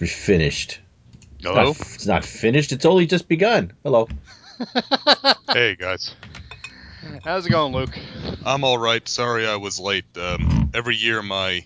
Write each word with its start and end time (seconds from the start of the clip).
We 0.00 0.06
finished. 0.06 0.80
Hello. 1.42 1.70
It's 1.70 1.78
not, 1.78 1.94
it's 1.94 2.06
not 2.06 2.24
finished. 2.24 2.72
It's 2.72 2.84
only 2.84 3.06
just 3.06 3.28
begun. 3.28 3.72
Hello. 3.82 4.08
hey 5.52 5.76
guys. 5.76 6.14
How's 7.24 7.46
it 7.46 7.50
going, 7.50 7.72
Luke? 7.72 7.96
I'm 8.44 8.64
all 8.64 8.78
right. 8.78 9.06
Sorry 9.08 9.46
I 9.46 9.56
was 9.56 9.78
late. 9.78 10.04
Um, 10.16 10.70
every 10.74 10.96
year 10.96 11.22
my 11.22 11.64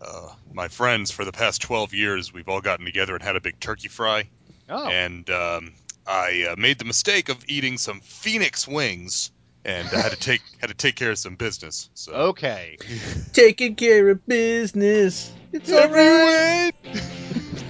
uh, 0.00 0.28
my 0.52 0.68
friends 0.68 1.10
for 1.10 1.24
the 1.24 1.32
past 1.32 1.62
12 1.62 1.94
years 1.94 2.32
we've 2.32 2.48
all 2.48 2.60
gotten 2.60 2.84
together 2.84 3.14
and 3.14 3.22
had 3.22 3.36
a 3.36 3.40
big 3.40 3.58
turkey 3.60 3.88
fry. 3.88 4.28
Oh. 4.68 4.88
And 4.88 5.28
um, 5.30 5.72
I 6.06 6.48
uh, 6.50 6.56
made 6.56 6.78
the 6.78 6.84
mistake 6.84 7.28
of 7.28 7.38
eating 7.46 7.78
some 7.78 8.00
phoenix 8.00 8.66
wings 8.66 9.30
and 9.64 9.88
I 9.88 10.00
had 10.00 10.12
to 10.12 10.18
take 10.18 10.42
had 10.60 10.68
to 10.68 10.74
take 10.74 10.96
care 10.96 11.12
of 11.12 11.18
some 11.18 11.36
business. 11.36 11.90
So 11.94 12.12
Okay. 12.12 12.78
Taking 13.32 13.76
care 13.76 14.08
of 14.10 14.26
business. 14.26 15.32
It's 15.52 15.70
Everyone! 15.70 16.71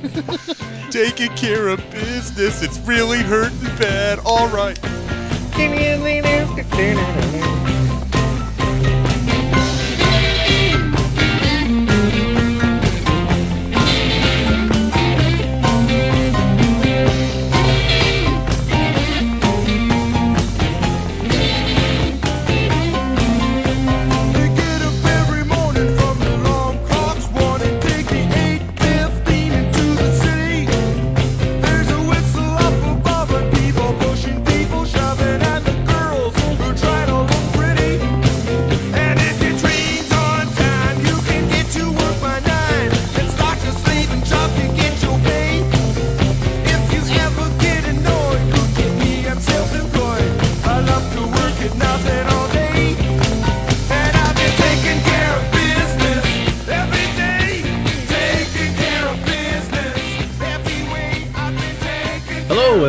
Taking 0.90 1.34
care 1.36 1.68
of 1.68 1.78
business. 1.90 2.62
It's 2.62 2.78
really 2.80 3.18
hurting 3.18 3.58
bad. 3.78 4.18
All 4.24 4.48
right. 4.48 4.78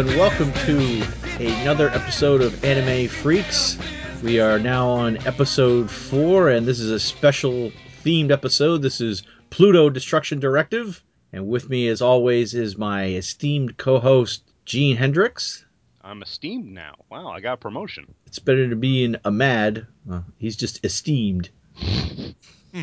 And 0.05 0.19
welcome 0.19 0.51
to 0.51 1.01
another 1.39 1.87
episode 1.91 2.41
of 2.41 2.61
Anime 2.65 3.07
Freaks. 3.07 3.77
We 4.21 4.37
are 4.37 4.59
now 4.59 4.89
on 4.89 5.15
episode 5.25 5.89
four, 5.89 6.49
and 6.49 6.67
this 6.67 6.81
is 6.81 6.91
a 6.91 6.99
special 6.99 7.71
themed 8.03 8.29
episode. 8.29 8.81
This 8.81 8.99
is 8.99 9.23
Pluto 9.49 9.89
Destruction 9.89 10.41
Directive, 10.41 11.01
and 11.31 11.47
with 11.47 11.69
me, 11.69 11.87
as 11.87 12.01
always, 12.01 12.53
is 12.53 12.77
my 12.77 13.05
esteemed 13.05 13.77
co-host 13.77 14.43
Gene 14.65 14.97
Hendricks. 14.97 15.63
I'm 16.01 16.21
esteemed 16.21 16.73
now. 16.73 16.95
Wow, 17.09 17.29
I 17.29 17.39
got 17.39 17.53
a 17.53 17.57
promotion. 17.57 18.13
It's 18.25 18.39
better 18.39 18.69
to 18.69 18.75
be 18.75 19.05
in 19.05 19.17
a 19.23 19.31
mad. 19.31 19.87
Well, 20.05 20.25
he's 20.37 20.57
just 20.57 20.83
esteemed. 20.83 21.49
Hmm. 21.77 22.81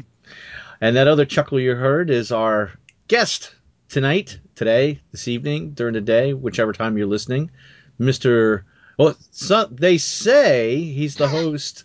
and 0.80 0.96
that 0.96 1.06
other 1.06 1.26
chuckle 1.26 1.60
you 1.60 1.74
heard 1.74 2.08
is 2.08 2.32
our 2.32 2.72
guest 3.08 3.54
tonight, 3.90 4.38
today, 4.60 5.00
this 5.10 5.26
evening, 5.26 5.70
during 5.70 5.94
the 5.94 6.02
day, 6.02 6.34
whichever 6.34 6.74
time 6.74 6.98
you're 6.98 7.06
listening, 7.06 7.50
Mr. 7.98 8.64
Well, 8.98 9.16
so, 9.30 9.64
they 9.70 9.96
say 9.96 10.78
he's 10.78 11.14
the 11.14 11.26
host 11.26 11.84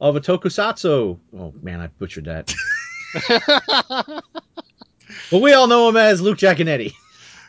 of 0.00 0.14
a 0.14 0.20
tokusatsu. 0.20 1.18
Oh 1.36 1.54
man, 1.60 1.80
I 1.80 1.88
butchered 1.88 2.26
that. 2.26 2.54
but 5.32 5.40
we 5.40 5.54
all 5.54 5.66
know 5.66 5.88
him 5.88 5.96
as 5.96 6.20
Luke 6.20 6.38
Jaconetti. 6.38 6.92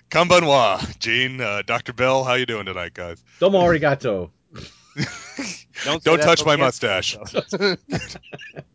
Konbanwa, 0.09 0.97
Gene, 0.97 1.39
uh, 1.39 1.61
Dr. 1.61 1.93
Bill, 1.93 2.23
how 2.23 2.33
you 2.33 2.47
doing 2.47 2.65
tonight, 2.65 2.95
guys? 2.95 3.23
Domo 3.39 3.59
arigato. 3.59 4.31
Don't, 5.85 6.03
Don't 6.03 6.19
touch 6.19 6.43
my 6.43 6.55
mustache. 6.55 7.17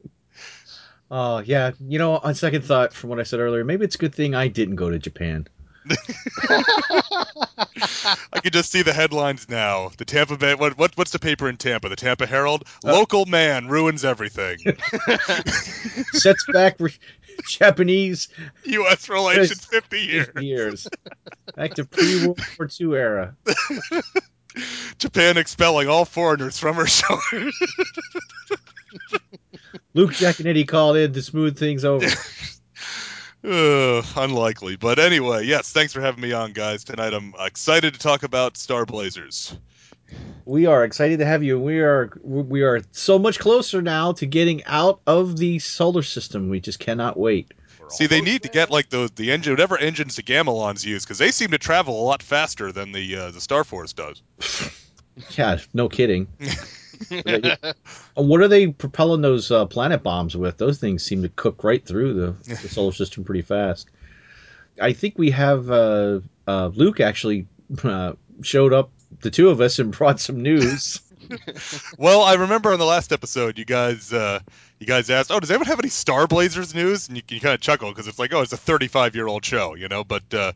Oh 1.11 1.39
yeah, 1.39 1.73
you 1.81 1.99
know, 1.99 2.19
on 2.19 2.35
second 2.35 2.65
thought, 2.65 2.93
from 2.93 3.11
what 3.11 3.19
I 3.19 3.23
said 3.23 3.41
earlier, 3.41 3.65
maybe 3.65 3.85
it's 3.85 3.95
a 3.95 3.99
good 3.99 4.15
thing 4.15 4.35
I 4.35 4.49
didn't 4.49 4.77
go 4.77 4.91
to 4.91 4.99
Japan. 4.99 5.47
I 6.51 8.41
can 8.43 8.53
just 8.53 8.71
see 8.71 8.83
the 8.83 8.93
headlines 8.93 9.49
now. 9.49 9.91
The 9.97 10.05
Tampa 10.05 10.37
Bay. 10.37 10.55
What, 10.55 10.77
what 10.77 10.97
what's 10.97 11.13
the 11.13 11.19
paper 11.19 11.49
in 11.49 11.57
Tampa? 11.57 11.89
The 11.89 11.97
Tampa 11.97 12.27
Herald. 12.27 12.65
Uh, 12.85 12.93
Local 12.93 13.25
man 13.25 13.69
ruins 13.69 14.05
everything. 14.05 14.59
Sets 16.13 16.45
back 16.53 16.77
re- 16.79 16.93
Japanese 17.49 18.29
U.S. 18.65 19.09
relations 19.09 19.65
fifty 19.71 20.01
years. 20.01 20.29
years. 20.43 20.89
Back 21.57 21.75
to 21.75 21.85
pre 21.87 22.27
World 22.27 22.41
War 22.59 22.69
II 22.79 22.95
era. 22.95 23.35
Japan 24.99 25.39
expelling 25.39 25.89
all 25.89 26.05
foreigners 26.05 26.59
from 26.59 26.77
her 26.77 26.87
shores. 26.87 27.55
Luke 29.99 30.13
Jaconetti 30.13 30.67
called 30.67 30.97
in 30.97 31.13
to 31.13 31.21
smooth 31.21 31.59
things 31.59 31.85
over. 31.85 32.07
Ugh, 33.45 34.05
unlikely, 34.15 34.77
but 34.77 35.01
anyway, 35.01 35.45
yes. 35.45 35.73
Thanks 35.73 35.93
for 35.93 36.01
having 36.01 36.21
me 36.21 36.31
on, 36.31 36.53
guys. 36.53 36.85
Tonight, 36.85 37.13
I'm 37.13 37.35
excited 37.41 37.95
to 37.95 37.99
talk 37.99 38.23
about 38.23 38.57
Star 38.57 38.87
Blazers. 38.87 39.57
We 40.45 40.67
are 40.67 40.85
excited 40.85 41.19
to 41.19 41.27
have 41.27 41.43
you. 41.43 41.59
We 41.59 41.81
are 41.81 42.13
we 42.23 42.63
are 42.63 42.81
so 42.93 43.19
much 43.19 43.41
closer 43.41 43.83
now 43.83 44.13
to 44.13 44.27
getting 44.27 44.63
out 44.67 45.01
of 45.09 45.37
the 45.37 45.59
solar 45.59 46.05
system. 46.05 46.49
We 46.49 46.61
just 46.61 46.79
cannot 46.79 47.19
wait. 47.19 47.53
See, 47.89 48.07
they 48.07 48.19
almost 48.19 48.33
need 48.33 48.43
to 48.45 48.51
get 48.51 48.71
like 48.71 48.91
the 48.91 49.11
the 49.17 49.33
engine, 49.33 49.53
whatever 49.53 49.77
engines 49.79 50.15
the 50.15 50.23
Gamilons 50.23 50.87
use, 50.87 51.05
because 51.05 51.19
they 51.19 51.33
seem 51.33 51.51
to 51.51 51.59
travel 51.59 52.01
a 52.01 52.05
lot 52.05 52.23
faster 52.23 52.71
than 52.71 52.93
the 52.93 53.17
uh, 53.17 53.31
the 53.33 53.41
Star 53.41 53.65
Force 53.65 53.93
does. 53.93 54.23
Yeah, 55.31 55.59
no 55.75 55.89
kidding. 55.89 56.29
what 58.15 58.41
are 58.41 58.49
they 58.49 58.69
propelling 58.69 59.21
those 59.21 59.51
uh, 59.51 59.67
planet 59.67 60.03
bombs 60.03 60.37
with? 60.37 60.59
Those 60.59 60.79
things 60.79 61.03
seem 61.03 61.23
to 61.23 61.29
cook 61.29 61.65
right 61.65 61.85
through 61.85 62.15
the, 62.15 62.31
the 62.49 62.69
solar 62.69 62.93
system 62.93 63.25
pretty 63.25 63.43
fast. 63.43 63.89
I 64.81 64.93
think 64.93 65.19
we 65.19 65.31
have 65.31 65.71
uh, 65.71 66.21
uh, 66.47 66.71
Luke 66.75 67.01
actually 67.01 67.47
uh, 67.83 68.13
showed 68.43 68.73
up, 68.73 68.91
the 69.21 69.31
two 69.31 69.49
of 69.49 69.61
us, 69.61 69.79
and 69.79 69.93
brought 69.97 70.21
some 70.21 70.43
news. 70.43 71.01
Well, 71.99 72.23
I 72.23 72.35
remember 72.35 72.73
on 72.73 72.79
the 72.79 72.87
last 72.87 73.13
episode, 73.13 73.59
you 73.59 73.65
guys, 73.65 74.13
uh, 74.13 74.41
you 74.79 74.87
guys 74.87 75.11
asked, 75.11 75.31
"Oh, 75.31 75.41
does 75.41 75.51
anyone 75.51 75.67
have 75.67 75.79
any 75.79 75.91
Star 75.91 76.27
Blazers 76.27 76.75
news?" 76.75 77.09
And 77.09 77.17
you, 77.17 77.23
you 77.29 77.41
kind 77.41 77.55
of 77.55 77.61
chuckle 77.61 77.91
because 77.91 78.07
it's 78.07 78.19
like, 78.19 78.33
"Oh, 78.33 78.41
it's 78.41 78.53
a 78.53 78.57
35 78.57 79.15
year 79.15 79.27
old 79.27 79.45
show," 79.45 79.75
you 79.75 79.89
know. 79.89 80.05
But 80.05 80.33
uh, 80.33 80.53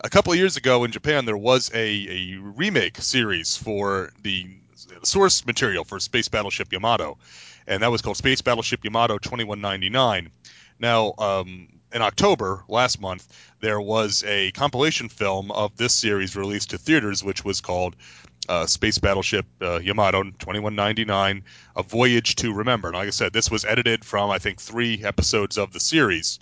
a 0.00 0.10
couple 0.10 0.32
of 0.32 0.38
years 0.38 0.56
ago 0.56 0.84
in 0.84 0.92
Japan, 0.92 1.24
there 1.24 1.36
was 1.36 1.70
a, 1.72 1.78
a 1.78 2.36
remake 2.38 2.98
series 2.98 3.56
for 3.56 4.12
the 4.22 4.46
source 5.02 5.46
material 5.46 5.84
for 5.84 5.98
Space 6.00 6.28
Battleship 6.28 6.72
Yamato, 6.72 7.18
and 7.66 7.82
that 7.82 7.90
was 7.90 8.02
called 8.02 8.16
Space 8.16 8.40
Battleship 8.40 8.84
Yamato 8.84 9.18
2199. 9.18 10.30
Now, 10.78 11.14
um, 11.18 11.68
in 11.92 12.02
October 12.02 12.64
last 12.68 13.00
month, 13.00 13.26
there 13.60 13.80
was 13.80 14.24
a 14.26 14.52
compilation 14.52 15.08
film 15.08 15.50
of 15.50 15.76
this 15.76 15.92
series 15.92 16.36
released 16.36 16.70
to 16.70 16.78
theaters, 16.78 17.22
which 17.22 17.44
was 17.44 17.60
called 17.60 17.96
uh, 18.48 18.66
Space 18.66 18.98
Battleship 18.98 19.46
uh, 19.60 19.78
Yamato 19.80 20.22
2199, 20.22 21.44
A 21.76 21.82
Voyage 21.82 22.36
to 22.36 22.52
Remember. 22.52 22.88
And 22.88 22.96
like 22.96 23.08
I 23.08 23.10
said, 23.10 23.32
this 23.32 23.50
was 23.50 23.64
edited 23.64 24.04
from, 24.04 24.30
I 24.30 24.38
think, 24.38 24.60
three 24.60 25.04
episodes 25.04 25.58
of 25.58 25.72
the 25.72 25.80
series. 25.80 26.38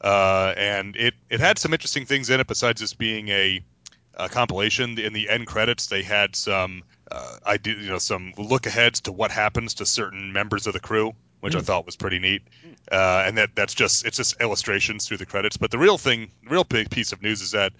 Uh, 0.00 0.54
and 0.56 0.96
it, 0.96 1.14
it 1.28 1.40
had 1.40 1.58
some 1.58 1.74
interesting 1.74 2.06
things 2.06 2.30
in 2.30 2.40
it 2.40 2.46
besides 2.46 2.80
this 2.80 2.94
being 2.94 3.28
a, 3.28 3.60
a 4.24 4.28
compilation. 4.28 4.98
In 4.98 5.12
the 5.12 5.28
end 5.28 5.46
credits, 5.46 5.86
they 5.86 6.02
had 6.02 6.36
some 6.36 6.82
uh, 7.10 7.36
I 7.44 7.56
did, 7.56 7.78
you 7.78 7.88
know, 7.88 7.98
some 7.98 8.32
look 8.38 8.66
aheads 8.66 9.00
to 9.02 9.12
what 9.12 9.32
happens 9.32 9.74
to 9.74 9.86
certain 9.86 10.32
members 10.32 10.68
of 10.68 10.74
the 10.74 10.80
crew, 10.80 11.12
which 11.40 11.56
I 11.56 11.58
Mm. 11.58 11.64
thought 11.64 11.86
was 11.86 11.96
pretty 11.96 12.20
neat. 12.20 12.42
Uh, 12.90 13.24
and 13.26 13.38
that 13.38 13.50
that's 13.56 13.74
just 13.74 14.06
it's 14.06 14.16
just 14.16 14.40
illustrations 14.40 15.06
through 15.08 15.16
the 15.16 15.26
credits. 15.26 15.56
But 15.56 15.70
the 15.72 15.78
real 15.78 15.98
thing, 15.98 16.30
the 16.44 16.50
real 16.50 16.64
big 16.64 16.88
piece 16.90 17.12
of 17.12 17.20
news 17.20 17.42
is 17.42 17.50
that 17.50 17.72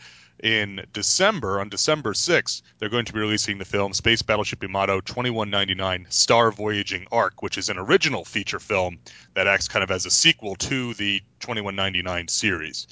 in 0.42 0.84
December, 0.94 1.60
on 1.60 1.68
December 1.68 2.14
6th, 2.14 2.62
they're 2.78 2.88
going 2.88 3.04
to 3.04 3.12
be 3.12 3.20
releasing 3.20 3.58
the 3.58 3.64
film 3.66 3.92
Space 3.92 4.22
Battleship 4.22 4.62
Yamato 4.62 5.00
2199 5.00 6.06
Star 6.08 6.50
Voyaging 6.50 7.06
Ark, 7.12 7.42
which 7.42 7.58
is 7.58 7.68
an 7.68 7.76
original 7.78 8.24
feature 8.24 8.58
film 8.58 8.98
that 9.34 9.46
acts 9.46 9.68
kind 9.68 9.82
of 9.84 9.90
as 9.90 10.06
a 10.06 10.10
sequel 10.10 10.56
to 10.56 10.94
the 10.94 11.20
2199 11.40 12.28
series. 12.28 12.86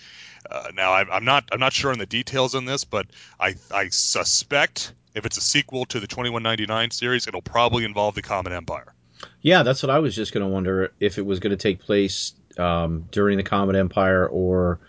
Uh, 0.51 0.69
now, 0.75 0.93
I'm, 0.93 1.11
I'm 1.11 1.25
not 1.25 1.45
I'm 1.53 1.61
not 1.61 1.73
sure 1.73 1.93
on 1.93 1.99
the 1.99 2.07
details 2.07 2.55
on 2.55 2.65
this, 2.65 2.85
but 2.85 3.07
I 3.39 3.55
I 3.71 3.89
suspect 3.89 4.93
if 5.15 5.27
it's 5.27 5.37
a 5.37 5.43
sequel 5.43 5.85
to 5.87 6.01
the 6.01 6.07
2199 6.07 6.91
series, 6.91 7.27
it'll 7.27 7.43
probably 7.43 7.85
involve 7.85 8.15
the 8.15 8.23
Comet 8.23 8.53
Empire. 8.53 8.95
Yeah, 9.43 9.63
that's 9.63 9.83
what 9.83 9.91
I 9.91 9.99
was 9.99 10.15
just 10.15 10.33
going 10.33 10.45
to 10.45 10.49
wonder 10.49 10.93
if 11.01 11.19
it 11.19 11.27
was 11.27 11.41
going 11.41 11.51
to 11.51 11.57
take 11.57 11.81
place 11.81 12.35
um, 12.57 13.07
during 13.11 13.37
the 13.37 13.43
Comet 13.43 13.77
Empire 13.77 14.27
or 14.27 14.81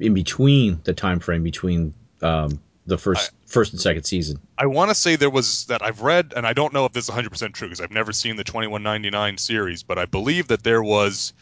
in 0.00 0.14
between 0.14 0.80
the 0.84 0.94
time 0.94 1.20
frame 1.20 1.42
between 1.42 1.94
um, 2.22 2.60
the 2.86 2.98
first 2.98 3.30
first 3.46 3.72
and 3.72 3.80
second 3.80 4.04
season. 4.04 4.38
I 4.56 4.66
want 4.66 4.90
to 4.90 4.94
say 4.94 5.16
there 5.16 5.30
was 5.30 5.66
that 5.66 5.82
I've 5.82 6.02
read, 6.02 6.32
and 6.36 6.46
I 6.46 6.52
don't 6.52 6.72
know 6.72 6.84
if 6.84 6.92
this 6.92 7.08
is 7.08 7.14
100% 7.14 7.52
true 7.52 7.68
because 7.68 7.80
I've 7.80 7.90
never 7.90 8.12
seen 8.12 8.36
the 8.36 8.44
2199 8.44 9.38
series, 9.38 9.82
but 9.82 9.98
I 9.98 10.06
believe 10.06 10.48
that 10.48 10.62
there 10.62 10.82
was 10.82 11.32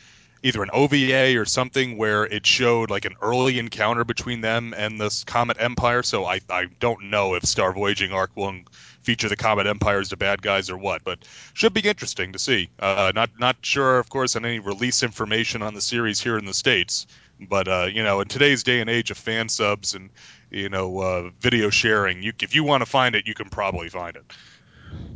either 0.45 0.63
an 0.63 0.69
OVA 0.75 1.39
or 1.39 1.47
something 1.47 1.97
where 1.97 2.25
it 2.27 2.47
showed 2.47 2.91
like 2.91 3.07
an 3.07 3.17
early 3.23 3.59
encounter 3.59 4.05
between 4.05 4.43
them 4.43 4.75
and 4.77 5.01
this 5.01 5.25
Comet 5.25 5.57
Empire. 5.59 6.03
So 6.03 6.27
I, 6.27 6.41
I 6.51 6.67
don't 6.67 7.05
know 7.09 7.35
if 7.35 7.45
Star 7.45 7.73
Voyaging 7.73 8.13
Ark 8.13 8.31
will 8.37 8.55
feature 9.03 9.31
the 9.31 9.37
Comet 9.37 9.67
Empire 9.67 10.01
as 10.01 10.11
the 10.11 10.19
bad 10.19 10.43
guys 10.43 10.69
or 10.69 10.77
what, 10.77 11.03
but 11.03 11.19
should 11.55 11.73
be 11.73 11.81
interesting 11.81 12.35
to 12.35 12.39
see. 12.39 12.69
Uh, 12.79 13.11
not 13.15 13.31
not 13.39 13.57
sure, 13.63 13.99
of 13.99 14.11
course, 14.11 14.37
on 14.37 14.45
any 14.45 14.59
release 14.59 15.03
information 15.03 15.63
on 15.63 15.73
the 15.73 15.81
series 15.81 16.21
here 16.21 16.37
in 16.37 16.45
the 16.45 16.55
states, 16.55 17.07
but 17.41 17.67
uh, 17.67 17.89
you 17.91 18.03
know, 18.03 18.21
in 18.21 18.29
today's 18.29 18.63
day 18.65 18.81
and 18.81 18.91
age 18.91 19.11
of 19.11 19.17
fan 19.17 19.49
subs 19.49 19.95
and 19.95 20.11
you 20.51 20.69
know 20.69 20.99
uh, 21.01 21.31
video 21.41 21.71
sharing, 21.71 22.23
you 22.23 22.35
if 22.43 22.55
you 22.55 22.65
want 22.65 22.83
to 22.83 22.87
find 22.87 23.15
it, 23.15 23.27
you 23.27 23.35
can 23.35 23.49
probably 23.49 23.89
find 23.89 24.17
it. 24.17 24.25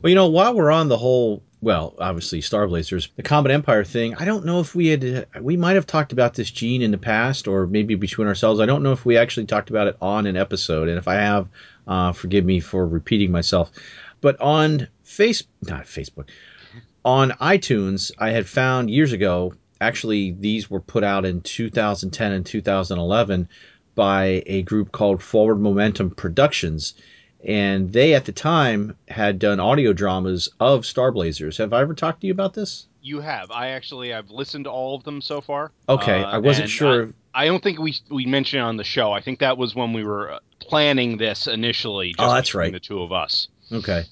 Well, 0.01 0.09
you 0.09 0.17
know, 0.17 0.29
while 0.29 0.55
we're 0.55 0.71
on 0.71 0.89
the 0.89 0.97
whole, 0.97 1.43
well, 1.61 1.95
obviously 1.99 2.41
Star 2.41 2.69
Blazers, 2.69 3.09
the 3.17 3.23
Comet 3.23 3.51
Empire 3.51 3.83
thing, 3.83 4.15
I 4.15 4.25
don't 4.25 4.45
know 4.45 4.61
if 4.61 4.75
we 4.75 4.89
had, 4.89 5.27
we 5.41 5.57
might 5.57 5.75
have 5.75 5.87
talked 5.87 6.13
about 6.13 6.35
this 6.35 6.51
gene 6.51 6.83
in 6.83 6.93
the 6.93 6.99
past 6.99 7.49
or 7.49 7.67
maybe 7.67 7.97
between 7.97 8.29
ourselves. 8.29 8.61
I 8.61 8.67
don't 8.67 8.83
know 8.83 8.93
if 8.93 9.05
we 9.05 9.17
actually 9.17 9.47
talked 9.47 9.71
about 9.71 9.89
it 9.89 9.97
on 10.01 10.27
an 10.27 10.37
episode. 10.37 10.89
And 10.89 10.99
if 10.99 11.09
I 11.09 11.15
have, 11.15 11.49
uh, 11.87 12.13
forgive 12.13 12.45
me 12.45 12.61
for 12.61 12.87
repeating 12.87 13.33
myself. 13.33 13.73
But 14.21 14.41
on 14.41 14.89
face, 15.03 15.43
not 15.63 15.85
Facebook, 15.85 16.29
on 17.05 17.31
iTunes, 17.33 18.13
I 18.19 18.31
had 18.31 18.47
found 18.47 18.91
years 18.91 19.13
ago, 19.13 19.55
actually, 19.81 20.33
these 20.39 20.71
were 20.71 20.81
put 20.81 21.03
out 21.03 21.25
in 21.25 21.41
2010 21.41 22.33
and 22.33 22.47
2011 22.47 23.49
by 23.95 24.45
a 24.47 24.63
group 24.63 24.93
called 24.93 25.23
Forward 25.23 25.61
Momentum 25.61 26.11
Productions 26.11 26.95
and 27.45 27.93
they 27.93 28.15
at 28.15 28.25
the 28.25 28.33
time 28.33 28.97
had 29.09 29.39
done 29.39 29.61
audio 29.61 29.93
dramas 29.93 30.49
of 30.61 30.85
Star 30.85 31.13
Blazers. 31.13 31.59
Have 31.59 31.73
I 31.73 31.81
ever 31.81 31.95
talked 31.95 32.21
to 32.23 32.27
you 32.27 32.33
about 32.33 32.55
this? 32.55 32.87
You 33.01 33.21
have. 33.21 33.51
I 33.51 33.69
actually 33.69 34.13
I've 34.13 34.31
listened 34.31 34.65
to 34.65 34.71
all 34.71 34.95
of 34.95 35.05
them 35.05 35.21
so 35.21 35.41
far. 35.41 35.71
Okay, 35.89 36.23
Uh, 36.23 36.31
I 36.31 36.39
wasn't 36.39 36.69
sure. 36.69 37.11
I, 37.35 37.45
I 37.45 37.47
don't 37.47 37.63
think 37.63 37.79
we 37.79 37.95
we 38.11 38.27
mentioned 38.27 38.61
it 38.61 38.65
on 38.65 38.77
the 38.77 38.85
show. 38.85 39.13
I 39.13 39.21
think 39.21 39.39
that 39.39 39.57
was 39.57 39.75
when 39.75 39.93
we 39.93 40.05
were 40.05 40.33
uh, 40.33 40.39
planning 40.59 41.17
this 41.17 41.47
initially. 41.47 42.09
Just 42.15 42.21
Oh, 42.21 42.35
that's 42.35 42.55
right. 42.55 42.73
The 42.73 42.81
two 42.81 43.03
of 43.03 43.13
us. 43.13 43.49
Okay, 43.73 44.05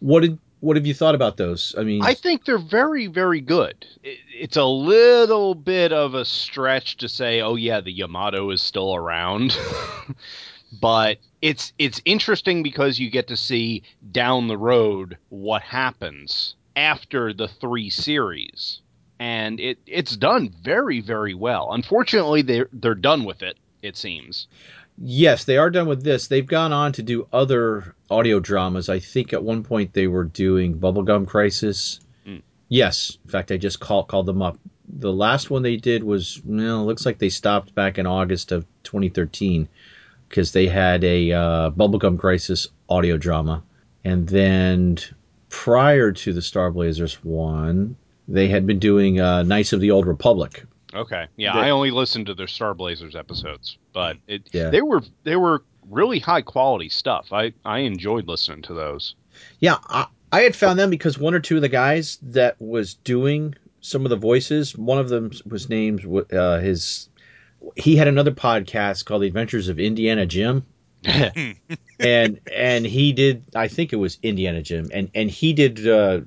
what 0.00 0.20
did 0.20 0.38
what 0.60 0.76
have 0.76 0.86
you 0.86 0.94
thought 0.94 1.14
about 1.14 1.36
those? 1.36 1.74
I 1.78 1.82
mean, 1.82 2.02
I 2.02 2.14
think 2.14 2.44
they're 2.44 2.58
very, 2.58 3.06
very 3.06 3.40
good. 3.40 3.86
It, 4.02 4.18
it's 4.34 4.56
a 4.56 4.64
little 4.64 5.54
bit 5.54 5.92
of 5.92 6.14
a 6.14 6.24
stretch 6.24 6.96
to 6.98 7.08
say, 7.08 7.40
oh 7.40 7.54
yeah, 7.54 7.80
the 7.80 7.92
Yamato 7.92 8.50
is 8.50 8.60
still 8.62 8.94
around, 8.94 9.56
but 10.72 11.18
it's 11.40 11.72
it's 11.78 12.00
interesting 12.04 12.62
because 12.62 12.98
you 12.98 13.10
get 13.10 13.28
to 13.28 13.36
see 13.36 13.82
down 14.10 14.48
the 14.48 14.58
road 14.58 15.16
what 15.28 15.62
happens 15.62 16.54
after 16.76 17.32
the 17.32 17.48
three 17.48 17.90
series, 17.90 18.80
and 19.18 19.60
it 19.60 19.78
it's 19.86 20.16
done 20.16 20.54
very, 20.62 21.00
very 21.00 21.34
well. 21.34 21.70
Unfortunately, 21.72 22.42
they're 22.42 22.68
they're 22.72 22.94
done 22.94 23.24
with 23.24 23.42
it. 23.42 23.56
It 23.82 23.96
seems. 23.96 24.48
yes, 25.00 25.44
they 25.44 25.56
are 25.56 25.70
done 25.70 25.86
with 25.86 26.02
this. 26.02 26.26
They've 26.26 26.46
gone 26.46 26.72
on 26.72 26.92
to 26.94 27.02
do 27.02 27.28
other 27.32 27.94
audio 28.10 28.40
dramas. 28.40 28.88
I 28.88 28.98
think 28.98 29.32
at 29.32 29.44
one 29.44 29.62
point 29.62 29.92
they 29.92 30.08
were 30.08 30.24
doing 30.24 30.80
Bubblegum 30.80 31.28
Crisis. 31.28 32.00
Mm. 32.26 32.42
Yes, 32.68 33.16
in 33.24 33.30
fact, 33.30 33.52
I 33.52 33.56
just 33.56 33.78
called 33.78 34.08
called 34.08 34.26
them 34.26 34.42
up. 34.42 34.58
The 34.88 35.12
last 35.12 35.50
one 35.50 35.62
they 35.62 35.76
did 35.76 36.02
was 36.02 36.40
well, 36.44 36.84
looks 36.84 37.06
like 37.06 37.18
they 37.18 37.28
stopped 37.28 37.74
back 37.74 37.98
in 37.98 38.06
August 38.06 38.50
of 38.50 38.66
2013 38.82 39.68
because 40.28 40.52
they 40.52 40.66
had 40.66 41.04
a 41.04 41.32
uh, 41.32 41.70
Bubblegum 41.70 42.18
Crisis 42.18 42.68
audio 42.88 43.16
drama, 43.16 43.62
and 44.04 44.28
then 44.28 44.98
prior 45.48 46.12
to 46.12 46.32
the 46.32 46.42
Star 46.42 46.70
Blazers 46.70 47.14
one, 47.24 47.96
they 48.26 48.48
had 48.48 48.66
been 48.66 48.78
doing 48.78 49.20
uh, 49.20 49.42
Knights 49.42 49.72
of 49.72 49.80
the 49.80 49.90
Old 49.90 50.06
Republic. 50.06 50.64
Okay. 50.94 51.26
Yeah, 51.36 51.54
I 51.54 51.70
only 51.70 51.90
listened 51.90 52.26
to 52.26 52.34
their 52.34 52.46
Star 52.46 52.74
Blazers 52.74 53.14
episodes, 53.14 53.76
but 53.92 54.16
it 54.26 54.48
Yeah. 54.52 54.70
they 54.70 54.82
were 54.82 55.02
they 55.24 55.36
were 55.36 55.62
really 55.90 56.18
high 56.18 56.42
quality 56.42 56.88
stuff. 56.88 57.32
I 57.32 57.52
I 57.64 57.80
enjoyed 57.80 58.26
listening 58.26 58.62
to 58.62 58.74
those. 58.74 59.14
Yeah, 59.60 59.76
I, 59.88 60.06
I 60.32 60.40
had 60.42 60.56
found 60.56 60.78
them 60.78 60.90
because 60.90 61.18
one 61.18 61.34
or 61.34 61.40
two 61.40 61.56
of 61.56 61.62
the 61.62 61.68
guys 61.68 62.18
that 62.22 62.56
was 62.58 62.94
doing 62.94 63.54
some 63.80 64.04
of 64.04 64.10
the 64.10 64.16
voices, 64.16 64.76
one 64.76 64.98
of 64.98 65.08
them 65.08 65.30
was 65.46 65.68
named 65.68 66.04
uh, 66.32 66.58
his. 66.58 67.08
He 67.76 67.96
had 67.96 68.08
another 68.08 68.32
podcast 68.32 69.04
called 69.04 69.22
The 69.22 69.26
Adventures 69.26 69.68
of 69.68 69.78
Indiana 69.78 70.26
Jim, 70.26 70.64
and 71.04 72.40
and 72.52 72.86
he 72.86 73.12
did. 73.12 73.44
I 73.54 73.68
think 73.68 73.92
it 73.92 73.96
was 73.96 74.18
Indiana 74.22 74.62
Jim, 74.62 74.90
and 74.92 75.10
and 75.14 75.30
he 75.30 75.52
did 75.52 75.86
uh, 75.86 76.20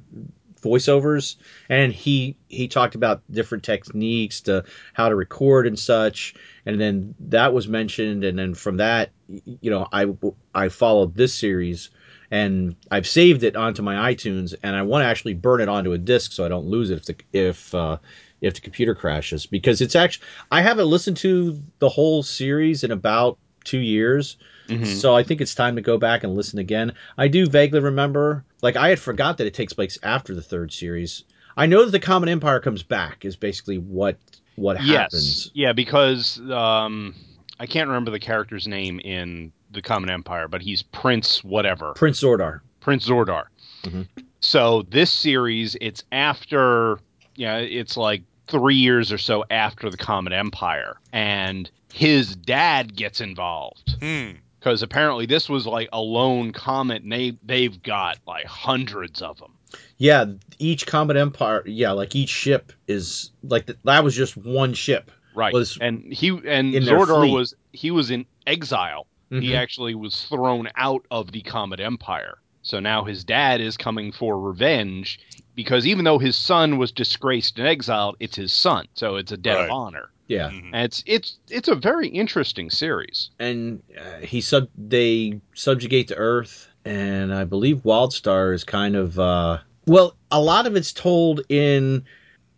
voiceovers, 0.61 1.35
and 1.69 1.91
he 1.91 2.37
he 2.47 2.67
talked 2.67 2.95
about 2.95 3.21
different 3.29 3.63
techniques 3.63 4.41
to 4.41 4.63
how 4.93 5.09
to 5.09 5.15
record 5.15 5.67
and 5.67 5.77
such, 5.77 6.35
and 6.65 6.79
then 6.79 7.15
that 7.19 7.53
was 7.53 7.67
mentioned, 7.67 8.23
and 8.23 8.37
then 8.37 8.53
from 8.53 8.77
that, 8.77 9.11
you 9.27 9.71
know, 9.71 9.87
I 9.91 10.07
I 10.53 10.69
followed 10.69 11.15
this 11.15 11.33
series. 11.33 11.89
And 12.33 12.77
I've 12.89 13.07
saved 13.07 13.43
it 13.43 13.57
onto 13.57 13.81
my 13.81 14.13
iTunes, 14.13 14.55
and 14.63 14.73
I 14.73 14.83
want 14.83 15.03
to 15.03 15.05
actually 15.05 15.33
burn 15.33 15.59
it 15.59 15.67
onto 15.67 15.91
a 15.91 15.97
disc 15.97 16.31
so 16.31 16.45
I 16.45 16.47
don't 16.47 16.65
lose 16.65 16.89
it 16.89 16.99
if 16.99 17.05
the 17.05 17.15
if 17.33 17.75
uh, 17.75 17.97
if 18.41 18.55
the 18.55 18.61
computer 18.61 18.95
crashes 18.95 19.45
because 19.45 19.81
it's 19.81 19.95
actually 19.95 20.25
I 20.51 20.61
haven't 20.61 20.87
listened 20.87 21.17
to 21.17 21.61
the 21.79 21.89
whole 21.89 22.23
series 22.23 22.83
in 22.83 22.91
about 22.91 23.37
two 23.63 23.79
years, 23.79 24.37
Mhm. 24.67 24.85
so 24.87 25.15
I 25.15 25.23
think 25.23 25.39
it's 25.41 25.53
time 25.55 25.75
to 25.75 25.81
go 25.81 25.97
back 25.97 26.23
and 26.23 26.33
listen 26.35 26.57
again. 26.59 26.93
I 27.17 27.27
do 27.27 27.45
vaguely 27.47 27.79
remember, 27.79 28.43
like 28.61 28.75
I 28.75 28.89
had 28.89 28.99
forgot 28.99 29.37
that 29.37 29.47
it 29.47 29.53
takes 29.53 29.73
place 29.73 29.99
after 30.01 30.33
the 30.33 30.41
third 30.41 30.73
series. 30.73 31.23
I 31.55 31.65
know 31.67 31.85
that 31.85 31.91
the 31.91 31.99
Comet 31.99 32.29
Empire 32.29 32.59
comes 32.59 32.81
back 32.83 33.23
is 33.25 33.35
basically 33.35 33.77
what 33.77 34.17
what 34.55 34.77
happens. 34.77 35.45
Yes. 35.45 35.51
Yeah, 35.53 35.73
because 35.73 36.39
um, 36.49 37.15
I 37.59 37.65
can't 37.67 37.87
remember 37.87 38.11
the 38.11 38.19
character's 38.19 38.67
name 38.67 38.99
in 38.99 39.51
the 39.71 39.81
Comet 39.81 40.09
Empire, 40.09 40.47
but 40.47 40.61
he's 40.61 40.81
Prince 40.83 41.43
whatever. 41.43 41.93
Prince 41.93 42.21
Zordar. 42.21 42.61
Prince 42.79 43.07
Zordar. 43.07 43.45
Mhm. 43.83 44.07
So 44.39 44.81
this 44.89 45.11
series, 45.11 45.77
it's 45.79 46.03
after, 46.11 46.99
yeah, 47.35 47.57
it's 47.57 47.95
like 47.95 48.23
three 48.51 48.75
years 48.75 49.11
or 49.11 49.17
so 49.17 49.43
after 49.49 49.89
the 49.89 49.97
Comet 49.97 50.33
Empire, 50.33 50.97
and 51.11 51.69
his 51.93 52.35
dad 52.35 52.95
gets 52.95 53.19
involved 53.21 53.95
Hmm. 54.01 54.31
because 54.59 54.83
apparently 54.83 55.25
this 55.25 55.49
was 55.49 55.65
like 55.65 55.89
a 55.91 55.99
lone 55.99 56.51
comet, 56.51 57.01
and 57.03 57.11
they 57.11 57.37
they've 57.43 57.81
got 57.81 58.19
like 58.27 58.45
hundreds 58.45 59.21
of 59.21 59.37
them. 59.39 59.53
Yeah, 59.97 60.25
each 60.59 60.85
comet 60.85 61.15
Empire. 61.17 61.63
Yeah, 61.65 61.91
like 61.91 62.15
each 62.15 62.29
ship 62.29 62.71
is 62.87 63.31
like 63.43 63.65
th- 63.67 63.79
that 63.85 64.03
was 64.03 64.15
just 64.15 64.35
one 64.37 64.73
ship. 64.73 65.09
Right. 65.33 65.53
Was 65.53 65.77
and 65.79 66.11
he 66.11 66.29
and 66.29 66.75
in 66.75 66.83
their 66.85 66.97
Zordar 66.99 67.31
was 67.31 67.53
he 67.71 67.89
was 67.91 68.11
in 68.11 68.25
exile. 68.45 69.07
He 69.29 69.51
Mhm. 69.51 69.55
actually 69.55 69.95
was 69.95 70.25
thrown 70.25 70.67
out 70.75 71.05
of 71.09 71.31
the 71.31 71.41
Comet 71.41 71.79
Empire. 71.79 72.37
So 72.63 72.79
now 72.81 73.05
his 73.05 73.23
dad 73.23 73.61
is 73.61 73.77
coming 73.77 74.11
for 74.11 74.37
revenge 74.37 75.19
because 75.55 75.85
even 75.85 76.05
though 76.05 76.17
his 76.19 76.35
son 76.35 76.77
was 76.77 76.91
disgraced 76.91 77.57
and 77.59 77.67
exiled, 77.67 78.15
it's 78.19 78.35
his 78.35 78.53
son. 78.53 78.87
So 78.93 79.15
it's 79.17 79.31
a 79.31 79.37
debt 79.37 79.55
Right. 79.57 79.65
of 79.65 79.71
honor. 79.71 80.09
yeah. 80.27 80.49
Mhm. 80.49 80.69
And 80.73 80.85
it's 80.85 81.03
it's 81.05 81.37
it's 81.49 81.67
a 81.67 81.75
very 81.75 82.07
interesting 82.07 82.69
series. 82.69 83.29
and 83.39 83.83
uh, 83.97 84.25
he 84.25 84.39
sub 84.41 84.69
they 84.77 85.41
subjugate 85.53 86.07
the 86.07 86.15
earth 86.15 86.69
and 86.85 87.31
i 87.33 87.43
believe 87.43 87.79
wildstar 87.83 88.53
is 88.55 88.63
kind 88.63 88.95
of 88.95 89.19
uh 89.19 89.57
well 89.85 90.15
a 90.31 90.41
lot 90.41 90.65
of 90.67 90.75
it's 90.75 90.93
told 90.93 91.41
in 91.49 92.03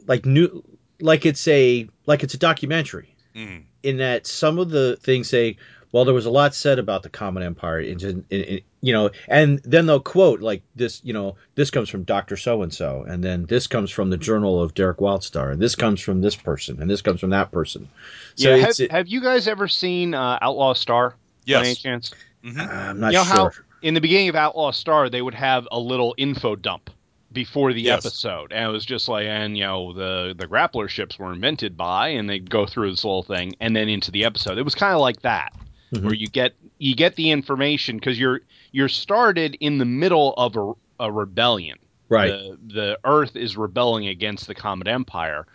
like 0.08 0.26
new 0.26 0.64
like 1.02 1.26
it's 1.26 1.46
a 1.48 1.88
like 2.06 2.24
it's 2.24 2.34
a 2.36 2.38
documentary 2.38 3.16
Mhm. 3.36 3.64
in 3.82 3.98
that 3.98 4.28
some 4.28 4.60
of 4.60 4.70
the 4.70 4.96
things 4.98 5.28
say 5.28 5.58
well 5.94 6.04
there 6.04 6.14
was 6.14 6.26
a 6.26 6.30
lot 6.30 6.54
said 6.54 6.78
about 6.80 7.04
the 7.04 7.10
comet 7.10 7.42
empire 7.44 7.80
in, 7.80 7.98
in, 8.04 8.26
in, 8.30 8.62
you 8.82 8.92
know 8.92 9.10
and 9.30 9.60
then 9.64 9.86
they'll 9.86 10.02
quote 10.02 10.42
like 10.42 10.62
this 10.76 11.00
you 11.06 11.14
know 11.14 11.38
this 11.56 11.72
comes 11.72 11.88
from 11.88 12.04
dr 12.04 12.36
so 12.36 12.62
and 12.64 12.74
so 12.74 13.06
and 13.08 13.24
then 13.24 13.46
this 13.46 13.68
comes 13.68 13.90
from 13.90 14.10
the 14.10 14.18
journal 14.18 14.62
of 14.62 14.74
derek 14.74 14.98
wildstar 14.98 15.52
and 15.54 15.62
this 15.62 15.76
comes 15.76 16.02
from 16.02 16.20
this 16.20 16.36
person 16.36 16.82
and 16.82 16.90
this 16.90 17.02
comes 17.02 17.22
from 17.22 17.30
that 17.30 17.50
person 17.52 17.88
so 18.36 18.50
yeah, 18.54 18.58
have, 18.66 18.80
it, 18.82 18.92
have 18.92 19.08
you 19.08 19.22
guys 19.22 19.48
ever 19.48 19.70
seen 19.70 20.14
uh, 20.14 20.38
Outlaw 20.42 20.74
Star? 20.74 21.12
By 21.48 21.54
any 21.60 21.68
Yes. 21.70 21.78
chance? 21.78 22.14
Mhm. 22.44 22.68
i'm 22.68 23.00
not 23.00 23.14
You 23.14 23.20
know 23.20 23.24
sure 23.24 23.34
how- 23.34 23.52
in 23.82 23.94
the 23.94 24.02
beginning 24.02 24.30
of 24.30 24.36
Outlaw 24.36 24.72
Star, 24.72 25.10
they 25.10 25.22
would 25.22 25.34
have 25.36 25.68
a 25.72 25.78
little 25.78 26.16
info 26.18 26.56
dump 26.56 26.90
before 27.34 27.74
the 27.74 27.82
Yes. 27.82 28.06
episode, 28.06 28.54
and 28.54 28.70
it 28.70 28.72
was 28.72 28.86
just 28.86 29.10
like, 29.10 29.26
and 29.26 29.58
you 29.58 29.66
know, 29.66 29.92
the 29.92 30.34
the 30.38 30.48
grappler 30.48 30.88
ships 30.88 31.20
were 31.20 31.34
invented 31.34 31.76
by, 31.76 32.10
and 32.10 32.30
they'd 32.30 32.50
go 32.50 32.66
through 32.66 32.92
this 32.92 33.04
little 33.04 33.24
thing, 33.24 33.56
and 33.60 33.76
then 33.76 33.90
into 33.90 34.10
the 34.12 34.24
episode. 34.24 34.58
It 34.58 34.64
was 34.64 34.74
kind 34.76 34.94
of 34.94 35.02
like 35.02 35.22
that, 35.24 35.52
Mhm. 35.94 36.04
where 36.06 36.14
you 36.14 36.28
get 36.28 36.54
you 36.80 36.96
get 36.96 37.16
the 37.16 37.32
information 37.32 37.98
because 37.98 38.20
you're 38.20 38.42
you're 38.72 38.90
started 38.90 39.56
in 39.60 39.78
the 39.78 39.86
middle 39.86 40.34
of 40.38 40.56
a, 40.56 40.74
a 41.06 41.12
rebellion. 41.12 41.78
right 42.10 42.30
The, 42.32 42.58
the 42.74 43.00
Earth 43.06 43.36
is 43.36 43.56
rebelling 43.56 44.08
against 44.08 44.48
the 44.48 44.56
Comet 44.56 44.88
Empire, 44.88 45.46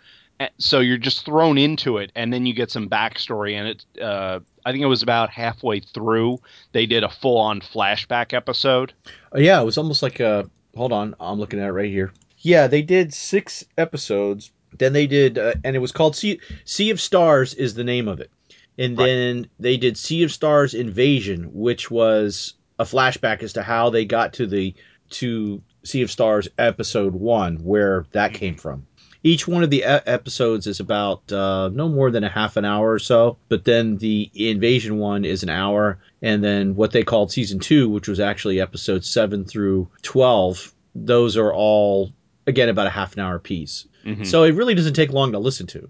So 0.57 0.79
you're 0.79 0.97
just 0.97 1.25
thrown 1.25 1.57
into 1.57 1.97
it, 1.97 2.11
and 2.15 2.31
then 2.31 2.45
you 2.45 2.53
get 2.53 2.71
some 2.71 2.87
backstory. 2.89 3.53
And 3.53 3.67
it, 3.67 4.01
uh, 4.01 4.39
I 4.65 4.71
think 4.71 4.81
it 4.81 4.87
was 4.87 5.03
about 5.03 5.29
halfway 5.29 5.81
through, 5.81 6.39
they 6.71 6.85
did 6.85 7.03
a 7.03 7.09
full-on 7.09 7.59
flashback 7.59 8.33
episode. 8.33 8.93
Oh, 9.33 9.39
yeah, 9.39 9.61
it 9.61 9.65
was 9.65 9.77
almost 9.77 10.01
like 10.01 10.19
a. 10.21 10.49
Hold 10.75 10.93
on, 10.93 11.15
I'm 11.19 11.39
looking 11.39 11.59
at 11.59 11.67
it 11.67 11.73
right 11.73 11.89
here. 11.89 12.13
Yeah, 12.37 12.67
they 12.67 12.81
did 12.81 13.13
six 13.13 13.65
episodes. 13.77 14.51
Then 14.77 14.93
they 14.93 15.07
did, 15.07 15.37
uh, 15.37 15.55
and 15.63 15.75
it 15.75 15.79
was 15.79 15.91
called 15.91 16.15
sea, 16.15 16.39
sea 16.63 16.89
of 16.91 17.01
Stars 17.01 17.53
is 17.55 17.73
the 17.73 17.83
name 17.83 18.07
of 18.07 18.19
it. 18.21 18.31
And 18.79 18.97
Right. 18.97 19.05
then 19.05 19.47
they 19.59 19.77
did 19.77 19.97
Sea 19.97 20.23
of 20.23 20.31
Stars 20.31 20.73
Invasion, 20.73 21.49
which 21.53 21.91
was 21.91 22.53
a 22.79 22.85
flashback 22.85 23.43
as 23.43 23.53
to 23.53 23.61
how 23.61 23.89
they 23.91 24.05
got 24.05 24.33
to 24.33 24.47
the 24.47 24.73
to 25.11 25.61
Sea 25.83 26.01
of 26.01 26.09
Stars 26.11 26.47
episode 26.57 27.13
one, 27.13 27.57
where 27.57 28.05
that 28.13 28.33
came 28.33 28.55
from. 28.55 28.85
Each 29.21 29.45
one 29.47 29.63
of 29.63 29.69
the 29.69 29.83
episodes 29.83 30.65
is 30.65 30.79
about 30.79 31.29
uh, 31.31 31.69
no 31.73 31.89
more 31.89 32.09
than 32.09 32.23
a 32.23 32.29
half 32.29 32.55
an 32.55 32.63
hour 32.63 32.93
or 32.93 32.99
so, 32.99 33.35
but 33.49 33.65
then 33.65 33.97
the 33.97 34.29
invasion 34.33 34.97
one 34.97 35.25
is 35.25 35.43
an 35.43 35.49
hour, 35.49 35.99
and 36.21 36.41
then 36.41 36.75
what 36.75 36.91
they 36.91 37.03
called 37.03 37.31
season 37.33 37.59
two, 37.59 37.89
which 37.89 38.07
was 38.07 38.19
actually 38.21 38.61
episodes 38.61 39.09
seven 39.09 39.43
through 39.43 39.89
twelve, 40.03 40.73
those 40.95 41.35
are 41.35 41.53
all 41.53 42.13
again 42.47 42.69
about 42.69 42.87
a 42.87 42.91
half 42.91 43.11
an 43.13 43.19
hour 43.19 43.39
piece. 43.39 43.85
Mhm. 44.05 44.25
So 44.25 44.43
it 44.43 44.53
really 44.55 44.73
doesn't 44.75 44.93
take 44.93 45.11
long 45.11 45.33
to 45.33 45.39
listen 45.39 45.67
to, 45.67 45.89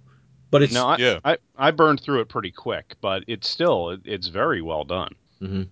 but 0.52 0.64
it's 0.64 0.74
no, 0.74 0.86
I, 0.88 0.98
Yeah. 0.98 1.20
I 1.24 1.38
I 1.58 1.72
burned 1.72 2.02
through 2.02 2.22
it 2.22 2.30
pretty 2.30 2.52
quick, 2.52 2.96
but 3.02 3.24
it's 3.28 3.50
still 3.50 3.92
it, 3.92 4.02
it's 4.06 4.28
very 4.28 4.62
well 4.62 4.84
done. 4.84 5.14
Mm-hmm. 5.42 5.64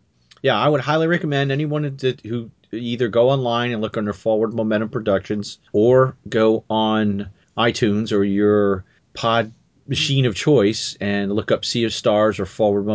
yeah, 0.44 0.58
I 0.58 0.70
would 0.70 0.82
highly 0.82 1.08
recommend 1.08 1.52
anyone 1.52 1.98
that, 1.98 2.22
who 2.22 2.50
either 2.72 3.08
go 3.08 3.30
online 3.30 3.72
and 3.72 3.82
look 3.82 3.98
under 3.98 4.14
Forward 4.14 4.54
Momentum 4.54 4.90
Productions 4.90 5.60
or 5.74 6.16
go 6.30 6.64
on 6.70 7.30
iTunes 7.58 8.12
or 8.12 8.24
your 8.24 8.86
pod 9.14 9.52
machine 9.88 10.26
of 10.26 10.36
choice 10.36 10.98
and 11.00 11.34
look 11.34 11.52
up 11.52 11.64
Sea 11.66 11.86
of 11.86 11.94
Stars 11.94 12.40
or 12.40 12.46
Forward 12.46 12.86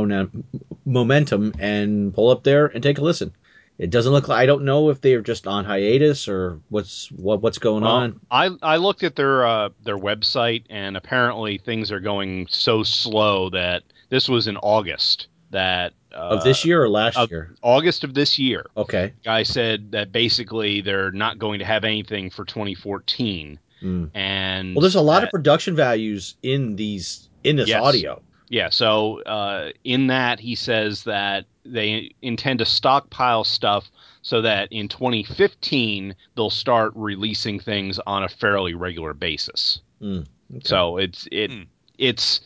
Momentum 0.84 1.54
and 1.58 2.14
pull 2.14 2.30
up 2.30 2.42
there 2.42 2.66
and 2.66 2.82
take 2.82 2.98
a 2.98 3.02
listen. 3.02 3.32
It 3.82 3.90
doesn't 3.90 4.12
look 4.12 4.28
like 4.28 4.38
I 4.38 4.46
don't 4.46 4.64
know 4.64 4.90
if 4.90 5.00
they 5.00 5.14
are 5.14 5.20
just 5.22 5.48
on 5.48 5.64
hiatus 5.64 6.28
or 6.28 6.60
what's 6.68 7.10
what 7.10 7.42
what's 7.42 7.58
going 7.58 7.82
Well, 7.82 7.92
on. 7.92 8.20
I 8.30 8.50
I 8.62 8.76
looked 8.76 9.02
at 9.02 9.16
their 9.16 9.44
uh, 9.44 9.70
their 9.82 9.98
website, 9.98 10.62
and 10.70 10.96
apparently 10.96 11.58
things 11.58 11.90
are 11.90 11.98
going 11.98 12.46
so 12.48 12.84
slow 12.84 13.50
that 13.50 13.82
this 14.08 14.28
was 14.28 14.46
in 14.46 14.56
August 14.58 15.26
that 15.50 15.94
uh, 16.14 16.36
Of 16.38 16.44
this 16.44 16.64
year 16.64 16.80
or 16.84 16.88
last 16.88 17.16
of- 17.18 17.28
year? 17.32 17.56
August 17.62 18.04
of 18.04 18.14
this 18.14 18.38
year. 18.38 18.66
Okay. 18.76 19.12
Guy 19.24 19.42
said 19.42 19.90
that 19.92 20.12
basically 20.12 20.80
they're 20.80 21.10
not 21.10 21.40
going 21.40 21.58
to 21.58 21.64
have 21.64 21.82
anything 21.84 22.30
for 22.30 22.44
2014, 22.44 23.58
Mm. 23.82 24.10
and 24.14 24.76
Well, 24.76 24.82
there's 24.82 24.94
a 24.94 25.00
lot 25.00 25.20
that- 25.22 25.24
of 25.24 25.30
production 25.32 25.74
values 25.74 26.36
in 26.44 26.76
these 26.76 27.28
in 27.42 27.56
this 27.56 27.68
Yes. 27.68 27.82
audio. 27.82 28.22
Yeah, 28.48 28.68
so 28.70 29.22
uh, 29.22 29.70
in 29.82 30.06
that 30.06 30.38
he 30.38 30.54
says 30.54 31.02
that 31.04 31.46
they 31.64 32.12
intend 32.22 32.58
to 32.58 32.64
stockpile 32.64 33.44
stuff 33.44 33.90
so 34.22 34.42
that 34.42 34.68
in 34.72 34.88
2015 34.88 36.14
they'll 36.36 36.50
start 36.50 36.92
releasing 36.94 37.58
things 37.60 37.98
on 38.06 38.24
a 38.24 38.28
fairly 38.28 38.74
regular 38.74 39.14
basis. 39.14 39.80
Mm, 40.00 40.26
okay. 40.50 40.60
So 40.64 40.96
it's 40.98 41.28
it 41.30 41.50
Hmm. 41.50 41.62
it's 41.98 42.40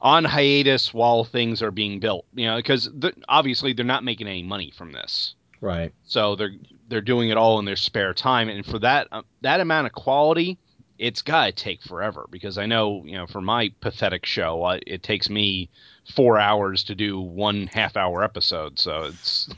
on 0.00 0.24
hiatus 0.24 0.92
while 0.92 1.24
things 1.24 1.62
are 1.62 1.70
being 1.70 2.00
built. 2.00 2.24
You 2.34 2.46
know, 2.46 2.56
because 2.56 2.90
obviously 3.28 3.72
they're 3.72 3.84
not 3.84 4.04
making 4.04 4.26
any 4.26 4.42
money 4.42 4.70
from 4.70 4.92
this. 4.92 5.34
Right. 5.60 5.92
So 6.04 6.34
they're 6.34 6.54
they're 6.88 7.00
doing 7.00 7.30
it 7.30 7.36
all 7.36 7.58
in 7.58 7.64
their 7.64 7.76
spare 7.76 8.12
time, 8.12 8.48
and 8.48 8.66
for 8.66 8.78
that 8.80 9.08
uh, 9.12 9.22
that 9.42 9.60
amount 9.60 9.86
of 9.86 9.92
quality, 9.92 10.58
it's 11.02 11.22
gotta 11.22 11.52
take 11.52 11.82
forever. 11.82 12.26
Because 12.30 12.58
I 12.58 12.66
know 12.66 13.04
you 13.04 13.16
know 13.16 13.26
for 13.26 13.40
my 13.40 13.72
pathetic 13.80 14.24
show, 14.24 14.62
I, 14.62 14.80
it 14.86 15.02
takes 15.02 15.28
me 15.28 15.68
four 16.14 16.38
hours 16.38 16.84
to 16.84 16.94
do 16.94 17.20
one 17.20 17.66
half 17.66 17.96
hour 17.96 18.22
episode. 18.22 18.78
So 18.78 19.04
it's 19.04 19.48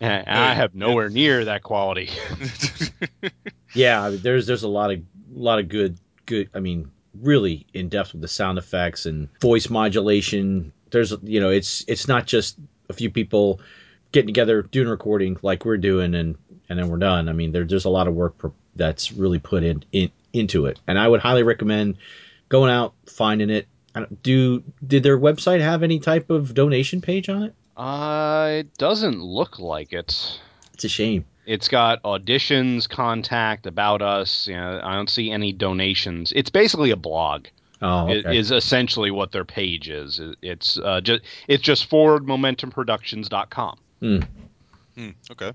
and 0.00 0.28
I 0.38 0.54
have 0.54 0.74
nowhere 0.74 1.10
near 1.10 1.44
that 1.44 1.62
quality. 1.62 2.10
Yeah, 3.74 4.10
there's 4.10 4.46
there's 4.46 4.62
a 4.62 4.68
lot 4.68 4.90
of 4.90 5.00
lot 5.30 5.58
of 5.58 5.68
good 5.68 5.98
good. 6.26 6.48
I 6.54 6.60
mean, 6.60 6.90
really 7.20 7.66
in 7.74 7.88
depth 7.88 8.12
with 8.12 8.22
the 8.22 8.28
sound 8.28 8.58
effects 8.58 9.06
and 9.06 9.28
voice 9.40 9.68
modulation. 9.68 10.72
There's 10.90 11.14
you 11.22 11.38
know, 11.38 11.50
it's 11.50 11.84
it's 11.86 12.08
not 12.08 12.26
just 12.26 12.58
a 12.88 12.92
few 12.92 13.10
people 13.10 13.60
getting 14.10 14.28
together 14.28 14.62
doing 14.62 14.88
recording 14.88 15.36
like 15.42 15.64
we're 15.64 15.76
doing 15.76 16.14
and 16.14 16.36
and 16.68 16.78
then 16.78 16.88
we're 16.88 16.98
done. 16.98 17.28
I 17.28 17.32
mean, 17.32 17.52
there, 17.52 17.64
there's 17.64 17.84
a 17.84 17.90
lot 17.90 18.08
of 18.08 18.14
work 18.14 18.38
per, 18.38 18.52
that's 18.74 19.12
really 19.12 19.38
put 19.38 19.62
in, 19.62 19.84
in 19.92 20.10
into 20.38 20.66
it, 20.66 20.78
and 20.86 20.98
I 20.98 21.08
would 21.08 21.20
highly 21.20 21.42
recommend 21.42 21.96
going 22.48 22.70
out 22.70 22.94
finding 23.06 23.50
it. 23.50 23.66
Don't- 24.22 24.88
did 24.88 25.02
their 25.02 25.18
website 25.18 25.60
have 25.60 25.82
any 25.82 25.98
type 25.98 26.30
of 26.30 26.54
donation 26.54 27.00
page 27.00 27.28
on 27.28 27.42
it? 27.42 27.54
Uh, 27.76 28.60
it 28.60 28.78
doesn't 28.78 29.20
look 29.22 29.58
like 29.58 29.92
it. 29.92 30.40
It's 30.74 30.84
a 30.84 30.88
shame. 30.88 31.24
It's 31.46 31.68
got 31.68 32.02
auditions, 32.02 32.88
contact, 32.88 33.66
about 33.66 34.02
us. 34.02 34.46
You 34.46 34.54
know, 34.54 34.80
I 34.82 34.94
don't 34.94 35.08
see 35.10 35.30
any 35.30 35.52
donations. 35.52 36.32
It's 36.36 36.50
basically 36.50 36.90
a 36.90 36.96
blog. 36.96 37.46
Oh, 37.80 38.08
okay. 38.10 38.36
is 38.36 38.50
essentially 38.50 39.10
what 39.12 39.30
their 39.30 39.44
page 39.44 39.88
is. 39.88 40.20
It's 40.42 40.78
uh, 40.78 41.00
just 41.00 41.22
it's 41.46 41.62
just 41.62 41.88
forwardmomentumproductions.com. 41.88 43.78
Hmm, 44.00 45.10
okay. 45.30 45.52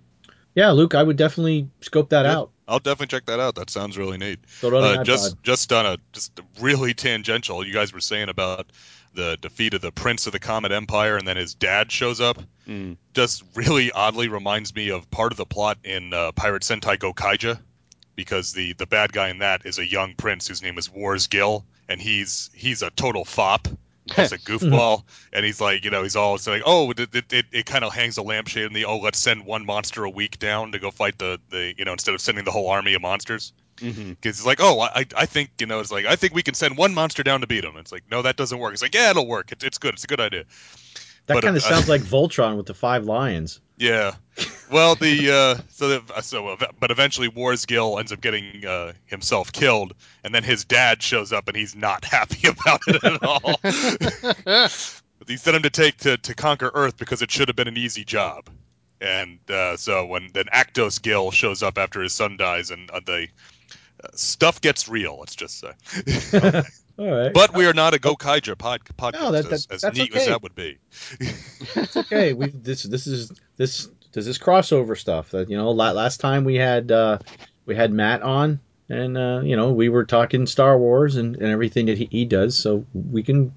Yeah, 0.55 0.72
Luke, 0.72 0.93
I 0.95 1.01
would 1.03 1.17
definitely 1.17 1.69
scope 1.81 2.10
that 2.10 2.25
Yeah. 2.25 2.38
out. 2.38 2.51
I'll 2.67 2.79
definitely 2.79 3.07
check 3.07 3.25
that 3.25 3.39
out. 3.39 3.55
That 3.55 3.69
sounds 3.69 3.98
really 3.98 4.17
neat. 4.17 4.39
Throw 4.48 4.79
Uh, 4.79 5.03
just 5.03 5.36
iPod. 5.36 5.43
just 5.43 5.74
on 5.74 5.86
a 5.86 5.98
just 6.13 6.39
really 6.62 6.93
tangential. 6.93 7.65
You 7.65 7.74
guys 7.74 7.91
were 7.91 8.00
saying 8.00 8.29
about 8.29 8.67
the 9.15 9.38
defeat 9.41 9.74
of 9.74 9.81
the 9.81 9.91
Prince 9.91 10.25
of 10.27 10.31
the 10.33 10.39
Comet 10.39 10.72
Empire, 10.72 11.17
and 11.17 11.27
then 11.27 11.38
his 11.38 11.53
dad 11.55 11.91
shows 11.91 12.22
up. 12.22 12.41
Mm. 12.67 12.98
Just 13.13 13.43
really 13.55 13.91
oddly 13.91 14.27
reminds 14.29 14.74
me 14.74 14.89
of 14.89 15.10
part 15.12 15.31
of 15.33 15.38
the 15.38 15.45
plot 15.45 15.77
in 15.83 16.13
uh, 16.13 16.31
Pirate 16.31 16.63
Sentai 16.63 16.98
Gokaiger, 16.98 17.60
because 18.15 18.53
the 18.53 18.74
the 18.74 18.86
bad 18.88 19.12
guy 19.12 19.29
in 19.29 19.39
that 19.39 19.65
is 19.65 19.77
a 19.77 19.86
young 19.86 20.15
prince 20.15 20.48
whose 20.48 20.62
name 20.63 20.77
is 20.77 20.88
Warz 20.89 21.29
Gill, 21.29 21.65
and 21.89 22.00
he's 22.01 22.50
he's 22.53 22.81
a 22.81 22.89
total 22.91 23.25
fop. 23.25 23.67
He's 24.05 24.31
a 24.31 24.38
goofball, 24.39 25.03
and 25.31 25.45
he's 25.45 25.62
like, 25.62 25.86
you 25.86 25.91
know, 25.91 26.03
he's 26.03 26.15
all 26.15 26.38
saying, 26.38 26.63
"Oh, 26.65 26.91
it 26.91 27.00
it, 27.00 27.33
it, 27.33 27.45
it 27.51 27.65
kind 27.65 27.83
of 27.83 27.93
hangs 27.93 28.17
a 28.17 28.22
lampshade 28.22 28.65
in 28.65 28.74
the 28.74 28.86
oh, 28.86 28.98
let's 28.98 29.19
send 29.19 29.45
one 29.45 29.65
monster 29.65 30.03
a 30.03 30.10
week 30.10 30.39
down 30.39 30.72
to 30.74 30.79
go 30.79 30.91
fight 30.91 31.17
the 31.17 31.39
the 31.50 31.74
you 31.77 31.86
know 31.86 31.93
instead 31.93 32.13
of 32.13 32.22
sending 32.22 32.45
the 32.45 32.51
whole 32.51 32.69
army 32.69 32.93
of 32.93 33.01
monsters." 33.01 33.53
Mm-hmm. 33.77 34.12
Because 34.12 34.38
it's 34.38 34.45
like, 34.45 34.60
oh, 34.62 34.79
I, 34.81 35.05
I 35.17 35.25
think, 35.25 35.50
you 35.60 35.65
know, 35.65 35.79
it's 35.79 35.91
like, 35.91 36.05
I 36.05 36.15
think 36.15 36.36
we 36.36 36.43
can 36.43 36.53
send 36.53 36.77
one 36.77 36.93
monster 36.93 37.24
down 37.24 37.41
to 37.41 37.48
beat 37.48 37.63
him. 37.63 37.75
It's 37.77 37.91
like, 37.91 38.03
no, 38.10 38.22
that 38.22 38.38
doesn't 38.38 38.60
work. 38.60 38.74
It's 38.74 38.83
like, 38.83 38.93
yeah, 38.93 39.10
it'll 39.10 39.27
work. 39.27 39.51
It, 39.51 39.63
it's 39.63 39.79
good. 39.79 39.95
It's 39.95 40.03
a 40.03 40.07
good 40.07 40.19
idea. 40.19 40.45
That 41.25 41.41
kind 41.41 41.55
of 41.55 41.63
uh, 41.63 41.69
sounds 41.69 41.87
like 41.87 42.01
Voltron 42.01 42.57
with 42.57 42.65
the 42.65 42.73
five 42.73 43.05
lions. 43.05 43.61
Yeah. 43.77 44.15
Well, 44.71 44.95
the 44.95 45.31
uh, 45.31 45.61
so 45.69 45.99
the, 45.99 46.21
so 46.21 46.47
uh, 46.49 46.57
but 46.79 46.91
eventually 46.91 47.29
Warz 47.29 47.65
Gill 47.67 47.99
ends 47.99 48.11
up 48.11 48.21
getting 48.21 48.65
uh, 48.65 48.93
himself 49.05 49.51
killed, 49.51 49.93
and 50.23 50.33
then 50.33 50.43
his 50.43 50.65
dad 50.65 51.03
shows 51.03 51.31
up, 51.31 51.47
and 51.47 51.55
he's 51.55 51.75
not 51.75 52.03
happy 52.05 52.47
about 52.47 52.81
it 52.87 53.03
at 53.03 53.23
all. 53.23 53.59
he 55.27 55.37
sent 55.37 55.55
him 55.55 55.63
to 55.63 55.69
take 55.69 55.97
to, 55.97 56.17
to 56.17 56.33
conquer 56.33 56.71
Earth 56.73 56.97
because 56.97 57.21
it 57.21 57.31
should 57.31 57.47
have 57.49 57.55
been 57.55 57.67
an 57.67 57.77
easy 57.77 58.03
job. 58.03 58.49
And 58.99 59.39
uh, 59.49 59.77
so 59.77 60.05
when 60.05 60.29
then 60.33 60.45
Ackdos 60.45 61.01
Gill 61.01 61.31
shows 61.31 61.61
up 61.61 61.77
after 61.77 62.01
his 62.01 62.13
son 62.13 62.37
dies, 62.37 62.71
and 62.71 62.89
uh, 62.89 63.01
the 63.05 63.27
uh, 64.03 64.07
stuff 64.13 64.61
gets 64.61 64.89
real. 64.89 65.17
Let's 65.19 65.35
just 65.35 65.59
say. 65.59 66.63
All 66.97 67.09
right. 67.12 67.33
But 67.33 67.53
we 67.55 67.65
are 67.65 67.73
not 67.73 67.93
a 67.93 67.97
Gokaiger 67.97 68.57
pod, 68.57 68.81
podcast, 68.97 69.13
No, 69.13 69.31
that- 69.31 69.51
as, 69.51 69.65
that- 69.65 69.75
as 69.75 69.81
that's 69.81 69.97
neat 69.97 70.15
as 70.15 70.27
that 70.27 70.43
would 70.43 70.55
be. 70.55 70.77
it's 71.19 71.97
okay. 71.97 72.33
We 72.33 72.47
this 72.47 72.83
this 72.83 73.07
is 73.07 73.31
this 73.57 73.88
does 74.12 74.25
this 74.25 74.38
crossover 74.38 74.97
stuff 74.97 75.31
that 75.31 75.50
you 75.50 75.57
know 75.57 75.71
last 75.71 76.19
time 76.19 76.43
we 76.43 76.55
had 76.55 76.91
uh 76.91 77.17
we 77.65 77.75
had 77.75 77.91
Matt 77.91 78.21
on 78.21 78.59
and 78.89 79.17
uh 79.17 79.41
you 79.43 79.55
know 79.55 79.71
we 79.71 79.89
were 79.89 80.05
talking 80.05 80.45
Star 80.45 80.77
Wars 80.77 81.15
and, 81.15 81.35
and 81.35 81.47
everything 81.47 81.88
that 81.88 81.97
he, 81.97 82.05
he 82.12 82.25
does 82.25 82.55
so 82.55 82.85
we 82.93 83.23
can 83.23 83.53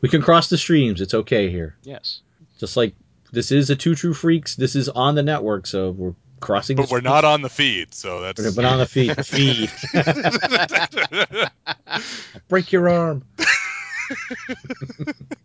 we 0.00 0.08
can 0.08 0.20
cross 0.20 0.48
the 0.48 0.58
streams. 0.58 1.00
It's 1.00 1.14
okay 1.14 1.50
here. 1.50 1.76
Yes. 1.84 2.20
Just 2.58 2.76
like 2.76 2.94
this 3.32 3.52
is 3.52 3.70
a 3.70 3.76
two 3.76 3.94
true 3.94 4.12
freaks. 4.14 4.56
This 4.56 4.74
is 4.74 4.88
on 4.88 5.14
the 5.14 5.22
network, 5.22 5.66
so 5.68 5.90
we're 5.92 6.14
crossing. 6.42 6.76
But 6.76 6.88
the 6.88 6.92
we're 6.92 7.00
not 7.00 7.24
on 7.24 7.40
the 7.40 7.48
feed, 7.48 7.94
so 7.94 8.18
streams. 8.32 8.36
that's. 8.36 8.56
But 8.56 8.64
on 8.66 8.78
the 8.78 8.86
feed, 8.86 9.26
feed. 9.26 9.70
Break 12.48 12.72
your 12.72 12.90
arm. 12.90 13.24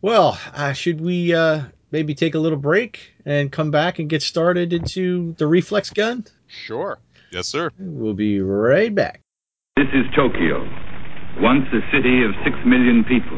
well, 0.02 0.38
uh, 0.54 0.74
should 0.74 1.00
we 1.00 1.34
uh, 1.34 1.64
maybe 1.92 2.14
take 2.14 2.36
a 2.36 2.40
little 2.40 2.58
break 2.58 3.14
and 3.26 3.50
come 3.52 3.72
back 3.72 4.00
and 4.00 4.10
get 4.10 4.22
started 4.22 4.74
into 4.74 5.34
the 5.38 5.48
reflex 5.48 5.90
gun? 5.90 6.26
Sure. 6.48 7.00
yes, 7.32 7.48
sir. 7.48 7.72
We'll 7.80 8.14
be 8.14 8.42
right 8.42 8.94
back. 8.94 9.22
This 9.78 9.88
is 9.94 10.06
Tokyo, 10.16 10.68
once 11.40 11.66
a 11.72 11.80
city 11.96 12.24
of 12.24 12.32
six 12.44 12.58
million 12.66 13.06
people. 13.06 13.38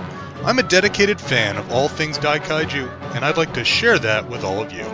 I'm 0.43 0.57
a 0.57 0.63
dedicated 0.63 1.21
fan 1.21 1.57
of 1.57 1.71
all 1.71 1.87
things 1.87 2.17
Daikaiju, 2.17 3.15
and 3.15 3.23
I'd 3.23 3.37
like 3.37 3.53
to 3.53 3.63
share 3.63 3.99
that 3.99 4.27
with 4.27 4.43
all 4.43 4.59
of 4.59 4.73
you. 4.73 4.85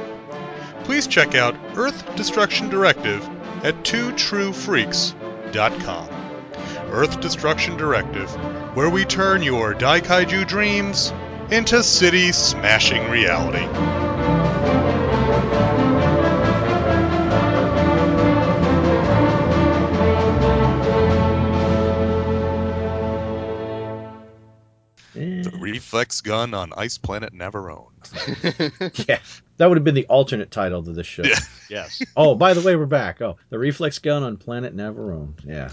Please 0.84 1.08
check 1.08 1.36
out 1.36 1.56
Earth 1.76 2.18
Destruction 2.18 2.68
Directive 2.68 3.26
at 3.64 3.82
twotruefreaks.com. 3.84 6.10
Earth 6.92 7.22
Destruction 7.22 7.78
Directive, 7.78 8.30
where 8.76 8.90
we 8.90 9.06
turn 9.06 9.42
your 9.42 9.74
Daikaiju 9.74 10.46
dreams 10.48 11.14
into 11.50 11.82
city 11.82 12.34
smashing 12.34 13.10
reality. 13.10 14.37
Reflex 25.78 26.22
gun 26.22 26.56
on 26.56 26.74
Ice 26.76 26.98
Planet 26.98 27.34
Navarone. 27.36 27.92
yeah, 29.08 29.20
that 29.58 29.68
would 29.70 29.78
have 29.78 29.84
been 29.84 29.94
the 29.94 30.08
alternate 30.08 30.50
title 30.50 30.82
to 30.82 30.92
this 30.92 31.06
show. 31.06 31.22
Yeah. 31.24 31.38
yes. 31.70 32.02
Oh, 32.16 32.34
by 32.34 32.56
the 32.56 32.62
way, 32.62 32.76
we're 32.76 32.88
back. 32.88 33.22
Oh, 33.22 33.38
the 33.52 33.60
reflex 33.60 34.00
gun 34.00 34.24
on 34.24 34.38
Planet 34.38 34.76
Navarone. 34.76 35.34
Yeah. 35.46 35.70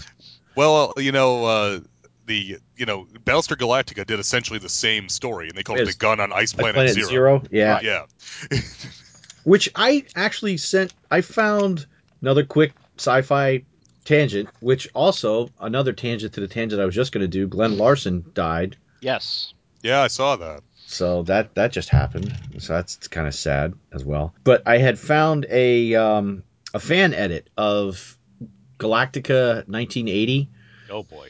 Well, 0.55 0.93
you 0.97 1.11
know, 1.11 1.45
uh, 1.45 1.79
the 2.27 2.59
you 2.77 2.85
know 2.85 3.07
Battlestar 3.25 3.57
Galactica 3.57 4.05
did 4.05 4.19
essentially 4.19 4.59
the 4.59 4.69
same 4.69 5.09
story, 5.09 5.47
and 5.49 5.57
they 5.57 5.63
called 5.63 5.79
it 5.79 5.87
Yes. 5.87 5.95
the 5.95 5.99
gun 5.99 6.19
on 6.19 6.31
Ice 6.31 6.53
Planet, 6.53 6.75
Planet 6.75 6.93
Zero. 6.93 7.07
Zero. 7.09 7.43
Yeah. 7.49 7.79
Yeah. 7.81 8.05
Which 9.43 9.71
I 9.73 10.05
actually 10.15 10.57
sent. 10.57 10.93
I 11.09 11.21
found 11.21 11.87
another 12.21 12.45
quick 12.45 12.73
sci-fi 12.97 13.63
tangent, 14.03 14.49
which 14.59 14.87
also 14.93 15.49
another 15.59 15.93
tangent 15.93 16.33
to 16.33 16.41
the 16.41 16.47
tangent 16.47 16.79
I 16.79 16.85
was 16.85 16.93
just 16.93 17.11
going 17.11 17.23
to 17.23 17.27
do. 17.27 17.47
Glen 17.47 17.79
Larson 17.79 18.23
died, 18.35 18.77
Yes. 19.01 19.53
Yeah, 19.85 20.01
I 20.01 20.07
saw 20.07 20.35
that. 20.37 20.63
so 20.87 21.21
that 21.23 21.53
that 21.53 21.71
just 21.71 21.89
happened. 21.89 22.33
So 22.57 22.73
that's 22.73 23.07
kind 23.07 23.27
of 23.27 23.35
sad 23.35 23.75
as 23.93 24.03
well. 24.03 24.33
But 24.43 24.63
I 24.65 24.79
had 24.79 24.97
found 24.97 25.45
a 25.47 25.93
um, 25.93 26.41
a 26.73 26.79
fan 26.79 27.13
edit 27.13 27.51
of 27.55 28.17
Galactica 28.79 29.67
1980. 29.67 30.49
Oh 30.89 31.03
boy. 31.03 31.27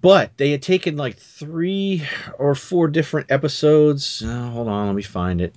But 0.00 0.34
they 0.38 0.50
had 0.50 0.62
taken 0.62 0.96
like 0.96 1.18
three 1.18 2.02
or 2.38 2.54
four 2.54 2.88
different 2.88 3.30
episodes. 3.30 4.22
Oh, 4.24 4.48
hold 4.48 4.68
on, 4.68 4.86
let 4.86 4.96
me 4.96 5.02
find 5.02 5.42
it. 5.42 5.54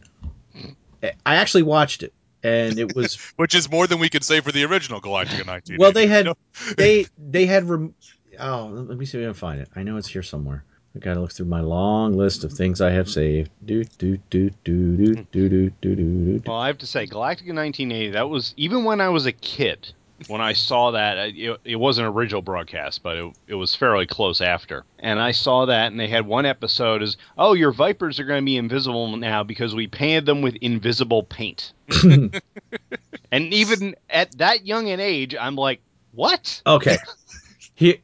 I 1.25 1.35
actually 1.35 1.63
watched 1.63 2.03
it, 2.03 2.11
and 2.43 2.77
it 2.77 2.93
was 2.93 3.15
Which 3.37 3.55
is 3.55 3.71
more 3.71 3.87
than 3.87 3.99
we 3.99 4.09
could 4.09 4.25
say 4.25 4.41
for 4.41 4.51
the 4.51 4.65
original 4.65 4.99
Galactica 4.99 5.45
19. 5.45 5.77
well. 5.79 5.93
They 5.93 6.07
had 6.07 6.27
they 6.77 7.05
they 7.17 7.45
had 7.45 7.69
rem- 7.69 7.95
oh 8.37 8.65
let 8.73 8.97
me 8.97 9.05
see 9.05 9.19
if 9.19 9.23
I 9.23 9.27
can 9.27 9.33
find 9.33 9.61
it. 9.61 9.69
I 9.77 9.83
know 9.83 9.95
it's 9.95 10.09
here 10.09 10.23
somewhere. 10.23 10.65
I 10.95 10.99
gotta 10.99 11.19
look 11.19 11.31
through 11.31 11.47
my 11.47 11.61
long 11.61 12.15
list 12.15 12.43
of 12.43 12.53
things 12.53 12.79
I 12.79 12.91
have 12.91 13.09
saved. 13.09 13.49
Do 13.65 13.83
do 13.83 14.17
do 14.29 14.51
do 14.63 14.95
do 14.95 15.13
hmm. 15.13 15.21
do 15.31 15.49
do 15.49 15.69
do 15.81 15.95
do. 15.95 16.41
Well, 16.45 16.57
I 16.57 16.67
have 16.67 16.77
to 16.79 16.87
say, 16.87 17.07
Galactica 17.07 17.53
1980. 17.53 18.11
That 18.11 18.29
was 18.29 18.53
even 18.57 18.83
when 18.83 19.01
I 19.01 19.09
was 19.09 19.25
a 19.25 19.31
kid. 19.31 19.91
When 20.27 20.39
I 20.39 20.53
saw 20.53 20.91
that, 20.91 21.17
it, 21.17 21.59
it 21.65 21.75
wasn't 21.75 22.07
an 22.07 22.13
original 22.13 22.41
broadcast, 22.41 23.03
but 23.03 23.17
it, 23.17 23.33
it 23.47 23.55
was 23.55 23.75
fairly 23.75 24.05
close 24.05 24.39
after. 24.39 24.85
And 24.99 25.19
I 25.19 25.31
saw 25.31 25.65
that, 25.65 25.91
and 25.91 25.99
they 25.99 26.07
had 26.07 26.25
one 26.25 26.45
episode 26.45 27.01
is, 27.01 27.17
oh, 27.37 27.53
your 27.53 27.71
vipers 27.71 28.21
are 28.21 28.23
going 28.23 28.41
to 28.41 28.45
be 28.45 28.55
invisible 28.55 29.17
now 29.17 29.43
because 29.43 29.75
we 29.75 29.87
painted 29.87 30.25
them 30.25 30.41
with 30.41 30.55
invisible 30.61 31.23
paint. 31.23 31.73
and 32.03 33.53
even 33.53 33.95
at 34.09 34.37
that 34.37 34.65
young 34.65 34.87
an 34.87 35.01
age, 35.01 35.35
I'm 35.37 35.55
like, 35.55 35.81
what? 36.13 36.61
Okay, 36.65 36.97
here 37.75 37.95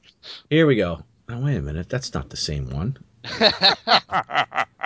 here 0.50 0.68
we 0.68 0.76
go. 0.76 1.04
Oh 1.32 1.38
wait 1.38 1.58
a 1.58 1.62
minute, 1.62 1.90
that's 1.90 2.16
not 2.16 2.32
the 2.32 2.38
same 2.38 2.72
one. 2.72 2.98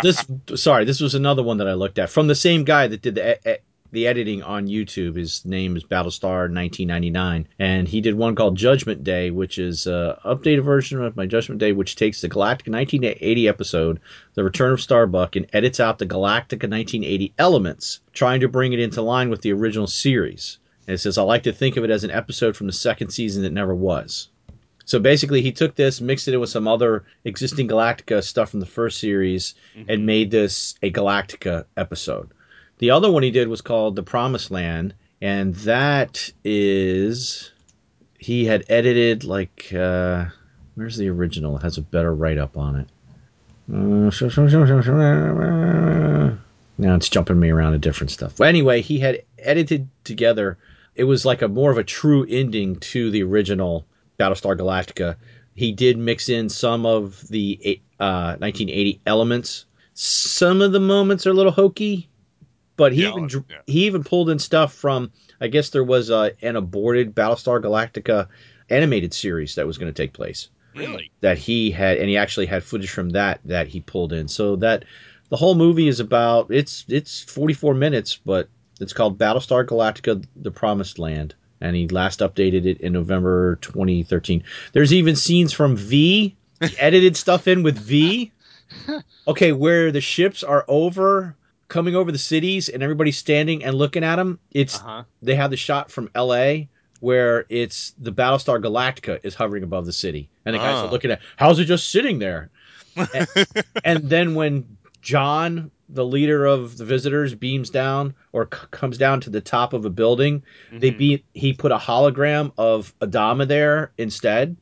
this 0.03 0.25
sorry, 0.55 0.83
this 0.83 0.99
was 0.99 1.15
another 1.15 1.41
one 1.41 1.57
that 1.57 1.69
I 1.69 1.73
looked 1.73 1.97
at 1.99 2.09
from 2.09 2.27
the 2.27 2.35
same 2.35 2.65
guy 2.65 2.87
that 2.87 3.01
did 3.01 3.15
the 3.15 3.35
e- 3.35 3.51
e- 3.53 3.63
the 3.93 4.07
editing 4.07 4.43
on 4.43 4.67
YouTube. 4.67 5.15
His 5.15 5.45
name 5.45 5.77
is 5.77 5.85
Battlestar 5.85 6.51
1999, 6.51 7.47
and 7.59 7.87
he 7.87 8.01
did 8.01 8.15
one 8.15 8.35
called 8.35 8.57
Judgment 8.57 9.05
Day, 9.05 9.31
which 9.31 9.57
is 9.57 9.87
a 9.87 10.19
updated 10.25 10.65
version 10.65 11.01
of 11.01 11.15
my 11.15 11.25
Judgment 11.25 11.59
Day, 11.59 11.71
which 11.71 11.95
takes 11.95 12.19
the 12.19 12.27
Galactica 12.27 12.71
1980 12.71 13.47
episode, 13.47 13.99
The 14.33 14.43
Return 14.43 14.73
of 14.73 14.81
Starbuck, 14.81 15.37
and 15.37 15.45
edits 15.53 15.79
out 15.79 15.97
the 15.97 16.05
Galactica 16.05 16.67
1980 16.67 17.33
elements, 17.37 18.01
trying 18.11 18.41
to 18.41 18.49
bring 18.49 18.73
it 18.73 18.79
into 18.79 19.01
line 19.01 19.29
with 19.29 19.43
the 19.43 19.53
original 19.53 19.87
series. 19.87 20.57
And 20.87 20.95
it 20.95 20.97
says, 20.97 21.17
I 21.17 21.21
like 21.21 21.43
to 21.43 21.53
think 21.53 21.77
of 21.77 21.85
it 21.85 21.89
as 21.89 22.03
an 22.03 22.11
episode 22.11 22.57
from 22.57 22.67
the 22.67 22.73
second 22.73 23.11
season 23.11 23.43
that 23.43 23.53
never 23.53 23.73
was. 23.73 24.27
So 24.85 24.99
basically, 24.99 25.41
he 25.41 25.51
took 25.51 25.75
this, 25.75 26.01
mixed 26.01 26.27
it 26.27 26.33
in 26.33 26.39
with 26.39 26.49
some 26.49 26.67
other 26.67 27.05
existing 27.23 27.67
Galactica 27.67 28.23
stuff 28.23 28.49
from 28.49 28.59
the 28.59 28.65
first 28.65 28.99
series, 28.99 29.55
and 29.87 30.05
made 30.05 30.31
this 30.31 30.75
a 30.83 30.91
Galactica 30.91 31.65
episode. 31.77 32.29
The 32.79 32.91
other 32.91 33.11
one 33.11 33.23
he 33.23 33.31
did 33.31 33.47
was 33.47 33.61
called 33.61 33.95
The 33.95 34.03
Promised 34.03 34.51
Land, 34.51 34.93
and 35.21 35.55
that 35.55 36.29
is 36.43 37.51
he 38.19 38.45
had 38.45 38.65
edited 38.67 39.23
like 39.23 39.73
uh, 39.73 40.25
where's 40.75 40.97
the 40.97 41.09
original? 41.09 41.57
It 41.57 41.63
has 41.63 41.77
a 41.77 41.81
better 41.81 42.13
write 42.13 42.37
up 42.37 42.57
on 42.57 42.75
it. 42.75 42.87
Uh, 43.73 44.11
now 46.77 46.95
it's 46.95 47.09
jumping 47.09 47.39
me 47.39 47.51
around 47.51 47.71
to 47.71 47.77
different 47.77 48.11
stuff. 48.11 48.35
But 48.37 48.49
anyway, 48.49 48.81
he 48.81 48.99
had 48.99 49.23
edited 49.39 49.87
together. 50.03 50.57
It 50.95 51.05
was 51.05 51.25
like 51.25 51.41
a 51.41 51.47
more 51.47 51.71
of 51.71 51.77
a 51.77 51.83
true 51.83 52.25
ending 52.29 52.75
to 52.77 53.11
the 53.11 53.23
original 53.23 53.85
Battlestar 54.19 54.57
Galactica. 54.57 55.15
He 55.55 55.71
did 55.71 55.97
mix 55.97 56.29
in 56.29 56.49
some 56.49 56.85
of 56.85 57.27
the 57.27 57.79
uh, 57.99 58.35
1980 58.39 59.01
elements. 59.05 59.65
Some 59.93 60.61
of 60.61 60.71
the 60.71 60.79
moments 60.79 61.27
are 61.27 61.31
a 61.31 61.33
little 61.33 61.51
hokey, 61.51 62.09
but 62.75 62.91
he 62.93 63.03
Yeah, 63.03 63.09
even 63.09 63.29
yeah. 63.29 63.57
he 63.67 63.85
even 63.85 64.03
pulled 64.03 64.29
in 64.29 64.39
stuff 64.39 64.73
from. 64.73 65.11
I 65.39 65.47
guess 65.47 65.69
there 65.69 65.83
was 65.83 66.09
uh, 66.09 66.29
an 66.41 66.55
aborted 66.55 67.13
Battlestar 67.13 67.61
Galactica 67.61 68.27
animated 68.69 69.13
series 69.13 69.55
that 69.55 69.67
was 69.67 69.77
going 69.77 69.93
to 69.93 70.01
take 70.01 70.13
place 70.13 70.47
Really? 70.73 71.11
that 71.21 71.37
he 71.37 71.69
had, 71.69 71.97
and 71.97 72.09
he 72.09 72.17
actually 72.17 72.45
had 72.47 72.63
footage 72.63 72.89
from 72.89 73.09
that 73.11 73.41
that 73.45 73.67
he 73.67 73.81
pulled 73.81 74.13
in. 74.13 74.27
So 74.27 74.55
that 74.57 74.85
the 75.29 75.35
whole 75.37 75.53
movie 75.55 75.87
is 75.87 75.99
about 75.99 76.47
it's 76.49 76.85
it's 76.87 77.21
44 77.21 77.73
minutes, 77.75 78.19
but 78.25 78.49
it's 78.79 78.93
called 78.93 79.19
Battlestar 79.19 79.65
Galactica: 79.65 80.25
The 80.35 80.51
Promised 80.51 80.97
Land, 80.97 81.35
and 81.63 81.75
he 81.75 81.87
last 81.87 82.19
updated 82.19 82.65
it 82.65 82.79
in 82.81 82.93
November 82.93 83.55
2013. 83.61 84.43
There's 84.73 84.93
even 84.93 85.15
scenes 85.15 85.51
from 85.53 85.75
V, 85.75 86.35
he 86.61 86.77
edited 86.79 87.17
stuff 87.17 87.47
in 87.47 87.63
with 87.63 87.77
V. 87.79 88.31
Okay, 89.27 89.51
where 89.53 89.91
the 89.91 90.01
ships 90.01 90.43
are 90.43 90.65
over 90.67 91.35
coming 91.69 91.95
over 91.95 92.11
the 92.11 92.17
cities 92.17 92.67
and 92.69 92.83
everybody's 92.83 93.17
standing 93.17 93.63
and 93.63 93.75
looking 93.75 94.03
at 94.03 94.17
them. 94.17 94.37
It's 94.51 94.79
Uh 94.79 94.83
huh. 94.83 95.03
they 95.21 95.35
have 95.35 95.51
the 95.51 95.57
shot 95.57 95.89
from 95.91 96.09
L.A. 96.15 96.67
where 96.99 97.45
it's 97.49 97.93
the 97.99 98.11
Battlestar 98.11 98.61
Galactica 98.61 99.19
is 99.23 99.35
hovering 99.35 99.63
above 99.63 99.85
the 99.85 99.93
city, 99.93 100.27
and 100.45 100.55
the 100.55 100.59
guys 100.59 100.75
Ah. 100.75 100.87
are 100.87 100.91
looking 100.91 101.11
at 101.11 101.19
how's 101.37 101.59
it 101.59 101.65
just 101.65 101.91
sitting 101.91 102.19
there, 102.19 102.49
and, 103.13 103.27
and 103.85 104.09
then 104.09 104.35
when 104.35 104.77
John, 105.01 105.69
the 105.89 106.05
leader 106.05 106.45
of 106.45 106.77
the 106.77 106.85
visitors, 106.85 107.35
beams 107.35 107.69
down 107.69 108.13
or 108.31 108.47
c- 108.51 108.59
comes 108.71 108.97
down 108.97 109.19
to 109.21 109.29
the 109.29 109.41
top 109.41 109.73
of 109.73 109.85
a 109.85 109.89
building, 109.89 110.41
they 110.71 110.91
Mhm. 110.91 110.97
beat 110.97 111.25
he 111.33 111.53
put 111.53 111.71
a 111.71 111.77
hologram 111.77 112.51
of 112.57 112.93
Adama 112.99 113.47
there 113.47 113.91
instead. 113.97 114.55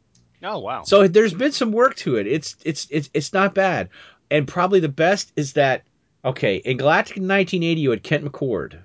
Oh 0.44 0.60
wow. 0.60 0.84
So 0.84 1.08
there's 1.08 1.34
been 1.34 1.52
some 1.52 1.72
work 1.72 1.96
to 1.98 2.16
it. 2.18 2.26
It's 2.28 2.56
it's 2.66 2.88
it's 2.90 3.10
it's 3.14 3.34
not 3.34 3.54
bad, 3.54 3.90
and 4.32 4.48
probably 4.48 4.80
the 4.80 4.90
best 4.90 5.32
is 5.36 5.54
that 5.54 5.84
okay 6.26 6.58
in 6.58 6.78
Galactic 6.78 7.18
1980 7.18 7.82
you 7.82 7.92
had 7.92 8.04
Kent 8.04 8.26
McCord, 8.26 8.80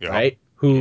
Yeah. 0.00 0.08
right? 0.10 0.38
Who 0.56 0.80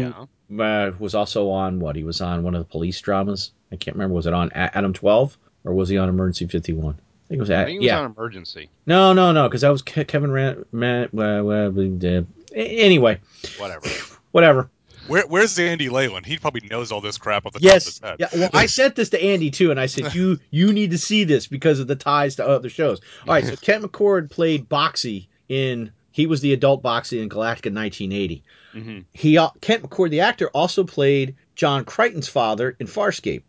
yeah. 0.49 0.61
uh, 0.63 0.91
was 0.99 1.15
also 1.15 1.49
on 1.49 1.79
what? 1.79 1.95
He 1.95 2.03
was 2.03 2.19
on 2.21 2.43
one 2.43 2.53
of 2.55 2.59
the 2.59 2.69
police 2.69 2.99
dramas. 2.99 3.51
I 3.71 3.77
can't 3.77 3.95
remember. 3.95 4.15
Was 4.15 4.25
it 4.27 4.33
on 4.33 4.51
Adam 4.53 4.91
12 4.93 5.37
or 5.63 5.73
was 5.73 5.87
he 5.89 5.97
on 5.97 6.09
Emergency 6.09 6.47
51? 6.47 6.95
Think 7.29 7.37
it 7.37 7.41
was. 7.41 7.49
I 7.51 7.53
At, 7.61 7.65
think 7.67 7.75
it 7.75 7.79
was 7.79 7.85
yeah. 7.85 7.99
on 7.99 8.05
emergency. 8.11 8.69
No, 8.85 9.13
no, 9.13 9.31
no, 9.31 9.47
because 9.47 9.61
that 9.61 9.69
was 9.69 9.81
Ke- 9.81 10.07
Kevin 10.07 10.31
Rand. 10.31 10.65
Man, 10.71 11.09
well, 11.13 11.43
well, 11.45 11.73
uh, 11.79 12.21
anyway, 12.55 13.19
Whatever. 13.57 13.87
whatever. 14.31 14.69
Where, 15.07 15.25
where's 15.27 15.57
Andy 15.57 15.89
Leyland? 15.89 16.25
He 16.25 16.37
probably 16.37 16.67
knows 16.69 16.91
all 16.91 17.01
this 17.01 17.17
crap 17.17 17.45
off 17.45 17.53
the 17.53 17.59
Yes. 17.61 17.99
top 17.99 18.13
of 18.13 18.19
Yeah. 18.19 18.27
his 18.29 18.39
head. 18.41 18.51
Well, 18.53 18.61
I 18.61 18.65
sent 18.67 18.95
this 18.95 19.09
to 19.09 19.23
Andy 19.23 19.49
too, 19.51 19.71
and 19.71 19.79
I 19.79 19.85
said 19.87 20.13
you 20.13 20.39
you 20.51 20.73
need 20.73 20.91
to 20.91 20.97
see 20.97 21.23
this 21.23 21.47
because 21.47 21.79
of 21.79 21.87
the 21.87 21.95
ties 21.95 22.35
to 22.35 22.47
other 22.47 22.69
shows. 22.69 22.99
All 23.27 23.33
right. 23.33 23.45
So 23.45 23.55
Kent 23.55 23.83
McCord 23.83 24.29
played 24.29 24.67
Boxey 24.69 25.27
in. 25.47 25.91
He 26.11 26.25
was 26.25 26.41
the 26.41 26.53
adult 26.53 26.81
Boxey 26.83 27.21
in 27.21 27.29
Galactica 27.29 27.71
1980. 27.73 28.43
hmm 28.73 28.99
He 29.13 29.35
Kent 29.61 29.83
McCord, 29.83 30.09
the 30.09 30.21
actor, 30.21 30.49
also 30.49 30.83
played 30.83 31.35
John 31.55 31.85
Crichton's 31.85 32.27
father 32.27 32.75
in 32.79 32.87
Farscape. 32.87 33.43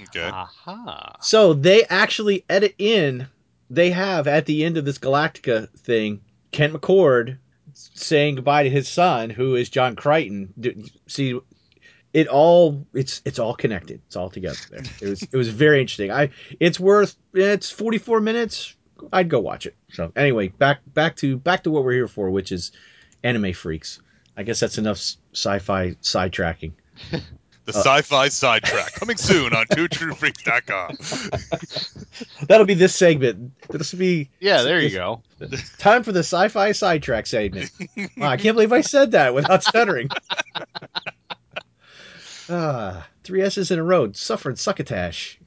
Okay. 0.00 0.28
Aha. 0.28 1.16
So 1.20 1.54
they 1.54 1.84
actually 1.84 2.44
edit 2.48 2.74
in. 2.78 3.28
They 3.70 3.90
have 3.90 4.26
at 4.26 4.46
the 4.46 4.64
end 4.64 4.76
of 4.76 4.84
this 4.84 4.98
Galactica 4.98 5.70
thing, 5.78 6.20
Kent 6.50 6.74
McCord 6.74 7.38
saying 7.74 8.36
goodbye 8.36 8.64
to 8.64 8.70
his 8.70 8.88
son, 8.88 9.30
who 9.30 9.54
is 9.54 9.70
John 9.70 9.96
Crichton. 9.96 10.52
See, 11.06 11.38
it 12.12 12.28
all 12.28 12.86
it's 12.92 13.22
it's 13.24 13.38
all 13.38 13.54
connected. 13.54 14.00
It's 14.06 14.16
all 14.16 14.30
together 14.30 14.58
there. 14.70 14.82
It 15.00 15.08
was 15.08 15.22
it 15.22 15.36
was 15.36 15.48
very 15.48 15.80
interesting. 15.80 16.10
I 16.10 16.30
it's 16.60 16.78
worth 16.78 17.16
it's 17.32 17.70
44 17.70 18.20
minutes. 18.20 18.74
I'd 19.12 19.28
go 19.28 19.40
watch 19.40 19.66
it. 19.66 19.74
So 19.90 20.12
anyway, 20.14 20.48
back 20.48 20.80
back 20.86 21.16
to 21.16 21.36
back 21.36 21.64
to 21.64 21.70
what 21.70 21.84
we're 21.84 21.92
here 21.92 22.08
for, 22.08 22.30
which 22.30 22.52
is 22.52 22.72
anime 23.24 23.52
freaks. 23.52 24.00
I 24.36 24.42
guess 24.42 24.60
that's 24.60 24.78
enough 24.78 24.98
sci-fi 25.32 25.90
sidetracking. 26.02 26.72
The 27.64 27.72
Uh, 27.76 27.80
sci-fi 27.82 28.28
sidetrack 28.28 28.92
coming 28.94 29.16
soon 29.16 29.54
on 29.54 29.66
twotruefreaks.com. 29.66 30.96
That'll 32.48 32.66
be 32.66 32.74
this 32.74 32.94
segment. 32.94 33.52
This 33.68 33.92
will 33.92 34.00
be 34.00 34.30
Yeah, 34.40 34.62
there 34.62 34.80
you 34.80 34.90
go. 34.90 35.22
Time 35.78 36.02
for 36.02 36.10
the 36.12 36.20
sci-fi 36.24 36.72
sidetrack 36.72 37.26
segment. 37.26 37.70
Wow, 38.16 38.30
I 38.30 38.36
can't 38.36 38.56
believe 38.56 38.72
I 38.72 38.80
said 38.80 39.12
that 39.12 39.32
without 39.34 39.62
stuttering. 39.62 40.08
ah, 42.48 43.06
three 43.24 43.42
S's 43.42 43.70
in 43.70 43.78
a 43.78 43.84
row. 43.84 44.10
Suffering 44.12 44.56
succotash. 44.56 45.38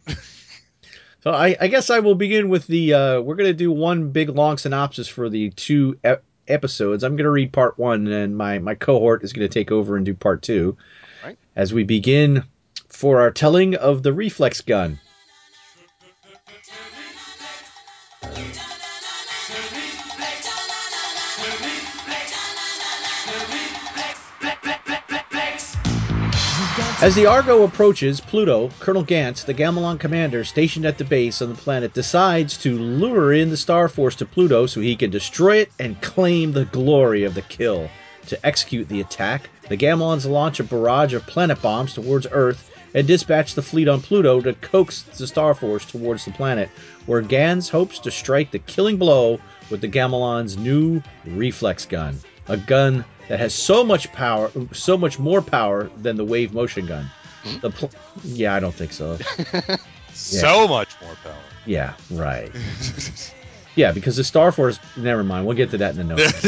So 1.21 1.31
I, 1.31 1.55
I 1.59 1.67
guess 1.67 1.89
I 1.89 1.99
will 1.99 2.15
begin 2.15 2.49
with 2.49 2.67
the. 2.67 2.93
Uh, 2.93 3.21
we're 3.21 3.35
going 3.35 3.49
to 3.49 3.53
do 3.53 3.71
one 3.71 4.09
big 4.11 4.29
long 4.29 4.57
synopsis 4.57 5.07
for 5.07 5.27
the 5.27 5.49
two 5.51 5.97
ep- 6.03 6.23
episodes. 6.47 7.03
I'm 7.03 7.15
going 7.15 7.23
to 7.25 7.31
read 7.31 7.51
part 7.51 7.79
one, 7.79 8.05
and 8.07 8.37
my 8.37 8.59
my 8.59 8.75
cohort 8.75 9.23
is 9.23 9.33
going 9.33 9.47
to 9.47 9.51
take 9.53 9.71
over 9.71 9.97
and 9.97 10.05
do 10.05 10.13
part 10.13 10.43
two. 10.43 10.77
Right. 11.25 11.39
As 11.55 11.73
we 11.73 11.83
begin 11.83 12.43
for 12.87 13.19
our 13.19 13.31
telling 13.31 13.73
of 13.73 14.03
the 14.03 14.13
reflex 14.13 14.61
gun. 14.61 14.99
As 27.01 27.15
the 27.15 27.25
Argo 27.25 27.63
approaches 27.63 28.21
Pluto, 28.21 28.69
Colonel 28.79 29.03
Gantz, 29.03 29.45
the 29.45 29.53
Gamilon 29.55 29.99
commander 29.99 30.43
stationed 30.43 30.85
at 30.85 30.99
the 30.99 31.03
base 31.03 31.41
on 31.41 31.49
the 31.49 31.55
planet, 31.55 31.95
decides 31.95 32.55
to 32.59 32.77
lure 32.77 33.33
in 33.33 33.49
the 33.49 33.57
Star 33.57 33.87
Force 33.89 34.15
to 34.17 34.27
Pluto 34.27 34.67
so 34.67 34.79
he 34.79 34.95
can 34.95 35.09
destroy 35.09 35.57
it 35.57 35.71
and 35.79 35.99
claim 36.03 36.51
the 36.51 36.65
glory 36.65 37.23
of 37.23 37.33
the 37.33 37.41
kill. 37.41 37.89
To 38.27 38.45
execute 38.45 38.89
the 38.89 39.01
attack, 39.01 39.49
the 39.69 39.77
Gamilons 39.77 40.29
launch 40.29 40.59
a 40.59 40.63
barrage 40.63 41.13
of 41.13 41.25
planet 41.25 41.61
bombs 41.61 41.93
towards 41.93 42.27
Earth 42.31 42.71
and 42.93 43.05
dispatch 43.05 43.55
the 43.55 43.61
fleet 43.61 43.87
on 43.87 44.01
Pluto 44.01 44.41
to 44.41 44.53
coax 44.53 45.03
the 45.03 45.27
Star 45.27 45.53
Force 45.53 45.85
towards 45.85 46.25
the 46.25 46.31
planet, 46.31 46.69
where 47.07 47.21
Gans 47.21 47.67
hopes 47.69 47.99
to 47.99 48.11
strike 48.11 48.51
the 48.51 48.59
killing 48.59 48.97
blow 48.97 49.39
with 49.69 49.81
the 49.81 49.87
Gamilon's 49.87 50.57
new 50.57 51.01
reflex 51.25 51.85
gun, 51.85 52.17
a 52.47 52.57
gun 52.57 53.03
that 53.27 53.39
has 53.39 53.53
so 53.53 53.83
much 53.83 54.11
power, 54.13 54.49
so 54.71 54.97
much 54.97 55.19
more 55.19 55.41
power 55.41 55.89
than 56.01 56.15
the 56.15 56.25
wave 56.25 56.53
motion 56.53 56.85
gun. 56.85 57.09
The 57.61 57.69
pl- 57.71 57.91
yeah, 58.23 58.55
I 58.55 58.59
don't 58.59 58.73
think 58.73 58.93
so. 58.93 59.17
So 60.15 60.65
much 60.65 60.95
more 61.01 61.15
power. 61.23 61.35
Yeah, 61.65 61.93
right. 62.11 62.49
Yeah, 63.75 63.91
because 63.91 64.15
the 64.15 64.23
Star 64.23 64.51
Force. 64.51 64.79
Never 64.97 65.23
mind. 65.23 65.45
We'll 65.45 65.55
get 65.57 65.69
to 65.71 65.77
that 65.77 65.97
in 65.97 66.07
the 66.07 66.15
notes. 66.15 66.41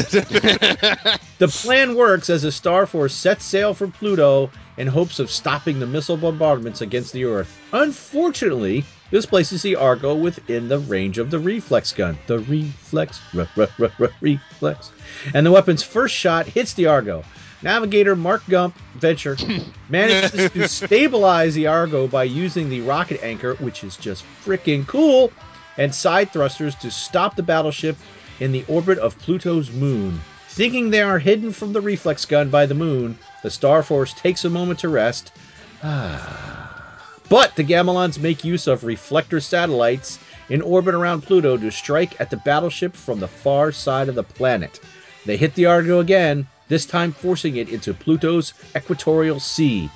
the 1.40 1.48
plan 1.48 1.96
works 1.96 2.30
as 2.30 2.42
the 2.44 2.52
Star 2.52 2.86
Force 2.86 3.14
sets 3.14 3.44
sail 3.44 3.74
for 3.74 3.88
Pluto 3.88 4.50
in 4.78 4.88
hopes 4.88 5.20
of 5.20 5.30
stopping 5.30 5.80
the 5.80 5.88
missile 5.88 6.18
bombardments 6.18 6.82
against 6.82 7.12
the 7.14 7.26
Earth. 7.26 7.60
Unfortunately, 7.74 8.86
this 9.12 9.26
places 9.26 9.62
the 9.62 9.76
Argo 9.76 10.16
within 10.16 10.68
the 10.68 10.80
range 10.80 11.18
of 11.18 11.30
the 11.30 11.40
reflex 11.40 11.92
gun. 11.92 12.18
The 12.28 12.40
reflex, 12.40 13.20
r- 13.38 13.48
r- 13.58 13.68
r- 13.80 13.92
r- 14.00 14.10
reflex, 14.22 14.92
and 15.34 15.46
the 15.46 15.52
weapon's 15.52 15.84
first 15.84 16.16
shot 16.16 16.46
hits 16.46 16.74
the 16.74 16.86
Argo. 16.86 17.24
Navigator 17.64 18.16
Mark 18.16 18.44
Gump 18.50 18.78
Venture 18.96 19.36
manages 19.90 20.52
to 20.52 20.68
stabilize 20.68 21.56
the 21.56 21.66
Argo 21.66 22.08
by 22.08 22.24
using 22.24 22.70
the 22.70 22.82
rocket 22.82 23.22
anchor, 23.24 23.56
which 23.56 23.84
is 23.84 23.98
just 23.98 24.24
freaking 24.46 24.86
cool, 24.88 25.32
and 25.78 25.94
side 25.94 26.32
thrusters 26.32 26.76
to 26.76 26.92
stop 26.92 27.36
the 27.36 27.44
battleship 27.44 27.98
in 28.40 28.52
the 28.52 28.66
orbit 28.68 28.98
of 29.00 29.18
Pluto's 29.20 29.72
moon. 29.72 30.20
Thinking 30.50 30.90
they 30.90 31.02
are 31.02 31.20
hidden 31.20 31.52
from 31.52 31.74
the 31.74 31.82
reflex 31.82 32.26
gun 32.26 32.50
by 32.50 32.66
the 32.66 32.74
moon, 32.74 33.18
the 33.44 33.52
Star 33.52 33.84
Force 33.84 34.14
takes 34.14 34.44
a 34.46 34.50
moment 34.50 34.80
to 34.80 34.90
rest. 34.90 35.32
Ah. 35.84 37.00
but 37.30 37.56
the 37.56 37.64
Gamelons 37.64 38.18
make 38.18 38.44
use 38.44 38.66
of 38.66 38.84
reflector 38.84 39.40
satellites 39.40 40.18
in 40.50 40.62
orbit 40.62 40.96
around 40.96 41.22
Pluto 41.22 41.58
to 41.58 41.70
strike 41.70 42.20
at 42.20 42.30
the 42.30 42.38
battleship 42.38 42.96
from 42.96 43.20
the 43.20 43.28
far 43.28 43.72
side 43.72 44.10
of 44.10 44.16
the 44.16 44.24
planet. 44.24 44.80
They 45.26 45.38
hit 45.38 45.54
the 45.54 45.66
Argo 45.66 46.00
again, 46.00 46.48
this 46.70 46.86
time 46.86 47.12
forcing 47.12 47.58
it 47.58 47.70
into 47.70 47.94
Pluto's 47.94 48.54
equatorial 48.76 49.40
sea. 49.40 49.90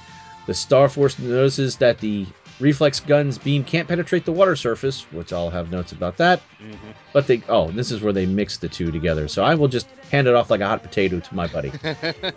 The 0.45 0.53
Star 0.53 0.89
Force 0.89 1.17
notices 1.17 1.77
that 1.77 1.99
the 1.99 2.25
reflex 2.61 2.99
gun's 2.99 3.37
beam 3.37 3.63
can't 3.63 3.87
penetrate 3.87 4.23
the 4.25 4.31
water 4.31 4.55
surface, 4.55 5.01
which 5.11 5.33
I'll 5.33 5.49
have 5.49 5.71
notes 5.71 5.91
about 5.91 6.17
that. 6.17 6.41
Mhm. 6.63 6.77
But 7.11 7.27
they, 7.27 7.41
oh, 7.49 7.71
this 7.71 7.91
is 7.91 8.01
where 8.01 8.13
they 8.13 8.25
mix 8.25 8.57
the 8.57 8.69
two 8.69 8.91
together. 8.91 9.27
So 9.27 9.43
I 9.43 9.55
will 9.55 9.67
just 9.67 9.87
hand 10.11 10.27
it 10.27 10.35
off 10.35 10.49
like 10.49 10.61
a 10.61 10.67
hot 10.67 10.81
potato 10.83 11.19
to 11.19 11.35
my 11.35 11.47
buddy. 11.47 11.71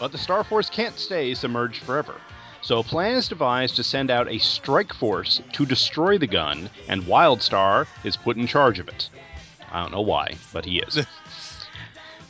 But 0.00 0.12
the 0.12 0.18
Star 0.18 0.44
Force 0.44 0.70
can't 0.70 0.96
stay 0.96 1.34
submerged 1.34 1.82
forever. 1.82 2.14
So 2.60 2.78
a 2.78 2.84
plan 2.84 3.16
is 3.16 3.26
devised 3.26 3.74
to 3.76 3.82
send 3.82 4.12
out 4.12 4.28
a 4.30 4.38
strike 4.38 4.92
force 4.94 5.40
to 5.54 5.66
destroy 5.66 6.18
the 6.18 6.26
gun, 6.28 6.70
and 6.88 7.02
Wildstar 7.02 7.86
is 8.04 8.16
put 8.16 8.36
in 8.36 8.46
charge 8.46 8.78
of 8.78 8.86
it. 8.88 9.10
I 9.72 9.80
don't 9.82 9.90
know 9.92 10.00
why, 10.00 10.34
but 10.52 10.64
he 10.64 10.78
is. 10.78 11.04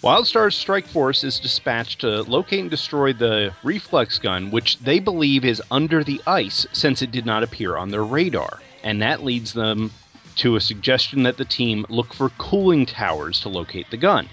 Wildstar's 0.01 0.55
strike 0.55 0.87
force 0.87 1.25
is 1.25 1.41
dispatched 1.41 2.03
to 2.03 2.23
locate 2.23 2.61
and 2.61 2.71
destroy 2.71 3.13
the 3.13 3.53
reflex 3.65 4.21
gun, 4.21 4.53
which 4.53 4.79
they 4.79 5.01
believe 5.01 5.45
is 5.45 5.61
under 5.73 6.05
the 6.05 6.23
ice 6.25 6.65
since 6.73 7.03
it 7.03 7.11
did 7.11 7.27
not 7.27 7.43
appear 7.43 7.77
on 7.77 7.91
their 7.91 8.05
radar. 8.05 8.61
And 8.85 9.03
that 9.03 9.25
leads 9.25 9.53
them 9.53 9.91
to 10.37 10.55
a 10.55 10.61
suggestion 10.61 11.25
that 11.25 11.37
the 11.37 11.45
team 11.45 11.85
look 11.89 12.15
for 12.15 12.29
cooling 12.39 12.87
towers 12.87 13.41
to 13.41 13.49
locate 13.49 13.91
the 13.91 13.97
gun. 13.97 14.29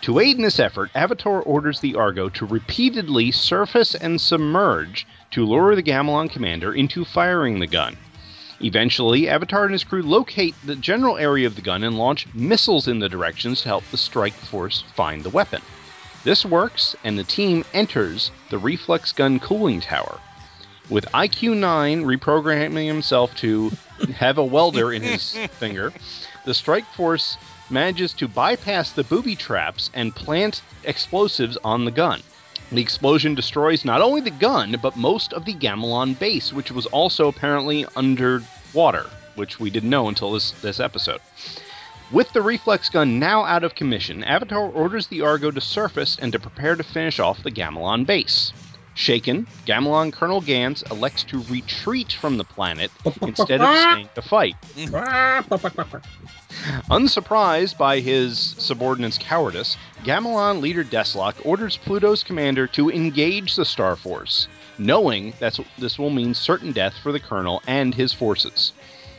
To 0.00 0.18
aid 0.18 0.36
in 0.36 0.42
this 0.42 0.58
effort, 0.58 0.90
Avatar 0.96 1.40
orders 1.40 1.78
the 1.78 1.94
Argo 1.94 2.28
to 2.30 2.44
repeatedly 2.44 3.30
surface 3.30 3.94
and 3.94 4.20
submerge 4.20 5.06
to 5.30 5.46
lure 5.46 5.76
the 5.76 5.82
Gamilon 5.82 6.28
commander 6.28 6.74
into 6.74 7.04
firing 7.04 7.60
the 7.60 7.68
gun. 7.68 7.96
Eventually, 8.60 9.28
Avatar 9.28 9.64
and 9.64 9.72
his 9.72 9.84
crew 9.84 10.02
locate 10.02 10.54
the 10.64 10.76
general 10.76 11.18
area 11.18 11.46
of 11.46 11.56
the 11.56 11.62
gun 11.62 11.82
and 11.82 11.98
launch 11.98 12.26
missiles 12.34 12.88
in 12.88 12.98
the 12.98 13.08
directions 13.08 13.62
to 13.62 13.68
help 13.68 13.84
the 13.90 13.96
strike 13.96 14.36
force 14.46 14.84
find 14.94 15.24
the 15.24 15.30
weapon. 15.30 15.60
This 16.24 16.44
works, 16.44 16.94
and 17.04 17.18
the 17.18 17.24
team 17.24 17.64
enters 17.74 18.30
the 18.50 18.58
reflex 18.58 19.12
gun 19.12 19.38
cooling 19.40 19.80
tower. 19.80 20.20
With 20.88 21.04
IQ 21.12 21.56
9 21.56 22.04
reprogramming 22.04 22.86
himself 22.86 23.34
to 23.36 23.72
have 24.16 24.38
a 24.38 24.44
welder 24.44 24.92
in 24.92 25.02
his 25.02 25.36
finger, 25.58 25.92
the 26.44 26.54
strike 26.54 26.86
force 26.94 27.36
manages 27.70 28.12
to 28.14 28.28
bypass 28.28 28.92
the 28.92 29.04
booby 29.04 29.34
traps 29.34 29.90
and 29.94 30.14
plant 30.14 30.62
explosives 30.84 31.58
on 31.64 31.84
the 31.84 31.90
gun. 31.90 32.22
The 32.72 32.80
explosion 32.80 33.34
destroys 33.34 33.84
not 33.84 34.00
only 34.00 34.20
the 34.20 34.30
gun, 34.30 34.76
but 34.82 34.96
most 34.96 35.32
of 35.32 35.44
the 35.44 35.54
Gamilon 35.54 36.18
base, 36.18 36.52
which 36.52 36.72
was 36.72 36.86
also 36.86 37.28
apparently 37.28 37.86
underwater, 37.94 39.10
which 39.36 39.60
we 39.60 39.70
didn't 39.70 39.90
know 39.90 40.08
until 40.08 40.32
this, 40.32 40.52
this 40.62 40.80
episode. 40.80 41.20
With 42.10 42.32
the 42.32 42.42
reflex 42.42 42.88
gun 42.88 43.18
now 43.18 43.44
out 43.44 43.64
of 43.64 43.74
commission, 43.74 44.24
Avatar 44.24 44.68
orders 44.68 45.06
the 45.06 45.22
Argo 45.22 45.50
to 45.50 45.60
surface 45.60 46.18
and 46.20 46.32
to 46.32 46.38
prepare 46.38 46.74
to 46.76 46.82
finish 46.82 47.18
off 47.18 47.42
the 47.42 47.50
Gamilon 47.50 48.04
base. 48.06 48.52
Shaken, 48.94 49.46
Gamilon 49.66 50.12
Colonel 50.12 50.40
Gans 50.40 50.84
elects 50.90 51.24
to 51.24 51.42
retreat 51.50 52.12
from 52.12 52.36
the 52.36 52.44
planet 52.44 52.90
instead 53.22 53.60
of 53.60 53.76
staying 53.76 54.08
to 54.14 54.22
fight. 54.22 54.56
Unsurprised 56.90 57.76
by 57.76 57.98
his 58.00 58.54
subordinate's 58.58 59.18
cowardice, 59.18 59.76
Gamilon 60.04 60.60
leader 60.60 60.84
Desslok 60.84 61.34
orders 61.44 61.76
Pluto's 61.76 62.22
commander 62.22 62.66
to 62.68 62.90
engage 62.90 63.56
the 63.56 63.64
Star 63.64 63.96
Force, 63.96 64.46
knowing 64.78 65.34
that 65.40 65.58
this 65.78 65.98
will 65.98 66.10
mean 66.10 66.32
certain 66.32 66.70
death 66.72 66.94
for 67.02 67.10
the 67.10 67.20
colonel 67.20 67.62
and 67.66 67.94
his 67.94 68.12
forces. 68.12 68.72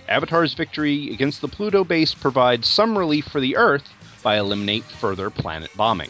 Avatar's 0.08 0.54
victory 0.54 1.12
against 1.12 1.42
the 1.42 1.48
Pluto 1.48 1.84
base 1.84 2.14
provides 2.14 2.68
some 2.68 2.98
relief 2.98 3.26
for 3.28 3.42
the 3.42 3.58
Earth 3.58 3.90
by 4.24 4.38
eliminate 4.38 4.84
further 4.86 5.30
planet 5.30 5.70
bombing. 5.76 6.10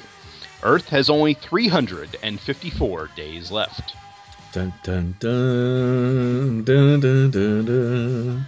Earth 0.65 0.89
has 0.89 1.09
only 1.11 1.35
354 1.35 3.09
days 3.15 3.51
left. 3.51 3.95
Dun, 4.51 4.73
dun, 4.83 5.15
dun, 5.19 6.63
dun, 6.63 6.99
dun, 6.99 7.29
dun, 7.31 7.65
dun. 7.65 8.45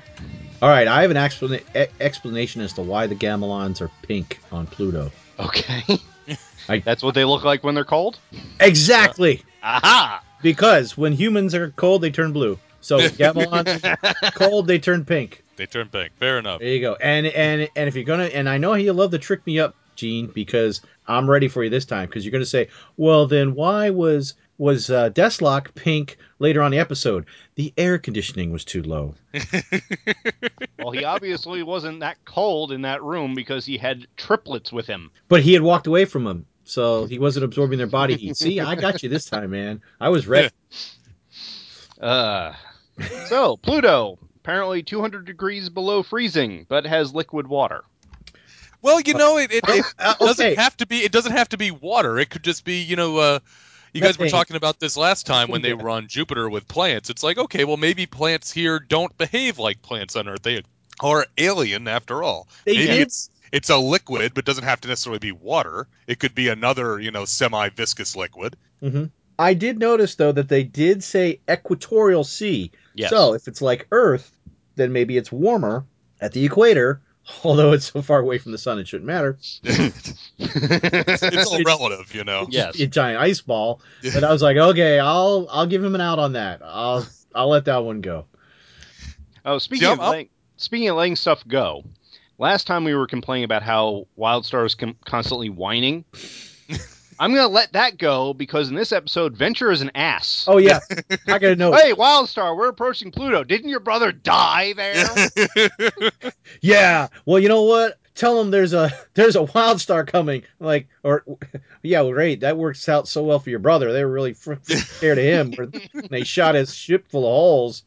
All 0.62 0.70
right, 0.70 0.88
I 0.88 1.04
have 1.04 1.12
an 1.12 1.18
explana- 1.18 1.62
e- 1.76 1.92
explanation 2.02 2.62
as 2.62 2.74
to 2.74 2.82
why 2.82 3.06
the 3.06 3.16
Gamilons 3.16 3.82
are 3.82 3.92
pink 4.02 4.40
on 4.52 4.66
Pluto. 4.66 5.12
Okay. 5.40 5.84
I- 6.70 6.80
That's 6.80 7.04
what 7.04 7.14
they 7.14 7.24
look 7.24 7.44
like 7.44 7.64
when 7.64 7.76
they're 7.76 7.86
cold? 7.86 8.18
Exactly, 8.60 9.44
Aha! 9.64 10.24
because 10.42 10.98
when 10.98 11.14
humans 11.14 11.54
are 11.54 11.70
cold, 11.72 12.02
they 12.02 12.10
turn 12.10 12.34
blue. 12.34 12.58
So 12.82 12.98
Gamilons 13.10 14.34
cold, 14.34 14.66
they 14.66 14.80
turn 14.80 15.06
pink. 15.06 15.44
They 15.56 15.68
turn 15.68 15.90
pink. 15.90 16.14
Fair 16.20 16.40
enough. 16.40 16.62
There 16.62 16.70
you 16.70 16.82
go. 16.82 16.96
And 16.96 17.28
and 17.28 17.70
and 17.76 17.88
if 17.88 17.96
you're 17.96 18.06
gonna, 18.06 18.26
and 18.26 18.50
I 18.50 18.58
know 18.58 18.74
you 18.74 18.94
love 18.94 19.12
to 19.12 19.20
trick 19.20 19.46
me 19.46 19.60
up, 19.60 19.76
Gene, 19.96 20.28
because 20.28 20.82
I'm 21.08 21.30
ready 21.30 21.48
for 21.48 21.64
you 21.64 21.70
this 21.70 21.86
time. 21.86 22.08
Because 22.08 22.26
you're 22.26 22.32
gonna 22.32 22.46
say, 22.46 22.68
well, 22.98 23.28
then 23.28 23.54
why 23.56 23.90
was 23.90 24.34
was 24.58 24.90
uh, 24.90 25.10
Deathlock 25.12 25.76
pink 25.76 26.18
later 26.40 26.62
on 26.62 26.72
the 26.72 26.80
episode? 26.80 27.26
The 27.56 27.74
air 27.78 27.98
conditioning 27.98 28.52
was 28.52 28.66
too 28.66 28.84
low. 28.84 29.16
Well, 30.80 30.92
he 30.92 31.04
obviously 31.04 31.64
wasn't 31.64 32.00
that 32.00 32.24
cold 32.24 32.72
in 32.72 32.84
that 32.84 33.04
room 33.04 33.34
because 33.36 33.66
he 33.66 33.78
had 33.78 34.08
triplets 34.16 34.72
with 34.72 34.88
him. 34.88 35.12
But 35.28 35.42
he 35.42 35.52
had 35.52 35.62
walked 35.62 35.86
away 35.86 36.06
from 36.06 36.24
them, 36.24 36.46
so 36.64 37.06
he 37.06 37.20
wasn't 37.20 37.44
absorbing 37.44 37.78
their 37.78 37.88
body 37.88 38.16
heat. 38.16 38.38
See, 38.38 38.62
I 38.62 38.76
got 38.76 39.04
you 39.04 39.10
this 39.10 39.26
time, 39.26 39.50
man. 39.50 39.82
I 40.00 40.08
was 40.10 40.28
ready. 40.28 40.50
Uh, 42.00 42.54
so, 43.26 43.58
Pluto, 43.58 44.20
apparently 44.36 44.84
200 44.84 45.26
degrees 45.26 45.68
below 45.68 46.04
freezing, 46.04 46.68
but 46.70 46.86
has 46.86 47.12
liquid 47.12 47.48
water. 47.48 47.84
Well, 48.82 49.00
you 49.02 49.14
know, 49.14 49.38
it, 49.38 49.52
it, 49.52 49.64
it 49.68 49.86
Uh, 50.00 50.16
doesn't 50.20 50.58
have 50.58 50.78
to 50.78 50.86
be. 50.86 50.98
It 50.98 51.12
doesn't 51.12 51.32
have 51.32 51.50
to 51.50 51.58
be 51.58 51.72
water. 51.72 52.18
It 52.20 52.30
could 52.30 52.44
just 52.44 52.64
be, 52.64 52.82
you 52.82 52.96
know, 52.96 53.18
uh, 53.18 53.40
you 53.94 54.02
guys 54.02 54.18
were 54.18 54.30
talking 54.30 54.56
about 54.56 54.80
this 54.80 54.96
last 54.98 55.26
time 55.26 55.50
when 55.50 55.62
they 55.62 55.74
were 55.74 55.90
on 55.90 56.08
Jupiter 56.08 56.50
with 56.50 56.68
plants. 56.68 57.10
It's 57.10 57.24
like, 57.24 57.38
okay, 57.38 57.64
well, 57.64 57.78
maybe 57.78 58.06
plants 58.06 58.52
here 58.52 58.80
don't 58.80 59.18
behave 59.18 59.58
like 59.60 59.82
plants 59.82 60.16
on 60.16 60.28
Earth. 60.28 60.44
They 60.44 60.64
are 61.00 61.26
alien 61.38 61.88
after 61.88 62.24
all. 62.24 62.48
They 62.66 62.74
maybe 62.76 62.88
did. 62.88 63.02
it's 63.02 63.30
it's 63.52 63.70
a 63.70 63.78
liquid, 63.78 64.34
but 64.34 64.46
doesn't 64.46 64.64
have 64.64 64.82
to 64.82 64.88
necessarily 64.88 65.20
be 65.20 65.32
water. 65.32 65.88
It 66.06 66.20
could 66.20 66.36
be 66.36 66.50
another, 66.50 67.00
you 67.00 67.12
know, 67.12 67.26
semi-viscous 67.26 68.16
liquid. 68.16 68.56
hmm 68.82 69.06
I 69.40 69.54
did 69.54 69.78
notice 69.78 70.16
though 70.16 70.32
that 70.32 70.50
they 70.50 70.64
did 70.64 71.04
say 71.04 71.42
equatorial 71.50 72.24
sea. 72.24 72.72
Yes. 72.96 73.12
So 73.12 73.34
if 73.36 73.48
it's 73.48 73.62
like 73.62 73.88
Earth, 73.92 74.32
then 74.76 74.92
maybe 74.92 75.16
it's 75.16 75.32
warmer 75.32 75.86
at 76.20 76.34
the 76.34 76.44
equator. 76.44 77.02
Although 77.44 77.74
it's 77.74 77.92
so 77.92 78.02
far 78.02 78.20
away 78.20 78.38
from 78.38 78.52
the 78.54 78.58
sun, 78.58 78.80
it 78.80 78.88
shouldn't 78.88 79.06
matter. 79.08 79.38
It's 80.40 81.48
all 81.52 81.62
relative, 81.64 82.14
you 82.16 82.24
know. 82.24 82.48
yes. 82.50 82.80
A 82.80 82.88
giant 82.88 83.20
ice 83.22 83.42
ball. 83.42 83.82
But 84.14 84.24
I 84.24 84.32
was 84.32 84.42
like, 84.42 84.58
okay, 84.58 85.00
I'll 85.00 85.48
I'll 85.52 85.66
give 85.68 85.84
him 85.84 85.96
an 85.96 86.02
out 86.02 86.20
on 86.20 86.34
that. 86.34 86.62
I'll 86.64 87.06
I'll 87.36 87.50
let 87.50 87.66
that 87.66 87.84
one 87.84 88.02
go. 88.02 88.26
Oh, 89.46 89.58
speaking 89.58 89.88
Yeah, 89.88 89.94
of 89.94 90.00
I'll- 90.00 90.10
letting, 90.12 90.30
speaking 90.58 90.90
of 90.90 90.98
letting 90.98 91.16
stuff 91.16 91.44
go, 91.48 91.84
last 92.38 92.68
time 92.68 92.84
we 92.84 92.96
were 92.96 93.08
complaining 93.08 93.44
about 93.46 93.64
how 93.64 94.08
Wildstar 94.18 94.66
is 94.66 94.76
com- 94.76 94.98
constantly 95.06 95.50
whining. 95.50 96.04
I'm 97.20 97.34
gonna 97.34 97.48
let 97.48 97.74
that 97.74 97.98
go 97.98 98.34
because 98.34 98.70
in 98.70 98.76
this 98.76 98.92
episode, 98.92 99.36
Venture 99.36 99.72
is 99.72 99.82
an 99.82 99.92
ass. 99.96 100.46
Oh 100.48 100.58
yeah, 100.58 100.80
I 101.28 101.40
gotta 101.40 101.56
know. 101.56 101.72
Hey, 101.78 101.94
Wildstar, 101.94 102.56
we're 102.58 102.70
approaching 102.70 103.12
Pluto. 103.12 103.44
Didn't 103.44 103.70
your 103.70 103.80
brother 103.80 104.12
die 104.12 104.74
there? 104.74 105.06
Yeah. 106.62 107.08
Well, 107.26 107.40
you 107.40 107.50
know 107.50 107.64
what? 107.64 108.00
Tell 108.16 108.42
him 108.42 108.50
there's 108.50 108.74
a 108.74 108.92
there's 109.14 109.36
a 109.36 109.44
wild 109.44 109.80
star 109.80 110.04
coming. 110.06 110.44
Like, 110.60 110.88
or 111.04 111.24
yeah, 111.84 112.02
well, 112.02 112.14
great. 112.14 112.40
That 112.40 112.58
works 112.58 112.90
out 112.90 113.08
so 113.08 113.24
well 113.24 113.38
for 113.40 113.52
your 113.52 113.60
brother. 113.60 113.94
They 113.94 114.04
were 114.04 114.12
really 114.12 114.34
fr- 114.34 114.56
scared 114.64 115.20
of 115.20 115.24
him. 115.24 115.72
They 116.10 116.24
shot 116.24 116.56
his 116.56 116.74
ship 116.74 117.08
full 117.10 117.26
of 117.26 117.32
holes. 117.32 117.84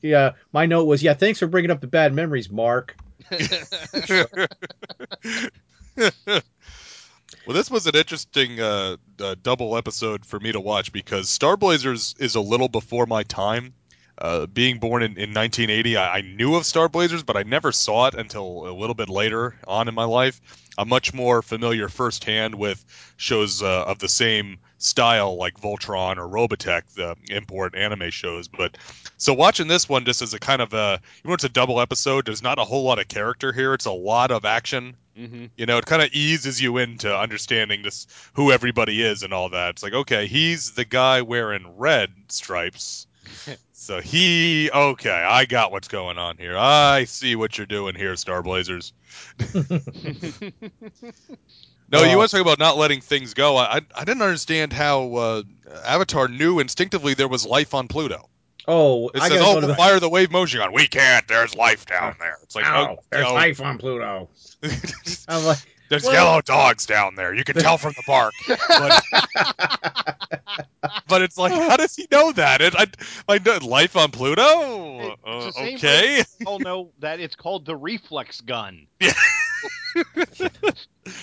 Yeah. 0.00 0.32
My 0.52 0.66
note 0.66 0.84
was, 0.84 1.02
yeah. 1.02 1.14
Thanks 1.14 1.38
for 1.40 1.46
bringing 1.48 1.70
up 1.72 1.80
the 1.80 1.86
bad 1.88 2.14
memories, 2.14 2.50
Mark. 2.50 2.96
Well, 7.46 7.54
this 7.54 7.70
was 7.70 7.86
an 7.86 7.94
interesting 7.94 8.58
uh, 8.58 8.96
uh, 9.20 9.34
double 9.42 9.76
episode 9.76 10.24
for 10.24 10.40
me 10.40 10.52
to 10.52 10.60
watch 10.60 10.92
because 10.92 11.28
Star 11.28 11.58
Blazers 11.58 12.14
is 12.18 12.36
a 12.36 12.40
little 12.40 12.68
before 12.68 13.04
my 13.04 13.22
time. 13.22 13.74
Uh, 14.16 14.46
being 14.46 14.78
born 14.78 15.02
in, 15.02 15.12
in 15.12 15.34
1980, 15.34 15.96
I, 15.96 16.18
I 16.18 16.20
knew 16.20 16.54
of 16.54 16.64
Star 16.66 16.88
Blazers, 16.88 17.22
but 17.22 17.36
I 17.36 17.42
never 17.42 17.72
saw 17.72 18.06
it 18.06 18.14
until 18.14 18.68
a 18.68 18.72
little 18.72 18.94
bit 18.94 19.08
later 19.08 19.56
on 19.66 19.88
in 19.88 19.94
my 19.94 20.04
life. 20.04 20.40
I'm 20.78 20.88
much 20.88 21.12
more 21.12 21.42
familiar 21.42 21.88
firsthand 21.88 22.54
with 22.54 22.84
shows 23.16 23.62
uh, 23.62 23.84
of 23.84 23.98
the 23.98 24.08
same 24.08 24.58
style 24.78 25.36
like 25.36 25.60
Voltron 25.60 26.16
or 26.16 26.28
Robotech, 26.28 26.82
the 26.94 27.16
import 27.28 27.74
anime 27.74 28.10
shows. 28.10 28.48
But 28.48 28.76
so 29.16 29.32
watching 29.34 29.66
this 29.68 29.88
one 29.88 30.04
just 30.04 30.22
as 30.22 30.34
a 30.34 30.38
kind 30.40 30.62
of 30.62 30.72
a, 30.74 31.00
you 31.22 31.28
know, 31.28 31.34
it's 31.34 31.44
a 31.44 31.48
double 31.48 31.80
episode. 31.80 32.26
There's 32.26 32.42
not 32.42 32.58
a 32.58 32.64
whole 32.64 32.84
lot 32.84 32.98
of 32.98 33.08
character 33.08 33.52
here. 33.52 33.74
It's 33.74 33.86
a 33.86 33.92
lot 33.92 34.30
of 34.30 34.44
action 34.44 34.96
hmm 35.16 35.46
you 35.56 35.66
know, 35.66 35.78
it 35.78 35.86
kind 35.86 36.02
of 36.02 36.10
eases 36.12 36.60
you 36.60 36.78
into 36.78 37.16
understanding 37.16 37.82
this 37.82 38.06
who 38.34 38.50
everybody 38.50 39.00
is 39.00 39.22
and 39.22 39.32
all 39.32 39.50
that. 39.50 39.70
It's 39.70 39.82
like, 39.82 39.92
okay, 39.92 40.26
he's 40.26 40.72
the 40.72 40.84
guy 40.84 41.22
wearing 41.22 41.76
red 41.76 42.10
stripes. 42.28 43.06
so 43.84 44.00
he 44.00 44.70
okay, 44.70 45.10
I 45.10 45.44
got 45.44 45.72
what's 45.72 45.88
going 45.88 46.16
on 46.18 46.38
here. 46.38 46.56
I 46.56 47.04
see 47.04 47.36
what 47.36 47.56
you're 47.58 47.66
doing 47.66 47.94
here, 47.94 48.16
Star 48.16 48.42
Blazers. 48.42 48.92
No, 51.92 52.02
you 52.02 52.12
Uh, 52.14 52.16
want 52.16 52.30
to 52.30 52.36
talk 52.38 52.44
about 52.46 52.58
not 52.58 52.78
letting 52.78 53.02
things 53.02 53.34
go. 53.34 53.58
I 53.58 53.82
I, 53.94 54.04
didn't 54.04 54.22
understand 54.22 54.72
how 54.72 55.14
uh, 55.14 55.42
Avatar 55.84 56.28
knew 56.28 56.58
instinctively 56.58 57.12
there 57.12 57.28
was 57.28 57.44
life 57.46 57.74
on 57.74 57.88
Pluto. 57.88 58.28
Oh, 58.66 59.10
It 59.10 59.20
I 59.20 59.28
says, 59.28 59.42
"Oh, 59.44 59.60
the. 59.60 59.74
fire 59.74 60.00
the 60.00 60.08
wave 60.08 60.32
motion 60.32 60.60
gun." 60.60 60.72
We 60.72 60.86
can't. 60.86 61.28
There's 61.28 61.54
life 61.54 61.84
down 61.84 62.16
there. 62.18 62.38
It's 62.42 62.56
like, 62.56 62.64
Oh, 62.66 62.96
oh, 62.96 62.96
there's 63.10 63.26
no. 63.26 63.34
life 63.34 63.60
on 63.60 63.76
Pluto. 63.76 64.30
I'm 65.28 65.44
like, 65.44 65.58
There's 65.94 66.04
Well- 66.06 66.12
yellow 66.14 66.40
dogs 66.40 66.86
down 66.86 67.14
there. 67.14 67.32
You 67.32 67.44
can 67.44 67.54
tell 67.54 67.78
from 67.78 67.92
the 67.92 68.02
bark. 68.04 68.34
But, 68.48 69.04
but 71.08 71.22
it's 71.22 71.38
like, 71.38 71.52
how 71.52 71.76
does 71.76 71.94
he 71.94 72.08
know 72.10 72.32
that? 72.32 72.60
It, 72.60 72.74
I, 72.76 72.86
I 73.28 73.38
know 73.38 73.58
life 73.64 73.96
on 73.96 74.10
Pluto. 74.10 75.12
It's 75.12 75.20
Uh, 75.24 75.40
the 75.44 75.52
same 75.52 75.76
okay. 75.76 76.24
all 76.46 76.58
know 76.60 76.90
that 76.98 77.20
it's 77.20 77.36
called 77.36 77.64
the 77.64 77.76
reflex 77.76 78.40
gun. 78.40 78.88
Yeah. 78.98 79.12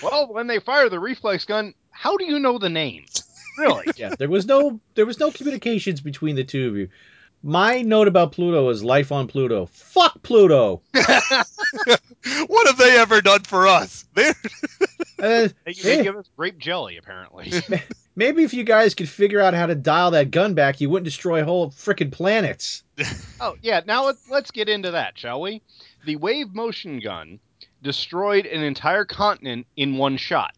well, 0.01 0.31
when 0.34 0.47
they 0.47 0.60
fire 0.60 0.88
the 0.88 1.01
reflex 1.01 1.43
gun, 1.43 1.73
how 1.89 2.15
do 2.15 2.23
you 2.23 2.39
know 2.39 2.57
the 2.57 2.69
name? 2.69 3.03
Really? 3.57 3.88
yeah, 3.97 4.15
there 4.17 4.29
was 4.29 4.45
no 4.45 4.79
there 4.95 5.05
was 5.05 5.19
no 5.19 5.31
communications 5.31 5.99
between 5.99 6.38
the 6.38 6.45
two 6.45 6.69
of 6.69 6.77
you. 6.77 6.88
My 7.43 7.82
note 7.82 8.08
about 8.08 8.32
Pluto 8.34 8.69
is 8.69 8.84
life 8.84 9.12
on 9.12 9.27
Pluto. 9.27 9.65
Fuck 9.67 10.21
Pluto. 10.21 10.82
what 10.93 12.67
have 12.67 12.77
they 12.77 12.97
ever 12.99 13.21
done 13.21 13.41
for 13.43 13.67
us? 13.67 14.06
They're, 14.13 14.36
Uh, 15.19 15.47
They, 15.65 15.73
they 15.73 15.97
Yeah. 15.97 16.04
give 16.04 16.17
us 16.17 16.30
grape 16.38 16.58
jelly, 16.60 16.97
apparently. 16.97 17.51
maybe 18.15 18.43
if 18.43 18.54
you 18.54 18.63
guys 18.63 18.93
could 18.93 19.10
figure 19.10 19.39
out 19.41 19.54
how 19.54 19.65
to 19.65 19.75
dial 19.75 20.12
that 20.12 20.30
gun 20.32 20.54
back, 20.54 20.82
you 20.82 20.89
wouldn't 20.89 21.06
destroy 21.06 21.43
whole 21.43 21.69
frickin' 21.71 22.12
planets. 22.12 22.84
oh, 23.39 23.56
yeah. 23.62 23.82
Now 23.86 24.06
let's, 24.06 24.30
let's 24.30 24.51
get 24.51 24.69
into 24.69 24.91
that, 24.91 25.17
shall 25.17 25.41
we? 25.41 25.62
The 26.06 26.17
wave 26.17 26.54
motion 26.54 26.99
gun 26.99 27.39
destroyed 27.82 28.45
an 28.45 28.63
entire 28.63 29.06
continent 29.06 29.65
in 29.75 29.97
one 29.97 30.17
shot. 30.17 30.56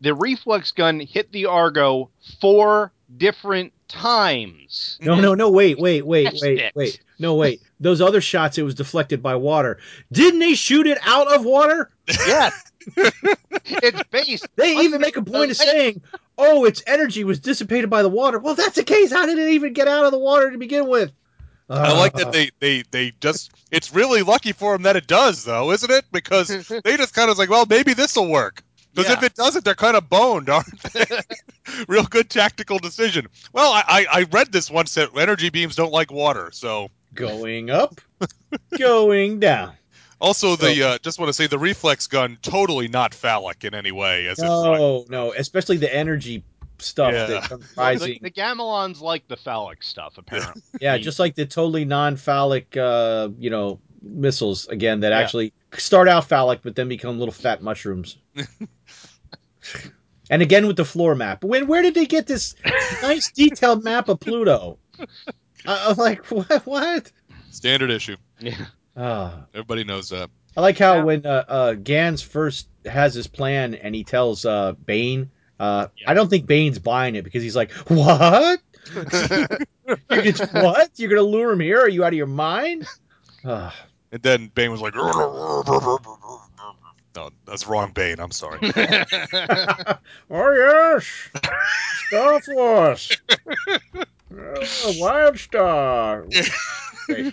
The 0.00 0.14
reflex 0.14 0.72
gun 0.72 1.00
hit 1.00 1.30
the 1.32 1.46
Argo 1.46 2.10
four 2.40 2.92
different 3.16 3.72
times. 3.92 4.98
No, 5.00 5.14
no, 5.14 5.34
no. 5.34 5.50
Wait, 5.50 5.78
wait, 5.78 6.04
wait, 6.06 6.26
wait, 6.32 6.38
sticks. 6.38 6.74
wait. 6.74 7.00
No, 7.18 7.34
wait. 7.34 7.62
Those 7.78 8.00
other 8.00 8.20
shots, 8.20 8.58
it 8.58 8.62
was 8.62 8.74
deflected 8.74 9.22
by 9.22 9.34
water. 9.36 9.78
Didn't 10.10 10.40
they 10.40 10.54
shoot 10.54 10.86
it 10.86 10.98
out 11.02 11.32
of 11.32 11.44
water? 11.44 11.90
Yes. 12.08 12.72
it's 12.96 14.02
based. 14.10 14.48
They 14.56 14.76
even 14.78 15.00
make 15.00 15.16
a 15.16 15.22
point 15.22 15.52
of 15.52 15.56
saying, 15.56 16.02
"Oh, 16.36 16.64
its 16.64 16.82
energy 16.86 17.22
was 17.22 17.38
dissipated 17.38 17.88
by 17.90 18.02
the 18.02 18.08
water." 18.08 18.38
Well, 18.40 18.52
if 18.52 18.58
that's 18.58 18.74
the 18.74 18.82
case. 18.82 19.12
How 19.12 19.26
did 19.26 19.38
it 19.38 19.50
even 19.50 19.72
get 19.72 19.86
out 19.86 20.04
of 20.04 20.10
the 20.10 20.18
water 20.18 20.50
to 20.50 20.58
begin 20.58 20.88
with? 20.88 21.12
I 21.70 21.92
like 21.96 22.14
Uh, 22.16 22.18
that 22.18 22.32
they, 22.32 22.50
they, 22.58 22.82
they 22.90 23.12
just. 23.20 23.52
It's 23.70 23.94
really 23.94 24.22
lucky 24.22 24.52
for 24.52 24.72
them 24.74 24.82
that 24.82 24.96
it 24.96 25.06
does, 25.06 25.44
though, 25.44 25.70
isn't 25.70 25.90
it? 25.90 26.04
Because 26.12 26.48
they 26.84 26.96
just 26.96 27.14
kind 27.14 27.30
of 27.30 27.38
like, 27.38 27.48
well, 27.50 27.66
maybe 27.68 27.94
this 27.94 28.16
will 28.16 28.28
work. 28.28 28.62
Because 28.94 29.10
Yeah. 29.10 29.16
if 29.18 29.22
it 29.22 29.34
doesn't, 29.34 29.64
they're 29.64 29.74
kind 29.74 29.96
of 29.96 30.08
boned, 30.08 30.48
aren't 30.50 30.82
they? 30.92 31.04
Real 31.88 32.04
good 32.04 32.28
tactical 32.28 32.78
decision. 32.78 33.26
Well, 33.52 33.72
I, 33.72 33.84
I, 33.86 34.06
I 34.20 34.22
read 34.30 34.52
this 34.52 34.70
once 34.70 34.94
that 34.94 35.10
energy 35.16 35.48
beams 35.50 35.76
don't 35.76 35.92
like 35.92 36.10
water, 36.12 36.50
so 36.52 36.90
going 37.14 37.70
up, 37.70 38.00
going 38.78 39.40
down. 39.40 39.72
Also, 40.20 40.54
the 40.56 40.82
uh, 40.82 40.98
just 40.98 41.18
want 41.18 41.28
to 41.28 41.32
say 41.32 41.46
the 41.48 41.58
reflex 41.58 42.06
gun 42.06 42.38
totally 42.42 42.86
not 42.88 43.12
phallic 43.14 43.64
in 43.64 43.74
any 43.74 43.90
way. 43.90 44.26
As 44.26 44.38
it's 44.38 44.42
No, 44.42 45.04
no, 45.08 45.32
especially 45.32 45.78
the 45.78 45.92
energy 45.92 46.44
stuff 46.78 47.12
Yeah. 47.12 47.26
that 47.26 47.50
Well, 47.76 47.90
comes 47.90 48.00
the, 48.02 48.18
the 48.22 48.30
Gamilons 48.30 49.00
like 49.00 49.26
the 49.26 49.36
phallic 49.36 49.82
stuff, 49.82 50.18
apparently. 50.18 50.62
yeah, 50.80 50.96
just 50.98 51.18
like 51.18 51.34
the 51.34 51.44
totally 51.46 51.84
non-phallic, 51.84 52.76
uh, 52.76 53.30
you 53.38 53.50
know, 53.50 53.80
missiles 54.02 54.66
again 54.68 55.00
that 55.00 55.10
Yeah. 55.12 55.18
actually 55.20 55.52
start 55.78 56.08
out 56.08 56.24
phallic 56.28 56.60
but 56.62 56.74
then 56.76 56.88
become 56.88 57.18
little 57.18 57.32
fat 57.32 57.62
mushrooms. 57.62 58.16
and 60.30 60.42
again 60.42 60.66
with 60.66 60.76
the 60.76 60.84
floor 60.84 61.14
map. 61.14 61.44
When 61.44 61.66
where 61.66 61.82
did 61.82 61.94
they 61.94 62.06
get 62.06 62.26
this 62.26 62.54
nice 63.02 63.30
detailed 63.32 63.84
map 63.84 64.08
of 64.08 64.20
Pluto? 64.20 64.78
I, 65.66 65.86
I'm 65.90 65.96
like, 65.96 66.24
what? 66.26 66.66
What? 66.66 67.10
Standard 67.50 67.90
issue. 67.90 68.16
Yeah. 68.40 68.66
Ah. 68.96 69.44
Everybody 69.54 69.84
knows 69.84 70.08
that. 70.10 70.30
I 70.56 70.60
like 70.60 70.78
how 70.78 70.96
Yeah. 70.96 71.02
when 71.04 71.26
uh, 71.26 71.44
uh, 71.48 71.72
Gans 71.74 72.20
first 72.22 72.68
has 72.84 73.14
his 73.14 73.26
plan 73.26 73.74
and 73.74 73.94
he 73.94 74.04
tells 74.04 74.44
uh, 74.44 74.72
Bane, 74.72 75.30
uh, 75.60 75.88
Yeah. 75.96 76.10
I 76.10 76.14
don't 76.14 76.28
think 76.28 76.46
Bane's 76.46 76.78
buying 76.78 77.14
it 77.14 77.22
because 77.22 77.42
he's 77.42 77.56
like, 77.56 77.70
"What? 77.88 78.60
You 80.10 80.22
just- 80.32 80.52
what? 80.52 80.90
You're 80.96 81.10
gonna 81.10 81.22
lure 81.22 81.52
him 81.52 81.60
here? 81.60 81.80
Are 81.80 81.88
you 81.88 82.04
out 82.04 82.12
of 82.12 82.16
your 82.16 82.26
mind?" 82.26 82.86
Ah. 83.44 83.74
And 84.12 84.22
then 84.22 84.50
Bane 84.54 84.70
was 84.70 84.82
like, 84.82 84.94
"No, 84.94 85.64
that's 87.46 87.66
wrong, 87.66 87.92
Bane. 87.92 88.20
I'm 88.20 88.30
sorry." 88.30 88.58
oh 88.62 89.96
yes, 90.30 91.06
Star 92.08 92.42
Force, 92.42 93.16
uh, 93.30 93.36
oh, 94.30 94.92
Wild 94.98 95.38
Star. 95.38 96.26
I 97.08 97.32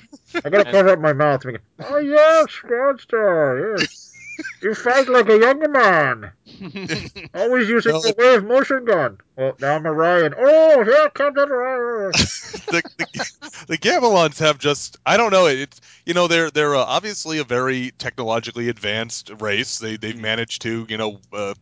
gotta 0.50 0.72
cover 0.72 0.89
up 0.89 1.00
my 1.00 1.12
mouth. 1.12 1.44
Oh 1.82 1.98
yes, 1.98 2.48
Wild 2.63 3.02
Star. 3.02 3.76
Yes. 3.78 4.09
You 4.62 4.73
fight 4.75 5.08
like 5.08 5.30
a 5.30 5.38
young 5.39 5.71
man. 5.71 6.32
Always 7.34 7.69
using 7.69 7.93
Well, 7.93 8.02
the 8.02 8.15
wave 8.17 8.43
motion 8.43 8.86
gun. 8.86 9.17
Well, 9.38 9.56
now 9.60 9.75
I'm 9.75 9.86
Orion. 9.86 10.34
Oh, 10.38 10.84
here 10.84 11.10
comes 11.10 11.38
Orion. 11.38 12.12
the, 12.12 12.84
the, 12.97 13.32
the 13.67 13.78
Gamilons 13.78 14.39
have 14.39 14.58
just 14.58 14.97
I 15.06 15.17
don't 15.17 15.32
know 15.32 15.47
it's 15.47 15.80
you 16.06 16.13
know 16.13 16.28
they're 16.28 16.52
they're 16.52 16.75
uh, 16.75 16.84
obviously 16.84 17.39
a 17.39 17.43
very 17.43 17.91
technologically 17.97 18.69
advanced 18.69 19.32
race 19.39 19.80
they 19.80 19.97
they've 19.97 20.19
managed 20.19 20.62
to 20.63 20.86
you 20.89 20.97
know 20.97 21.19
uh, 21.32 21.54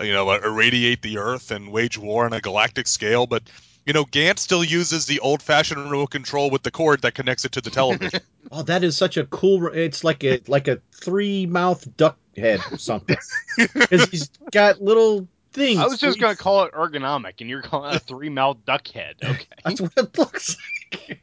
you 0.00 0.12
know 0.12 0.28
uh, 0.28 0.40
irradiate 0.44 1.02
the 1.02 1.18
earth 1.18 1.50
and 1.50 1.70
wage 1.70 1.98
war 1.98 2.24
on 2.24 2.32
a 2.32 2.40
galactic 2.40 2.86
scale 2.86 3.26
but 3.26 3.42
you 3.86 3.92
know 3.92 4.04
Gant 4.04 4.38
still 4.38 4.62
uses 4.64 5.06
the 5.06 5.20
old 5.20 5.42
fashioned 5.42 5.82
remote 5.82 6.10
control 6.10 6.50
with 6.50 6.62
the 6.62 6.70
cord 6.70 7.02
that 7.02 7.14
connects 7.14 7.44
it 7.44 7.52
to 7.52 7.60
the 7.60 7.70
television 7.70 8.20
Oh, 8.52 8.62
that 8.62 8.82
is 8.82 8.96
such 8.96 9.16
a 9.16 9.26
cool. 9.26 9.68
It's 9.68 10.02
like 10.02 10.24
a 10.24 10.40
like 10.48 10.66
a 10.66 10.80
three 10.92 11.46
mouth 11.46 11.86
duck 11.96 12.16
head 12.36 12.60
or 12.72 12.78
something. 12.78 13.16
Because 13.56 14.08
he's 14.08 14.28
got 14.50 14.80
little 14.82 15.28
things. 15.52 15.78
I 15.78 15.86
was 15.86 15.98
just 16.00 16.18
gonna 16.18 16.34
call 16.36 16.64
it 16.64 16.72
ergonomic, 16.72 17.34
and 17.40 17.48
you're 17.50 17.62
calling 17.62 17.92
it 17.92 17.96
a 17.96 18.00
three 18.00 18.28
mouth 18.28 18.56
duck 18.64 18.88
head. 18.88 19.16
Okay. 19.24 19.46
That's 19.64 19.80
what 19.80 19.92
it 19.96 20.18
looks 20.18 20.56
like. 20.92 21.22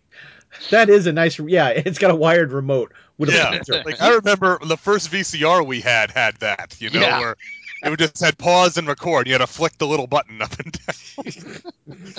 That 0.70 0.90
is 0.90 1.06
a 1.08 1.12
nice. 1.12 1.38
Yeah, 1.40 1.70
it's 1.70 2.00
got 2.00 2.12
a 2.12 2.16
wired 2.16 2.52
remote 2.54 2.94
with 3.18 3.30
a 3.30 3.34
yeah 3.34 3.50
pointer. 3.52 3.84
like 3.86 4.02
I 4.02 4.14
remember 4.16 4.60
the 4.64 4.78
first 4.78 5.12
VCR 5.12 5.66
we 5.66 5.82
had 5.82 6.12
had 6.12 6.38
that 6.38 6.76
you 6.80 6.90
know 6.92 7.02
Yeah. 7.02 7.20
where 7.20 7.36
it 7.84 7.90
would 7.90 8.00
just 8.00 8.20
had 8.22 8.38
pause 8.38 8.78
and 8.78 8.88
record 8.88 9.28
you 9.28 9.34
had 9.34 9.40
to 9.40 9.48
flick 9.48 9.78
the 9.78 9.88
little 9.88 10.08
button 10.08 10.42
up 10.42 10.58
and 10.60 10.72
down 10.72 12.14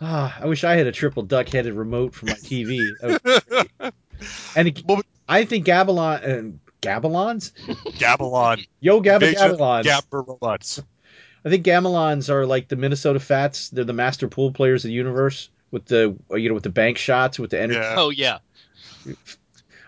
Ah, 0.00 0.36
I 0.40 0.46
wish 0.46 0.62
I 0.64 0.76
had 0.76 0.86
a 0.86 0.92
triple 0.92 1.22
duck 1.22 1.48
headed 1.48 1.74
remote 1.74 2.14
for 2.14 2.26
my 2.26 2.32
TV. 2.34 2.86
And 4.56 4.68
it- 4.68 4.82
Well, 4.86 5.02
I 5.28 5.44
think 5.44 5.66
Gabalon 5.66 6.24
and 6.24 6.60
Gabalons, 6.80 7.52
Gabalon 7.98 8.66
Yo 8.80 9.00
Gabba 9.02 9.14
Invasion 9.28 9.50
Gabalons. 9.56 9.84
Gabber 9.84 10.26
robots 10.26 10.82
I 11.44 11.50
think 11.50 11.64
Gamilons 11.66 12.30
are 12.30 12.46
like 12.46 12.68
the 12.68 12.76
Minnesota 12.76 13.20
Fats. 13.20 13.68
They're 13.70 13.84
the 13.84 13.92
master 13.92 14.26
pool 14.28 14.52
players 14.52 14.84
of 14.84 14.88
the 14.88 14.94
universe 14.94 15.50
with 15.70 15.84
the 15.86 16.16
you 16.30 16.48
know 16.48 16.54
with 16.54 16.62
the 16.64 16.70
bank 16.70 16.96
shots 16.98 17.38
with 17.38 17.50
the 17.50 17.60
energy. 17.60 17.78
yeah 17.80 17.94
Oh 17.98 18.10
yeah. 18.10 18.38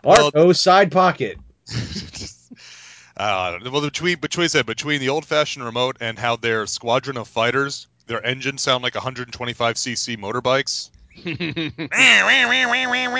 Well- 0.04 0.26
Argo 0.26 0.52
side 0.52 0.92
pocket. 0.92 1.38
uh, 3.16 3.58
well, 3.70 3.80
between 3.82 4.18
between 4.20 4.48
said 4.48 4.66
between 4.66 5.00
the 5.00 5.08
old-fashioned 5.08 5.64
remote 5.64 5.96
and 6.00 6.18
how 6.18 6.36
their 6.36 6.66
squadron 6.66 7.16
of 7.16 7.28
fighters, 7.28 7.86
their 8.08 8.24
engines 8.24 8.62
sound 8.62 8.82
like 8.82 8.94
125 8.94 9.74
cc 9.76 10.18
motorbikes. 10.18 10.90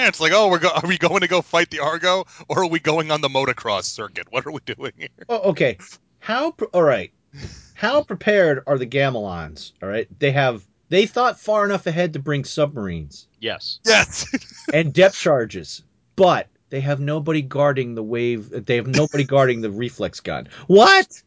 It's 0.08 0.20
like, 0.20 0.32
oh, 0.32 0.48
we're 0.48 0.58
go- 0.58 0.70
are 0.70 0.88
we 0.88 0.98
going 0.98 1.20
to 1.20 1.28
go 1.28 1.42
fight 1.42 1.70
the 1.70 1.80
Argo, 1.80 2.24
or 2.48 2.62
are 2.62 2.68
we 2.68 2.80
going 2.80 3.10
on 3.10 3.20
the 3.20 3.28
motocross 3.28 3.84
circuit? 3.84 4.26
What 4.30 4.46
are 4.46 4.52
we 4.52 4.60
doing 4.64 4.92
here? 4.96 5.08
Oh, 5.28 5.50
okay. 5.50 5.78
How 6.18 6.52
pre- 6.52 6.68
all 6.72 6.82
right? 6.82 7.12
How 7.74 8.02
prepared 8.02 8.62
are 8.66 8.78
the 8.78 8.86
Gamilons? 8.86 9.72
All 9.82 9.88
right, 9.88 10.08
they 10.18 10.32
have 10.32 10.66
they 10.88 11.06
thought 11.06 11.38
far 11.38 11.64
enough 11.64 11.86
ahead 11.86 12.14
to 12.14 12.18
bring 12.18 12.44
submarines 12.44 13.28
yes. 13.40 13.80
Yes, 13.84 14.26
and 14.72 14.92
depth 14.92 15.16
charges, 15.16 15.82
but 16.16 16.48
they 16.70 16.80
have 16.80 17.00
nobody 17.00 17.42
guarding 17.42 17.94
the 17.94 18.02
wave. 18.02 18.66
They 18.66 18.76
have 18.76 18.86
nobody 18.86 19.24
guarding 19.24 19.60
the 19.60 19.70
reflex 19.70 20.20
gun. 20.20 20.48
What? 20.66 21.22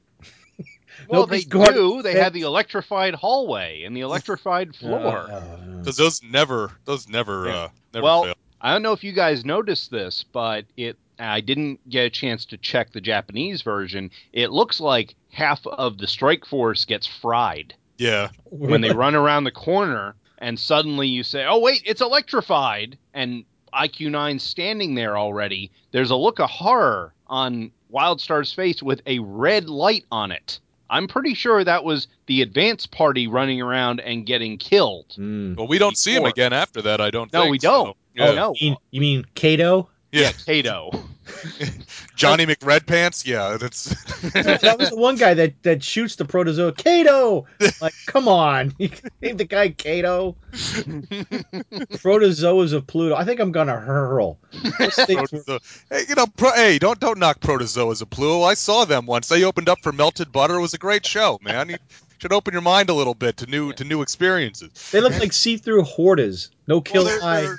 Well, 1.08 1.22
Nobody's 1.22 1.46
they 1.46 1.50
guard- 1.50 1.74
do. 1.74 2.02
They 2.02 2.14
have 2.14 2.34
the 2.34 2.42
electrified 2.42 3.16
hallway 3.16 3.84
and 3.84 3.96
the 3.96 4.02
electrified 4.02 4.76
floor. 4.76 5.28
Uh, 5.32 5.58
because 5.80 5.98
those 5.98 6.22
never, 6.24 6.72
those 6.86 7.08
never, 7.10 7.48
Yeah. 7.48 7.54
uh, 7.56 7.68
never 7.94 8.04
Well, 8.04 8.24
fail. 8.24 8.34
I 8.62 8.72
don't 8.74 8.84
know 8.84 8.94
if 8.94 9.04
you 9.04 9.12
guys 9.12 9.44
noticed 9.46 9.90
this, 9.92 10.24
but 10.32 10.66
it 10.78 10.98
I 11.20 11.40
didn't 11.42 11.88
get 11.90 12.06
a 12.06 12.10
chance 12.10 12.46
to 12.46 12.58
check 12.58 12.92
the 12.94 13.02
Japanese 13.02 13.62
version. 13.62 14.10
It 14.34 14.52
looks 14.52 14.80
like 14.80 15.14
half 15.32 15.66
of 15.68 15.98
the 16.00 16.08
strike 16.08 16.46
force 16.46 16.84
gets 16.86 17.06
fried 17.06 17.76
Yeah, 17.98 18.30
when 18.50 18.82
they 18.82 18.92
run 18.92 19.14
around 19.14 19.44
the 19.44 19.52
corner 19.52 20.16
and 20.40 20.60
suddenly 20.60 21.08
you 21.08 21.22
say, 21.24 21.46
"Oh 21.46 21.60
wait, 21.60 21.84
it's 21.86 22.02
electrified." 22.02 22.98
And 23.14 23.46
IQ9 23.74 24.40
standing 24.42 24.96
there 24.96 25.18
already. 25.18 25.72
There's 25.92 26.10
a 26.12 26.16
look 26.16 26.40
of 26.40 26.50
horror 26.50 27.14
on 27.28 27.72
Wildstar's 27.94 28.52
face 28.54 28.82
with 28.84 29.02
a 29.06 29.20
red 29.20 29.70
light 29.70 30.06
on 30.12 30.32
it. 30.32 30.60
I'm 30.92 31.08
pretty 31.08 31.34
sure 31.34 31.64
that 31.64 31.84
was 31.84 32.08
the 32.28 32.42
advance 32.44 32.86
party 32.86 33.26
running 33.26 33.62
around 33.62 34.00
and 34.02 34.26
getting 34.26 34.58
killed. 34.58 35.08
Mm. 35.18 35.56
well, 35.58 35.68
we 35.68 35.80
don't 35.80 35.98
see 35.98 36.14
him 36.14 36.26
again 36.26 36.54
after 36.54 36.82
that. 36.84 37.02
I 37.02 37.10
don't. 37.10 37.32
No, 37.34 37.42
think, 37.42 37.52
we 37.52 37.58
don't. 37.58 37.88
so, 37.88 37.96
Oh, 38.20 38.26
Yeah. 38.26 38.34
no. 38.34 38.54
You 38.58 38.70
mean, 38.72 38.78
you 38.92 39.02
mean 39.02 39.26
Kato? 39.36 39.90
yeah. 40.12 40.32
Kato. 40.46 40.92
Johnny 42.16 42.46
McRedpants. 42.46 43.26
Yeah, 43.26 43.58
that's. 43.58 43.86
that 44.34 44.78
was 44.80 44.90
the 44.90 44.96
one 44.96 45.16
guy 45.16 45.34
that, 45.36 45.62
that 45.64 45.84
shoots 45.84 46.16
the 46.16 46.26
protozoa. 46.26 46.74
Kato! 46.74 47.46
Like, 47.82 47.94
come 48.08 48.28
on. 48.28 48.74
You 48.80 48.90
named 49.22 49.40
the 49.40 49.46
guy 49.46 49.70
Kato. 49.70 50.36
Protozoas 50.52 52.74
of 52.74 52.88
Pluto. 52.88 53.16
I 53.16 53.24
think 53.26 53.40
I'm 53.40 53.52
gonna 53.52 53.80
hurl. 53.80 54.40
Were- 54.80 55.60
hey, 55.90 56.04
you 56.10 56.16
know, 56.16 56.26
pro- 56.28 56.54
hey, 56.54 56.80
don't 56.80 57.00
don't 57.00 57.20
knock 57.20 57.40
protozoas 57.40 58.02
of 58.02 58.10
Pluto. 58.10 58.42
I 58.44 58.56
saw 58.56 58.86
them 58.86 59.06
once. 59.06 59.28
They 59.28 59.44
opened 59.44 59.70
up 59.70 59.78
for 59.84 59.92
melted 59.92 60.32
butter. 60.32 60.56
It 60.56 60.62
was 60.62 60.74
a 60.74 60.78
great 60.80 61.06
show, 61.06 61.40
man. 61.44 61.70
You 61.70 61.78
should 62.20 62.34
open 62.34 62.54
your 62.54 62.62
mind 62.62 62.90
a 62.90 62.94
little 62.94 63.14
bit 63.16 63.38
to 63.38 63.46
new 63.46 63.74
to 63.74 63.84
new 63.84 64.02
experiences. 64.02 64.72
They 64.92 65.02
look 65.02 65.18
like 65.20 65.34
see-through 65.34 65.84
Hortas. 65.84 66.50
No 66.68 66.82
kill 66.82 67.06
Well, 67.06 67.20
they're- 67.20 67.28
eye. 67.28 67.42
they're- 67.42 67.58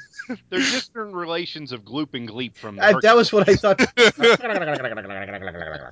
They're 0.50 0.58
distant 0.60 1.14
relations 1.14 1.72
of 1.72 1.84
Gloop 1.84 2.14
and 2.14 2.28
Gleep 2.28 2.56
from 2.56 2.76
the 2.76 2.84
I- 2.84 2.94
that 3.02 3.16
was 3.16 3.32
what 3.32 3.48
I 3.48 3.54
thought. 3.54 3.80
Hercules. 3.80 4.38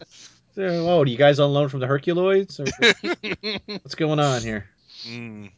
So, 0.52 0.64
oh, 0.64 1.04
do 1.04 1.12
you 1.12 1.16
guys 1.16 1.38
on 1.38 1.52
loan 1.52 1.68
from 1.68 1.78
the 1.78 1.86
Herculoids? 1.86 2.58
Or 2.58 2.64
what's 3.66 3.94
going 3.94 4.18
on 4.18 4.42
here? 4.42 4.68
Mm. 5.06 5.52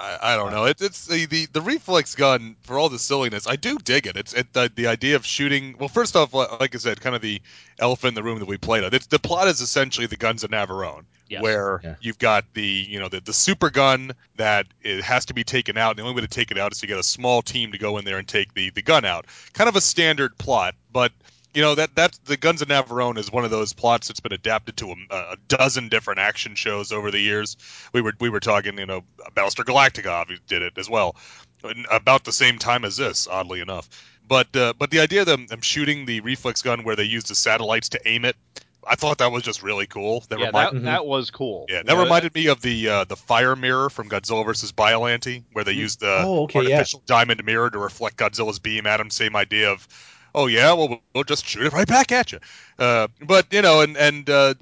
I, 0.00 0.32
I 0.32 0.36
don't 0.36 0.50
know. 0.50 0.64
It, 0.64 0.80
it's 0.80 1.06
the, 1.06 1.26
the 1.26 1.46
the 1.46 1.60
reflex 1.60 2.14
gun 2.14 2.56
for 2.62 2.78
all 2.78 2.88
the 2.88 2.98
silliness. 2.98 3.46
I 3.46 3.56
do 3.56 3.76
dig 3.78 4.06
it. 4.06 4.16
It's 4.16 4.32
it, 4.32 4.52
the 4.52 4.70
the 4.74 4.86
idea 4.86 5.16
of 5.16 5.26
shooting. 5.26 5.76
Well, 5.78 5.88
first 5.88 6.16
off, 6.16 6.32
like 6.32 6.74
I 6.74 6.78
said, 6.78 7.00
kind 7.00 7.14
of 7.14 7.22
the 7.22 7.40
elephant 7.78 8.10
in 8.10 8.14
the 8.14 8.22
room 8.22 8.38
that 8.38 8.48
we 8.48 8.56
played 8.56 8.84
on. 8.84 8.94
It's, 8.94 9.06
the 9.06 9.18
plot 9.18 9.48
is 9.48 9.60
essentially 9.60 10.06
the 10.06 10.16
Guns 10.16 10.42
of 10.44 10.50
Navarone, 10.50 11.04
Yes. 11.28 11.42
where 11.42 11.80
Yeah. 11.84 11.94
you've 12.00 12.18
got 12.18 12.44
the 12.54 12.62
you 12.88 12.98
know 12.98 13.08
the 13.08 13.20
the 13.20 13.32
super 13.32 13.70
gun 13.70 14.12
that 14.36 14.66
it 14.82 15.02
has 15.02 15.26
to 15.26 15.34
be 15.34 15.44
taken 15.44 15.76
out. 15.76 15.90
And 15.90 15.98
the 15.98 16.02
only 16.02 16.14
way 16.14 16.22
to 16.22 16.28
take 16.28 16.50
it 16.50 16.58
out 16.58 16.72
is 16.72 16.78
to 16.80 16.86
get 16.86 16.98
a 16.98 17.02
small 17.02 17.42
team 17.42 17.72
to 17.72 17.78
go 17.78 17.98
in 17.98 18.04
there 18.04 18.18
and 18.18 18.26
take 18.26 18.54
the 18.54 18.70
the 18.70 18.82
gun 18.82 19.04
out. 19.04 19.26
Kind 19.52 19.68
of 19.68 19.76
a 19.76 19.80
standard 19.80 20.36
plot, 20.38 20.74
but 20.92 21.12
you 21.54 21.62
know 21.62 21.74
that 21.74 21.94
that's 21.94 22.18
the 22.18 22.36
Guns 22.36 22.62
of 22.62 22.68
Navarone 22.68 23.18
is 23.18 23.30
one 23.32 23.44
of 23.44 23.50
those 23.50 23.72
plots 23.72 24.08
that's 24.08 24.20
been 24.20 24.32
adapted 24.32 24.76
to 24.78 24.90
a, 25.10 25.14
a 25.14 25.36
dozen 25.48 25.88
different 25.88 26.20
action 26.20 26.54
shows 26.54 26.92
over 26.92 27.10
the 27.10 27.20
years. 27.20 27.56
We 27.92 28.00
were 28.00 28.12
we 28.20 28.28
were 28.28 28.40
talking, 28.40 28.78
you 28.78 28.86
know, 28.86 29.02
Battlestar 29.34 29.64
Galactica 29.64 30.10
obviously 30.10 30.44
did 30.48 30.62
it 30.62 30.78
as 30.78 30.88
well, 30.88 31.16
about 31.90 32.24
the 32.24 32.32
same 32.32 32.58
time 32.58 32.84
as 32.84 32.96
this, 32.96 33.26
oddly 33.28 33.60
enough. 33.60 33.88
But 34.26 34.54
uh, 34.56 34.74
but 34.78 34.90
the 34.90 35.00
idea 35.00 35.22
of 35.22 35.26
them, 35.26 35.46
them 35.46 35.60
shooting 35.60 36.06
the 36.06 36.20
reflex 36.20 36.62
gun 36.62 36.84
where 36.84 36.96
they 36.96 37.04
use 37.04 37.24
the 37.24 37.34
satellites 37.34 37.90
to 37.90 38.00
aim 38.08 38.24
it, 38.24 38.36
I 38.86 38.94
thought 38.94 39.18
that 39.18 39.32
was 39.32 39.42
just 39.42 39.62
really 39.62 39.86
cool. 39.86 40.22
That 40.28 40.38
yeah, 40.38 40.46
remind- 40.46 40.76
that, 40.76 40.82
that 40.84 41.06
was 41.06 41.30
cool. 41.32 41.66
yeah, 41.68 41.82
that 41.82 41.92
Yeah, 41.92 42.02
reminded 42.02 42.34
me 42.34 42.46
of 42.46 42.60
the 42.62 42.88
uh, 42.88 43.04
the 43.04 43.16
fire 43.16 43.56
mirror 43.56 43.90
from 43.90 44.08
Godzilla 44.08 44.44
vs. 44.44 44.70
Biollante, 44.72 45.42
where 45.52 45.64
they 45.64 45.72
used 45.72 45.98
the 46.00 46.22
Oh, 46.24 46.44
okay, 46.44 46.60
yeah. 46.62 46.76
artificial 46.76 47.02
diamond 47.06 47.44
mirror 47.44 47.68
to 47.70 47.78
reflect 47.78 48.16
Godzilla's 48.18 48.60
beam 48.60 48.86
at 48.86 49.00
him. 49.00 49.10
Same 49.10 49.34
idea 49.34 49.72
of, 49.72 49.88
oh 50.34 50.46
yeah, 50.46 50.72
well 50.72 51.00
we'll- 51.14 51.24
just 51.24 51.46
shoot 51.46 51.64
it 51.66 51.72
right 51.72 51.86
back 51.88 52.12
at 52.12 52.32
you. 52.32 52.38
Uh, 52.78 53.08
but 53.22 53.52
you 53.52 53.62
know, 53.62 53.80
and 53.82 53.96
and 53.96 54.28
uh, 54.30 54.54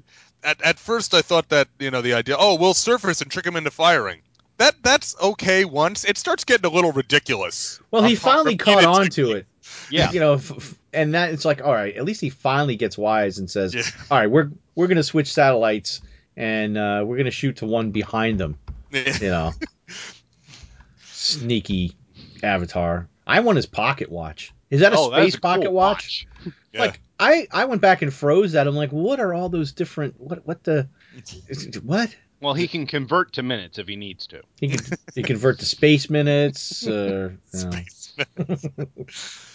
at 0.43 0.61
at 0.61 0.79
first 0.79 1.13
I 1.13 1.21
thought 1.21 1.49
that 1.49 1.67
you 1.79 1.91
know 1.91 2.01
the 2.01 2.13
idea, 2.13 2.35
oh 2.37 2.55
we'll 2.55 2.73
surface 2.73 3.21
and 3.21 3.29
trick 3.31 3.45
him 3.45 3.55
into 3.55 3.71
firing. 3.71 4.21
That 4.57 4.75
that's 4.83 5.15
okay 5.21 5.63
once. 5.65 6.03
It 6.03 6.17
starts 6.17 6.43
getting 6.43 6.65
a 6.69 6.73
little 6.73 6.91
ridiculous. 6.91 7.79
Well, 7.91 8.03
he 8.03 8.15
finally 8.15 8.57
caught 8.57 8.83
on 8.83 9.07
to 9.11 9.31
it. 9.33 9.45
Yeah. 9.89 10.11
you 10.11 10.19
know, 10.19 10.33
f- 10.33 10.75
and 10.91 11.13
that 11.13 11.31
it's 11.31 11.45
like, 11.45 11.61
all 11.63 11.71
right, 11.73 11.95
at 11.95 12.03
least 12.03 12.19
he 12.21 12.29
finally 12.29 12.75
gets 12.75 12.97
wise 12.97 13.37
and 13.39 13.49
says, 13.49 13.73
Yeah. 13.73 13.83
all 14.11 14.17
right, 14.17 14.29
we're 14.29 14.51
we're 14.75 14.87
gonna 14.87 15.03
switch 15.03 15.31
satellites 15.31 16.01
and 16.35 16.77
uh, 16.77 17.03
we're 17.05 17.17
gonna 17.17 17.31
shoot 17.31 17.57
to 17.57 17.65
one 17.65 17.91
behind 17.91 18.37
them. 18.39 18.57
You 18.91 19.29
know, 19.29 19.53
sneaky 21.03 21.95
Avatar. 22.43 23.07
I 23.27 23.39
want 23.41 23.57
his 23.57 23.65
pocket 23.65 24.09
watch. 24.11 24.51
Is 24.69 24.81
that 24.81 24.93
a 24.93 24.97
oh, 24.97 25.11
that 25.11 25.21
is 25.21 25.33
space 25.33 25.35
a 25.35 25.41
cool 25.41 25.51
pocket 25.51 25.71
watch? 25.71 26.27
Yeah. 26.71 26.81
Like 26.81 27.01
I 27.19 27.47
I 27.51 27.65
went 27.65 27.81
back 27.81 28.01
and 28.01 28.13
froze 28.13 28.51
that. 28.53 28.67
I'm 28.67 28.75
like, 28.75 28.91
what 28.91 29.19
are 29.19 29.33
all 29.33 29.49
those 29.49 29.71
different? 29.71 30.19
What 30.19 30.45
what 30.45 30.63
the 30.63 30.87
what? 31.83 32.15
Well, 32.41 32.53
he 32.53 32.67
can 32.67 32.87
convert 32.87 33.33
to 33.33 33.43
minutes 33.43 33.79
if 33.79 33.87
he 33.87 33.95
needs 33.97 34.27
to. 34.27 34.41
He 34.59 34.69
can 34.69 34.79
he 35.15 35.23
convert 35.23 35.59
to 35.59 35.65
space 35.65 36.09
minutes. 36.09 36.87
Or, 36.87 37.37
you 37.53 37.63
know. 37.65 37.71
Space 37.71 38.15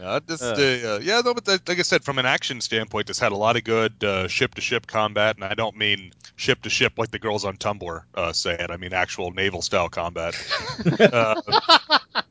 Yeah, 0.00 0.20
just, 0.28 0.42
Uh. 0.42 0.46
uh, 0.46 0.50
uh, 0.50 1.00
yeah, 1.02 1.22
no, 1.24 1.34
but 1.34 1.44
that, 1.46 1.68
like 1.68 1.80
I 1.80 1.82
said, 1.82 2.04
from 2.04 2.18
an 2.18 2.26
action 2.26 2.60
standpoint, 2.60 3.08
this 3.08 3.18
had 3.18 3.32
a 3.32 3.36
lot 3.36 3.56
of 3.56 3.64
good 3.64 4.04
uh, 4.04 4.28
ship-to-ship 4.28 4.86
combat, 4.86 5.34
and 5.36 5.44
I 5.44 5.54
don't 5.54 5.76
mean 5.76 6.12
ship-to-ship 6.36 6.98
like 6.98 7.10
the 7.10 7.18
girls 7.18 7.44
on 7.44 7.56
Tumblr 7.56 8.02
uh, 8.14 8.32
say 8.32 8.54
it. 8.54 8.70
I 8.70 8.76
mean 8.76 8.92
actual 8.92 9.32
naval-style 9.32 9.88
combat. 9.88 10.36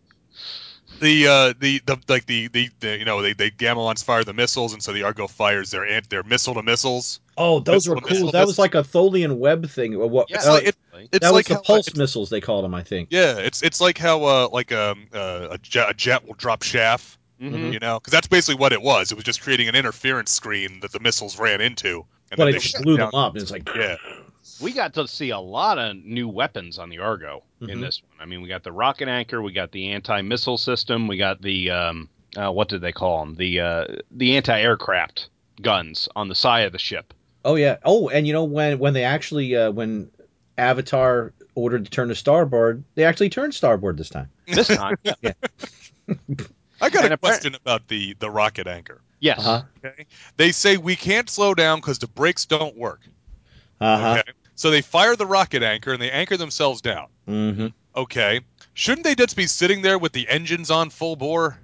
the, 1.00 1.28
uh, 1.28 1.54
the 1.60 1.82
the 1.86 1.98
like 2.08 2.26
the, 2.26 2.48
the, 2.48 2.70
the 2.80 2.98
you 2.98 3.06
know 3.06 3.22
they 3.22 3.34
they 3.34 3.50
Gamilons 3.52 4.04
fire 4.04 4.24
the 4.24 4.34
missiles, 4.34 4.74
and 4.74 4.82
so 4.84 4.94
the 4.94 5.04
Argo 5.04 5.28
fires 5.28 5.72
their 5.72 5.86
ant 5.86 6.10
their 6.10 6.24
missile 6.24 6.54
to 6.56 6.64
missiles. 6.64 7.20
Oh, 7.38 7.60
those 7.60 7.88
Missile- 7.88 7.96
were 7.96 8.02
cool. 8.02 8.10
missile- 8.10 8.32
That 8.32 8.48
was 8.48 8.58
like 8.60 8.74
a 8.76 8.84
Tholian 8.84 9.38
web 9.38 9.70
thing. 9.70 9.98
What? 9.98 10.30
Yeah, 10.30 10.40
uh, 10.44 10.54
like- 10.54 10.64
it- 10.68 10.76
It's 10.94 11.10
that 11.20 11.24
was 11.30 11.32
like 11.34 11.46
the 11.48 11.54
how, 11.56 11.62
pulse 11.62 11.88
it's- 11.88 11.98
missiles 11.98 12.30
they 12.30 12.42
called 12.42 12.64
them, 12.66 12.74
I 12.74 12.84
think. 12.84 13.10
Yeah, 13.12 13.38
it's 13.38 13.62
it's 13.62 13.80
like 13.80 13.98
how 13.98 14.24
uh, 14.24 14.50
like 14.52 14.72
um, 14.72 15.08
uh, 15.14 15.48
a, 15.52 15.58
jet, 15.60 15.90
a 15.90 15.94
jet 15.94 16.26
will 16.28 16.34
drop 16.34 16.64
chaff, 16.64 17.18
Mhm. 17.42 17.72
you 17.74 17.80
know, 17.80 18.00
because 18.00 18.12
that's 18.12 18.28
basically 18.28 18.60
what 18.60 18.74
it 18.74 18.82
was. 18.82 19.12
It 19.12 19.16
was 19.16 19.24
just 19.24 19.42
creating 19.42 19.68
an 19.68 19.76
interference 19.76 20.32
screen 20.32 20.80
that 20.82 20.92
the 20.92 21.00
missiles 21.00 21.38
ran 21.38 21.62
into, 21.62 22.06
and 22.32 22.38
But 22.38 22.46
then 22.46 22.48
it 22.50 22.52
they 22.54 22.60
just 22.60 22.82
blew 22.82 22.98
them 22.98 23.14
up. 23.14 23.34
and 23.34 23.42
It's 23.44 23.52
like, 23.52 23.70
Yeah, 23.76 23.98
We 24.60 24.72
got 24.74 24.96
to 24.96 25.08
see 25.08 25.30
a 25.30 25.40
lot 25.40 25.78
of 25.78 25.96
new 25.98 26.28
weapons 26.28 26.80
on 26.80 26.90
the 26.90 26.98
Argo 27.00 27.44
in 27.62 27.80
Mhm. 27.80 27.82
this 27.82 28.02
one. 28.04 28.12
I 28.22 28.26
mean, 28.26 28.42
we 28.42 28.48
got 28.48 28.64
the 28.64 28.72
rocket 28.72 29.08
anchor, 29.08 29.42
we 29.42 29.52
got 29.52 29.72
the 29.72 29.92
anti-missile 29.92 30.58
system, 30.58 31.08
we 31.08 31.18
got 31.18 31.42
the 31.42 31.70
um, 31.72 32.10
uh, 32.36 32.52
what 32.52 32.70
did 32.70 32.82
they 32.82 32.92
call 32.92 33.20
them? 33.26 33.36
The 33.36 33.60
uh, 33.60 33.86
the 34.12 34.38
anti-aircraft 34.38 35.30
guns 35.62 36.08
on 36.16 36.28
the 36.28 36.36
side 36.36 36.66
of 36.66 36.72
the 36.72 36.78
ship. 36.80 37.14
oh 37.46 37.56
yeah. 37.56 37.78
Oh, 37.84 38.10
and 38.10 38.28
you 38.28 38.34
know 38.34 38.44
when 38.44 38.78
when 38.80 38.94
they 38.94 39.04
actually 39.04 39.56
uh, 39.56 39.72
when 39.72 40.12
Avatar 40.58 41.34
ordered 41.56 41.86
to 41.86 41.92
turn 41.92 42.10
to 42.10 42.16
starboard, 42.16 42.84
they 42.96 43.04
actually 43.04 43.30
turned 43.30 43.54
starboard 43.56 43.98
this 43.98 44.10
time. 44.10 44.30
This 44.48 44.68
time, 44.68 44.96
I 46.82 46.90
got 46.90 47.04
And 47.06 47.14
a 47.14 47.18
appar- 47.18 47.20
question 47.20 47.56
about 47.56 47.88
the 47.88 48.14
the 48.20 48.30
rocket 48.30 48.68
anchor. 48.68 49.02
yes, 49.20 49.40
Uh 49.40 49.42
huh. 49.42 49.64
Okay, 49.86 50.06
they 50.38 50.52
say 50.52 50.78
we 50.78 50.96
can't 50.96 51.30
slow 51.30 51.54
down 51.56 51.80
because 51.80 52.00
the 52.00 52.08
brakes 52.08 52.46
don't 52.46 52.76
work. 52.78 53.02
Uh 53.82 53.98
huh. 53.98 54.12
Okay, 54.20 54.32
so 54.56 54.70
they 54.70 54.82
fire 54.82 55.16
the 55.16 55.26
rocket 55.26 55.64
anchor 55.64 55.94
and 55.94 56.02
they 56.02 56.12
anchor 56.12 56.38
themselves 56.38 56.82
down. 56.82 57.08
Mm-hmm. 57.28 57.68
Okay, 57.96 58.42
shouldn't 58.74 59.04
they 59.04 59.16
just 59.16 59.36
be 59.36 59.48
sitting 59.48 59.82
there 59.82 59.98
with 59.98 60.12
the 60.12 60.28
engines 60.30 60.70
on 60.72 60.90
full 60.90 61.16
bore? 61.16 61.58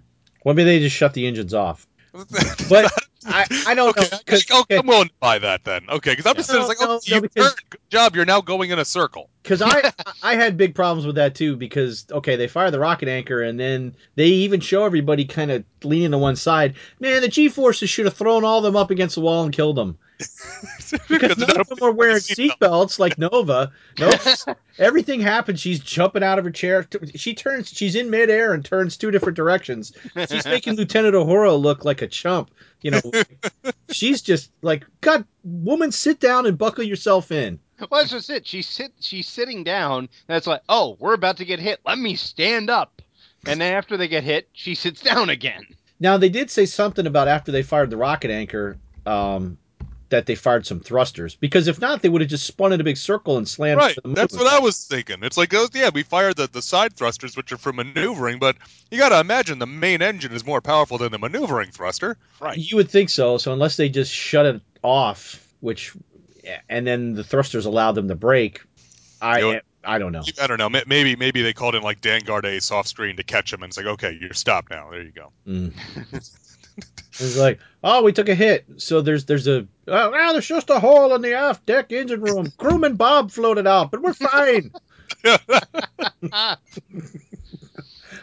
Well, 0.44 0.56
maybe 0.56 0.66
they 0.66 0.80
just 0.80 0.96
shut 0.96 1.14
the 1.14 1.28
engines 1.28 1.54
off. 1.54 1.88
But 2.70 2.92
I, 3.26 3.46
I 3.68 3.74
don't 3.74 3.98
okay, 3.98 4.10
know. 4.12 4.18
'cause- 4.26 4.46
oh, 4.52 4.66
I'm 4.70 4.86
willing 4.86 5.08
to 5.08 5.14
buy 5.22 5.40
that 5.40 5.64
then. 5.64 5.86
Okay, 5.90 6.12
because 6.12 6.26
I'm 6.26 6.36
just 6.36 6.50
No, 6.50 6.56
sitting 6.56 6.68
like, 6.68 6.78
oh, 6.82 6.86
no, 6.86 7.00
you 7.06 7.22
because- 7.22 7.56
Good 7.70 7.80
job. 7.90 8.16
You're 8.16 8.26
now 8.26 8.42
going 8.42 8.70
in 8.72 8.80
a 8.80 8.86
circle. 8.86 9.30
Because 9.44 9.62
I 9.62 9.92
I 10.24 10.36
had 10.36 10.56
big 10.58 10.74
problems 10.76 11.06
with 11.06 11.16
that 11.16 11.36
too. 11.36 11.56
Because 11.58 12.06
okay, 12.12 12.36
they 12.38 12.48
fire 12.48 12.72
the 12.72 12.80
rocket 12.80 13.08
anchor, 13.10 13.42
and 13.42 13.60
then 13.60 13.96
they 14.16 14.28
even 14.28 14.60
show 14.62 14.86
everybody 14.86 15.26
kind 15.26 15.52
of 15.52 15.64
leaning 15.86 16.12
to 16.12 16.18
one 16.18 16.36
side. 16.36 16.76
Man, 17.00 17.22
the 17.22 17.28
G 17.28 17.50
forces 17.50 17.90
should 17.90 18.06
have 18.06 18.16
thrown 18.16 18.44
all 18.44 18.58
of 18.60 18.64
them 18.64 18.76
up 18.76 18.92
against 18.92 19.16
the 19.16 19.22
wall 19.22 19.44
and 19.44 19.54
killed 19.54 19.76
them. 19.76 19.98
Because 21.10 21.38
none 21.38 21.60
of 21.60 21.68
them 21.68 21.80
were 21.82 21.92
wearing 21.92 22.18
seatbelts 22.18 23.00
like 23.00 23.18
Nova. 23.18 23.72
Nope. 24.00 24.20
Everything 24.78 25.20
happens. 25.20 25.60
She's 25.60 25.80
jumping 25.80 26.24
out 26.24 26.38
of 26.38 26.46
her 26.46 26.52
chair. 26.52 26.88
She 27.16 27.34
turns. 27.34 27.70
She's 27.70 27.96
in 27.96 28.10
midair 28.10 28.54
and 28.54 28.64
turns 28.64 28.96
two 28.96 29.10
different 29.10 29.36
directions. 29.36 29.92
She's 30.30 30.46
making 30.46 30.76
Lieutenant 30.76 31.16
Uhura 31.16 31.60
look 31.60 31.84
like 31.84 32.02
a 32.02 32.08
chump. 32.08 32.52
You 32.82 32.92
know, 32.92 33.02
she's 33.92 34.22
just 34.22 34.52
like, 34.62 34.86
God, 35.02 35.26
woman, 35.44 35.92
sit 35.92 36.20
down 36.20 36.46
and 36.46 36.58
buckle 36.58 36.84
yourself 36.84 37.32
in. 37.32 37.60
well, 37.80 38.02
that's 38.02 38.12
just 38.12 38.30
it. 38.30 38.46
She's 38.46 38.68
sit, 38.68 38.94
she's 39.00 39.28
sitting 39.28 39.64
down. 39.64 40.10
And 40.28 40.38
it's 40.38 40.48
like, 40.48 40.62
oh, 40.70 40.96
we're 41.00 41.16
about 41.16 41.38
to 41.38 41.46
get 41.46 41.60
hit. 41.60 41.80
Let 41.86 41.98
me 41.98 42.16
stand 42.16 42.70
up. 42.70 43.02
And 43.46 43.60
then 43.62 43.74
after 43.74 43.98
they 43.98 44.08
get 44.08 44.24
hit, 44.24 44.48
she 44.54 44.76
sits 44.76 45.02
down 45.02 45.30
again. 45.30 45.66
Now 46.00 46.18
they 46.18 46.30
did 46.30 46.50
say 46.50 46.66
something 46.66 47.08
about 47.08 47.28
after 47.28 47.52
they 47.52 47.64
fired 47.64 47.90
the 47.90 47.98
rocket 47.98 48.32
anchor, 48.32 48.78
um, 49.06 49.58
that 50.10 50.28
they 50.28 50.36
fired 50.36 50.66
some 50.66 50.80
thrusters. 50.80 51.34
Because 51.36 51.68
if 51.68 51.82
not, 51.82 52.04
they 52.04 52.10
would 52.10 52.22
have 52.22 52.30
just 52.30 52.46
spun 52.46 52.72
in 52.72 52.80
a 52.80 52.84
big 52.84 52.98
circle 52.98 53.38
and 53.38 53.48
slammed. 53.48 53.80
Right, 53.80 53.98
the 54.04 54.10
that's 54.10 54.38
what 54.38 54.46
I 54.46 54.60
was 54.60 54.86
thinking. 54.86 55.18
It's 55.24 55.38
like, 55.38 55.54
oh, 55.56 55.68
yeah, 55.74 55.90
we 55.92 56.04
fired 56.04 56.36
the, 56.36 56.48
the 56.48 56.62
side 56.62 56.96
thrusters, 56.96 57.36
which 57.36 57.52
are 57.52 57.58
for 57.58 57.74
maneuvering, 57.74 58.38
but 58.38 58.56
you 58.92 59.00
got 59.00 59.10
to 59.10 59.20
imagine 59.20 59.58
the 59.58 59.66
main 59.66 60.04
engine 60.04 60.32
is 60.32 60.46
more 60.46 60.62
powerful 60.62 61.00
than 61.00 61.12
the 61.12 61.18
maneuvering 61.18 61.72
thruster. 61.72 62.16
Right. 62.40 62.58
You 62.58 62.78
would 62.78 62.92
think 62.92 63.10
so. 63.10 63.40
So 63.40 63.54
unless 63.54 63.76
they 63.76 63.90
just 63.90 64.12
shut 64.12 64.46
it 64.46 64.62
off, 64.84 65.44
which, 65.62 65.94
and 66.70 66.86
then 66.86 67.16
the 67.16 67.24
thrusters 67.24 67.66
allowed 67.66 67.94
them 67.94 68.08
to 68.10 68.16
break, 68.16 68.62
I 69.20 69.40
You 69.40 69.54
know- 69.54 69.60
I 69.84 70.00
don't 70.00 70.12
know. 70.12 70.24
I 70.42 70.48
don't 70.48 70.58
know. 70.58 70.70
Maybe 70.70 71.16
maybe 71.16 71.42
they 71.42 71.54
called 71.54 71.76
in 71.76 71.84
like 71.84 72.02
Dan 72.02 72.22
Gardet's 72.22 72.66
soft 72.66 72.90
screen 72.90 73.18
to 73.18 73.24
catch 73.24 73.52
him, 73.52 73.64
and 73.64 73.70
it's 73.70 73.78
like, 73.78 73.86
okay, 73.86 74.18
you're 74.20 74.34
stopped 74.34 74.70
now. 74.72 74.90
There 74.90 75.02
you 75.02 75.12
go. 75.12 75.32
Mm. 75.48 75.74
it's 77.12 77.38
like, 77.38 77.60
oh, 77.84 78.04
we 78.04 78.14
took 78.14 78.30
a 78.30 78.36
hit. 78.36 78.66
So 78.78 79.02
there's 79.02 79.26
there's 79.26 79.48
a 79.48 79.68
oh, 79.88 80.12
well, 80.12 80.34
there's 80.34 80.48
just 80.48 80.70
a 80.70 80.80
hole 80.80 81.14
in 81.16 81.22
the 81.22 81.34
aft 81.34 81.66
deck 81.66 81.92
engine 81.92 82.22
room. 82.22 82.52
Crewman 82.58 82.96
Bob 82.96 83.32
floated 83.32 83.68
out, 83.68 83.92
but 83.92 84.02
we're 84.02 84.14
fine. 84.14 84.72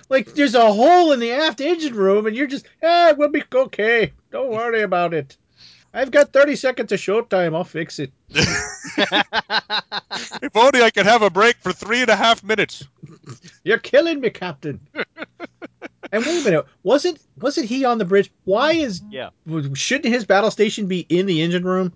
like 0.08 0.34
there's 0.34 0.54
a 0.54 0.72
hole 0.72 1.12
in 1.12 1.20
the 1.20 1.32
aft 1.32 1.60
engine 1.60 1.94
room, 1.94 2.26
and 2.26 2.36
you're 2.36 2.46
just, 2.46 2.66
eh, 2.82 3.12
we'll 3.12 3.28
be 3.28 3.42
okay. 3.54 4.12
Don't 4.30 4.50
worry 4.50 4.82
about 4.82 5.14
it. 5.14 5.36
I've 5.92 6.10
got 6.10 6.32
30 6.32 6.56
seconds 6.56 6.92
of 6.92 7.00
showtime. 7.00 7.54
I'll 7.54 7.64
fix 7.64 7.98
it. 7.98 8.12
if 10.42 10.56
only 10.56 10.82
I 10.82 10.90
could 10.90 11.06
have 11.06 11.22
a 11.22 11.30
break 11.30 11.56
for 11.56 11.72
three 11.72 12.00
and 12.00 12.10
a 12.10 12.16
half 12.16 12.42
minutes. 12.44 12.86
You're 13.64 13.78
killing 13.78 14.20
me, 14.20 14.30
Captain. 14.30 14.80
and 16.12 16.24
wait 16.24 16.40
a 16.40 16.44
minute, 16.44 16.66
wasn't 16.82 17.20
wasn't 17.38 17.66
he 17.66 17.84
on 17.84 17.98
the 17.98 18.04
bridge? 18.04 18.30
Why 18.44 18.72
is 18.72 19.02
Yeah. 19.10 19.30
Shouldn't 19.74 20.12
his 20.12 20.24
battle 20.24 20.50
station 20.50 20.86
be 20.86 21.00
in 21.08 21.26
the 21.26 21.42
engine 21.42 21.64
room? 21.64 21.92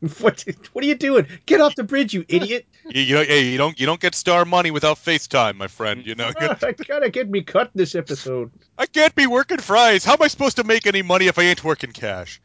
what 0.20 0.44
What 0.72 0.84
are 0.84 0.88
you 0.88 0.94
doing? 0.94 1.26
Get 1.46 1.60
off 1.60 1.74
the 1.74 1.84
bridge, 1.84 2.12
you 2.12 2.24
idiot! 2.28 2.66
You, 2.88 3.02
you 3.02 3.16
hey, 3.18 3.44
you 3.44 3.58
don't 3.58 3.78
you 3.80 3.86
don't 3.86 4.00
get 4.00 4.14
star 4.14 4.44
money 4.44 4.70
without 4.70 4.98
FaceTime, 4.98 5.56
my 5.56 5.66
friend. 5.66 6.06
You 6.06 6.14
know, 6.14 6.30
Ah, 6.40 6.56
I 6.62 6.72
gotta 6.72 7.10
get 7.10 7.30
me 7.30 7.42
cut 7.42 7.70
this 7.74 7.94
episode. 7.94 8.50
I 8.78 8.86
can't 8.86 9.14
be 9.14 9.26
working 9.26 9.58
fries. 9.58 10.04
How 10.04 10.12
am 10.12 10.22
I 10.22 10.28
supposed 10.28 10.56
to 10.56 10.64
make 10.64 10.86
any 10.86 11.02
money 11.02 11.26
if 11.26 11.38
I 11.38 11.42
ain't 11.44 11.64
working 11.64 11.92
cash? 11.92 12.40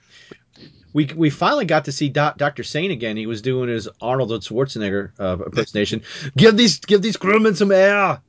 We 0.93 1.05
we 1.15 1.29
finally 1.29 1.65
got 1.65 1.85
to 1.85 1.91
see 1.91 2.09
Doc, 2.09 2.37
Doctor 2.37 2.63
Sane 2.63 2.91
again. 2.91 3.15
He 3.17 3.25
was 3.25 3.41
doing 3.41 3.69
his 3.69 3.87
Arnold 4.01 4.31
Schwarzenegger 4.31 5.11
uh, 5.19 5.37
impersonation. 5.45 6.01
give 6.35 6.57
these 6.57 6.79
give 6.79 7.01
these 7.01 7.17
crewmen 7.17 7.55
some 7.55 7.71
air. 7.71 8.21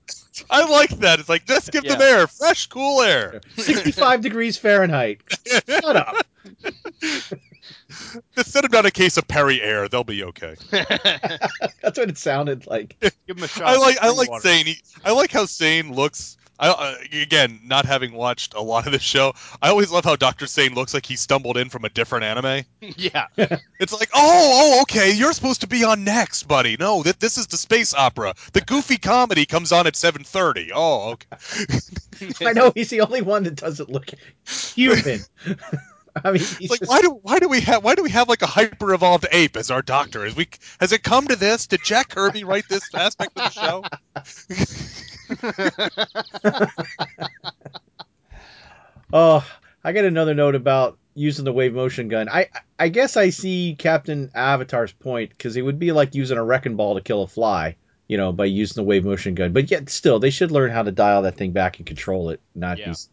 I 0.49 0.71
like 0.71 0.91
that. 1.01 1.19
It's 1.21 1.29
like 1.29 1.45
just 1.47 1.73
give 1.73 1.85
them 1.85 2.01
air, 2.01 2.27
fresh, 2.27 2.67
cool 2.67 3.03
air. 3.03 3.41
Sixty 3.57 3.91
five 3.91 4.21
degrees 4.21 4.57
Fahrenheit. 4.57 5.21
Shut 5.69 5.97
up. 5.97 6.22
Just 8.37 8.53
send 8.53 8.65
them 8.65 8.71
down 8.71 8.87
a 8.87 8.91
case 8.91 9.17
of 9.17 9.27
Perrier. 9.29 9.89
They'll 9.89 10.05
be 10.05 10.25
okay. 10.25 10.57
That's 10.71 11.99
what 11.99 12.09
it 12.09 12.19
sounded 12.19 12.67
like. 12.67 12.97
Give 13.01 13.37
him 13.37 13.43
a 13.43 13.49
shot. 13.49 13.67
I 13.67 13.77
like 13.77 13.99
I 14.01 14.11
like 14.11 14.31
water. 14.31 14.43
Sane. 14.43 14.67
He, 14.67 14.77
I 15.05 15.13
like 15.13 15.33
how 15.33 15.47
Sane 15.47 15.95
looks. 15.95 16.37
I, 16.59 16.69
uh, 16.69 16.95
again, 17.21 17.59
not 17.65 17.87
having 17.87 18.13
watched 18.13 18.55
a 18.55 18.61
lot 18.61 18.87
of 18.87 18.93
this 18.93 19.03
show, 19.03 19.33
I 19.61 19.71
always 19.71 19.91
love 19.91 20.05
how 20.05 20.15
Doctor 20.15 20.47
Sane 20.47 20.75
looks 20.75 20.95
like 20.95 21.05
he 21.05 21.17
stumbled 21.17 21.57
in 21.57 21.71
from 21.71 21.85
a 21.85 21.89
different 21.89 22.25
anime. 22.25 22.65
yeah. 22.97 23.27
It's 23.81 23.93
like, 23.93 24.11
oh, 24.15 24.77
oh, 24.77 24.83
okay, 24.83 25.13
you're 25.13 25.33
supposed 25.33 25.63
to 25.63 25.67
be 25.67 25.83
on 25.83 26.05
next, 26.05 26.45
buddy. 26.45 26.77
No, 26.79 27.03
that 27.03 27.19
this 27.19 27.37
is 27.37 27.49
the 27.49 27.57
space 27.57 27.95
opera. 27.95 28.35
The 28.53 28.61
goofy 28.61 28.97
comedy 28.97 29.45
comes 29.45 29.73
on 29.73 29.89
at 29.89 29.95
7:30. 29.95 30.71
Oh, 30.73 31.13
okay. 31.13 32.47
I 32.47 32.53
know 32.53 32.71
he's 32.73 32.91
the 32.91 33.01
only 33.01 33.23
one 33.23 33.43
that 33.43 33.57
doesn't 33.57 33.91
look 33.91 34.11
human. 34.47 35.21
I 36.25 36.31
mean, 36.33 36.41
he's 36.41 36.71
like, 36.71 36.81
just- 36.81 36.91
why 36.91 37.01
do 37.01 37.19
why 37.23 37.39
do 37.39 37.49
we 37.49 37.61
have 37.63 37.83
why 37.83 37.95
do 37.95 38.03
we 38.03 38.11
have 38.11 38.29
like 38.29 38.43
a 38.43 38.47
hyper 38.47 38.93
evolved 38.93 39.27
ape 39.33 39.57
as 39.57 39.71
our 39.71 39.83
doctor? 39.83 40.27
Is 40.27 40.37
we 40.37 40.49
has 40.81 40.93
it 40.93 41.03
come 41.03 41.27
to 41.29 41.37
this? 41.37 41.67
Did 41.67 41.83
Jack 41.85 42.09
Kirby 42.11 42.45
write 42.45 42.69
this 42.69 42.89
aspect 42.95 43.39
of 43.39 43.45
the 43.45 43.51
show? 43.51 43.83
Oh, 49.13 49.45
I 49.85 49.93
got 49.93 50.05
another 50.05 50.35
note 50.35 50.55
about 50.55 50.99
using 51.15 51.45
the 51.45 51.53
wave 51.53 51.75
motion 51.75 52.09
gun. 52.09 52.29
I 52.29 52.49
I 52.79 52.89
guess 52.89 53.17
I 53.17 53.29
see 53.31 53.77
Captain 53.79 54.31
Avatar's 54.35 54.93
point 54.93 55.31
because 55.31 55.57
it 55.57 55.63
would 55.63 55.79
be 55.79 55.93
like 55.93 56.15
using 56.15 56.39
a 56.39 56.45
wrecking 56.45 56.77
ball 56.77 56.95
to 56.95 57.01
kill 57.03 57.23
a 57.23 57.27
fly. 57.27 57.77
you 58.09 58.19
know, 58.19 58.33
by 58.33 58.45
using 58.45 58.75
the 58.83 58.87
wave 58.87 59.05
motion 59.07 59.35
gun. 59.35 59.53
But 59.53 59.71
yet, 59.71 59.89
still, 59.89 60.19
they 60.19 60.29
should 60.31 60.51
learn 60.51 60.71
how 60.71 60.83
to 60.83 60.93
dial 60.93 61.23
that 61.23 61.37
thing 61.37 61.53
back 61.53 61.79
and 61.79 61.87
control 61.87 62.29
it, 62.31 62.41
not 62.55 62.77
Yeah. 62.79 62.89
these. 62.89 63.09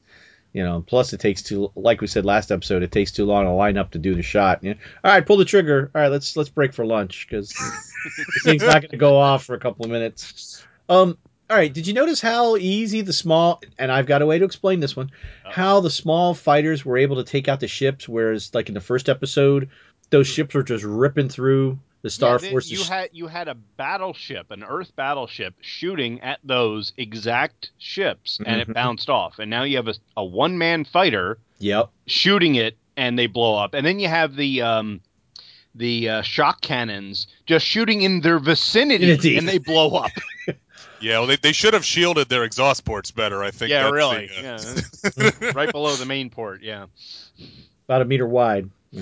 You 0.53 0.63
know, 0.63 0.83
plus 0.85 1.13
it 1.13 1.19
takes 1.19 1.43
too, 1.43 1.71
like 1.75 2.01
we 2.01 2.07
said 2.07 2.25
last 2.25 2.51
episode, 2.51 2.81
it 2.81 2.91
takes 2.91 3.11
too 3.11 3.25
long 3.25 3.45
to 3.45 3.51
line 3.51 3.77
up 3.77 3.91
to 3.91 3.99
do 3.99 4.15
the 4.15 4.23
shot. 4.23 4.63
You 4.63 4.73
know, 4.73 4.79
all 5.03 5.11
right, 5.11 5.25
pull 5.25 5.37
the 5.37 5.45
trigger. 5.45 5.91
All 5.93 6.01
right, 6.01 6.11
let's 6.11 6.35
let's 6.35 6.49
break 6.49 6.73
for 6.73 6.85
lunch 6.85 7.27
because 7.29 7.53
this 7.53 8.43
thing's 8.43 8.63
not 8.63 8.81
going 8.81 8.89
to 8.89 8.97
go 8.97 9.17
off 9.17 9.43
for 9.43 9.53
a 9.53 9.59
couple 9.59 9.85
of 9.85 9.91
minutes. 9.91 10.65
Um, 10.87 11.17
all 11.49 11.57
right, 11.57 11.71
did 11.71 11.85
you 11.87 11.93
notice 11.93 12.19
how 12.21 12.57
easy 12.57 13.01
the 13.01 13.13
small 13.13 13.61
and 13.77 13.91
I've 13.91 14.05
got 14.05 14.21
a 14.21 14.25
way 14.25 14.39
to 14.39 14.45
explain 14.45 14.79
this 14.79 14.95
one, 14.95 15.11
how 15.43 15.81
the 15.81 15.89
small 15.89 16.33
fighters 16.33 16.83
were 16.83 16.97
able 16.97 17.17
to 17.17 17.23
take 17.23 17.47
out 17.47 17.59
the 17.59 17.67
ships, 17.67 18.09
whereas 18.09 18.53
like 18.53 18.69
in 18.69 18.75
the 18.75 18.81
first 18.81 19.09
episode, 19.09 19.69
those 20.09 20.27
ships 20.27 20.55
were 20.55 20.63
just 20.63 20.83
ripping 20.83 21.29
through 21.29 21.79
the 22.01 22.09
Star 22.09 22.39
Yeah, 22.41 22.49
Force. 22.51 22.69
You 22.69 22.83
had 22.83 23.09
you 23.13 23.27
had 23.27 23.47
a 23.47 23.55
battleship, 23.55 24.51
an 24.51 24.63
Earth 24.63 24.95
battleship, 24.95 25.55
shooting 25.61 26.21
at 26.21 26.39
those 26.43 26.93
exact 26.97 27.71
ships, 27.77 28.39
and 28.45 28.61
Mhm. 28.61 28.69
it 28.69 28.73
bounced 28.73 29.09
off. 29.09 29.39
And 29.39 29.49
now 29.49 29.63
you 29.63 29.77
have 29.77 29.87
a, 29.87 29.95
a 30.17 30.23
one 30.23 30.57
man 30.57 30.85
fighter 30.85 31.37
yep. 31.59 31.89
shooting 32.07 32.55
it, 32.55 32.77
and 32.95 33.17
they 33.19 33.27
blow 33.27 33.55
up. 33.55 33.73
And 33.73 33.85
then 33.85 33.99
you 33.99 34.07
have 34.07 34.35
the 34.35 34.61
um, 34.61 35.01
the 35.75 36.09
uh, 36.09 36.21
shock 36.21 36.61
cannons 36.61 37.27
just 37.45 37.65
shooting 37.65 38.01
in 38.01 38.21
their 38.21 38.39
vicinity, 38.39 39.05
Vicinity. 39.05 39.37
and 39.37 39.47
they 39.47 39.57
blow 39.57 39.95
up. 39.95 40.11
Yeah, 41.01 41.19
well, 41.19 41.27
they, 41.27 41.37
they 41.37 41.53
should 41.53 41.73
have 41.75 41.85
shielded 41.85 42.27
their 42.27 42.43
exhaust 42.43 42.83
ports 42.83 43.11
better. 43.11 43.41
I 43.41 43.51
think. 43.51 43.71
yeah, 43.71 43.83
that's 43.83 43.93
really. 43.93 44.27
the, 44.27 44.49
uh, 44.49 45.31
Yeah, 45.45 45.51
right 45.55 45.71
below 45.71 45.95
the 45.95 46.05
main 46.05 46.29
port. 46.29 46.61
Yeah. 46.61 46.87
About 47.87 48.01
a 48.01 48.05
meter 48.05 48.27
wide. 48.27 48.69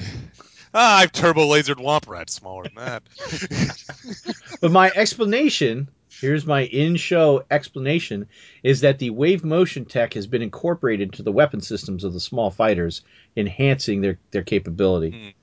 ah, 0.77 0.97
I've 0.99 1.11
turbo 1.11 1.47
lasered 1.47 1.75
Womp 1.83 2.07
Rat 2.07 2.29
smaller 2.29 2.63
than 2.63 2.75
that. 2.75 3.03
But 4.61 4.71
my 4.71 4.91
explanation, 4.95 5.89
here's 6.09 6.45
my 6.45 6.61
in-show 6.63 7.43
explanation, 7.51 8.27
is 8.63 8.81
that 8.81 8.97
the 8.99 9.11
wave 9.11 9.43
motion 9.43 9.85
tech 9.85 10.13
has 10.15 10.25
been 10.25 10.41
incorporated 10.41 11.09
into 11.09 11.21
the 11.23 11.31
weapon 11.31 11.61
systems 11.61 12.03
of 12.03 12.13
the 12.13 12.19
small 12.19 12.49
fighters, 12.49 13.01
enhancing 13.35 14.01
their 14.01 14.17
their 14.31 14.41
capability. 14.43 15.35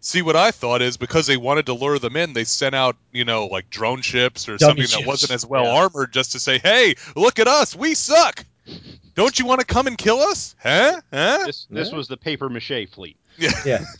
See, 0.00 0.22
what 0.22 0.36
I 0.36 0.50
thought 0.50 0.82
is 0.82 0.96
because 0.96 1.26
they 1.26 1.36
wanted 1.36 1.66
to 1.66 1.74
lure 1.74 1.98
them 1.98 2.16
in, 2.16 2.32
they 2.32 2.44
sent 2.44 2.74
out, 2.74 2.96
you 3.12 3.24
know, 3.24 3.46
like 3.46 3.70
drone 3.70 4.02
ships 4.02 4.48
or 4.48 4.56
Dummy 4.56 4.68
something 4.68 4.82
ships. 4.86 4.96
that 5.02 5.06
wasn't 5.06 5.32
as 5.32 5.46
well 5.46 5.64
Yeah. 5.64 5.74
armored 5.74 6.12
just 6.12 6.32
to 6.32 6.40
say, 6.40 6.58
hey, 6.58 6.94
look 7.14 7.38
at 7.38 7.46
us, 7.48 7.74
we 7.76 7.94
suck. 7.94 8.44
Don't 9.14 9.38
you 9.38 9.46
want 9.46 9.60
to 9.60 9.66
come 9.66 9.86
and 9.86 9.96
kill 9.98 10.18
us? 10.18 10.54
Huh? 10.60 11.00
Huh? 11.12 11.44
This 11.46 11.66
this 11.70 11.90
Yeah. 11.90 11.96
was 11.96 12.08
the 12.08 12.16
paper 12.16 12.48
mache 12.48 12.88
fleet. 12.90 13.16
Yeah. 13.38 13.84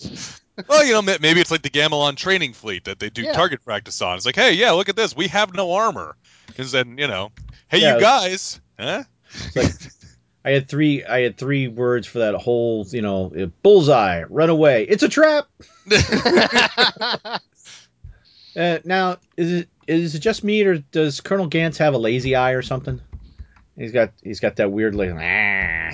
Well, 0.69 0.85
you 0.85 0.93
know, 0.95 1.03
maybe 1.03 1.41
it's 1.41 1.51
like 1.51 1.63
the 1.63 1.71
Gamilon 1.71 2.17
training 2.17 2.53
fleet 2.55 2.85
that 2.85 2.99
they 2.99 3.11
do 3.11 3.23
Yeah. 3.23 3.33
target 3.33 3.65
practice 3.65 4.01
on. 4.01 4.17
It's 4.17 4.25
like, 4.27 4.37
hey, 4.37 4.53
yeah, 4.55 4.71
look 4.73 4.89
at 4.89 4.97
this. 4.97 5.15
We 5.15 5.29
have 5.29 5.55
no 5.55 5.73
armor. 5.73 6.17
Because 6.47 6.73
then, 6.73 6.97
you 6.99 7.09
know, 7.09 7.33
hey, 7.69 7.79
Yeah, 7.81 7.95
you 7.97 8.01
guys, 8.01 8.61
huh? 8.79 9.05
Like 9.55 9.73
I 10.45 10.51
had 10.53 10.69
three 10.69 11.05
I 11.05 11.21
had 11.23 11.37
three 11.37 11.69
words 11.69 12.07
for 12.07 12.21
that 12.21 12.35
whole, 12.37 12.87
you 12.91 13.03
know, 13.03 13.33
uh, 13.39 13.47
bullseye, 13.63 14.23
run 14.31 14.49
away. 14.49 14.85
It's 14.89 15.03
a 15.03 15.09
trap. 15.09 15.47
Uh, 18.57 18.79
now, 18.87 19.19
is 19.37 19.53
it 19.53 19.69
is 19.87 20.15
it 20.15 20.21
just 20.21 20.43
me 20.43 20.63
or 20.63 20.79
does 20.79 21.21
Colonel 21.21 21.51
Gantz 21.51 21.77
have 21.77 21.93
a 21.93 21.99
lazy 21.99 22.35
eye 22.37 22.53
or 22.53 22.63
something? 22.63 23.03
He's 23.77 23.93
got 23.93 24.13
he's 24.23 24.41
got 24.41 24.57
that 24.57 24.73
weird 24.73 24.95
like 24.95 25.11
ah, 25.15 25.91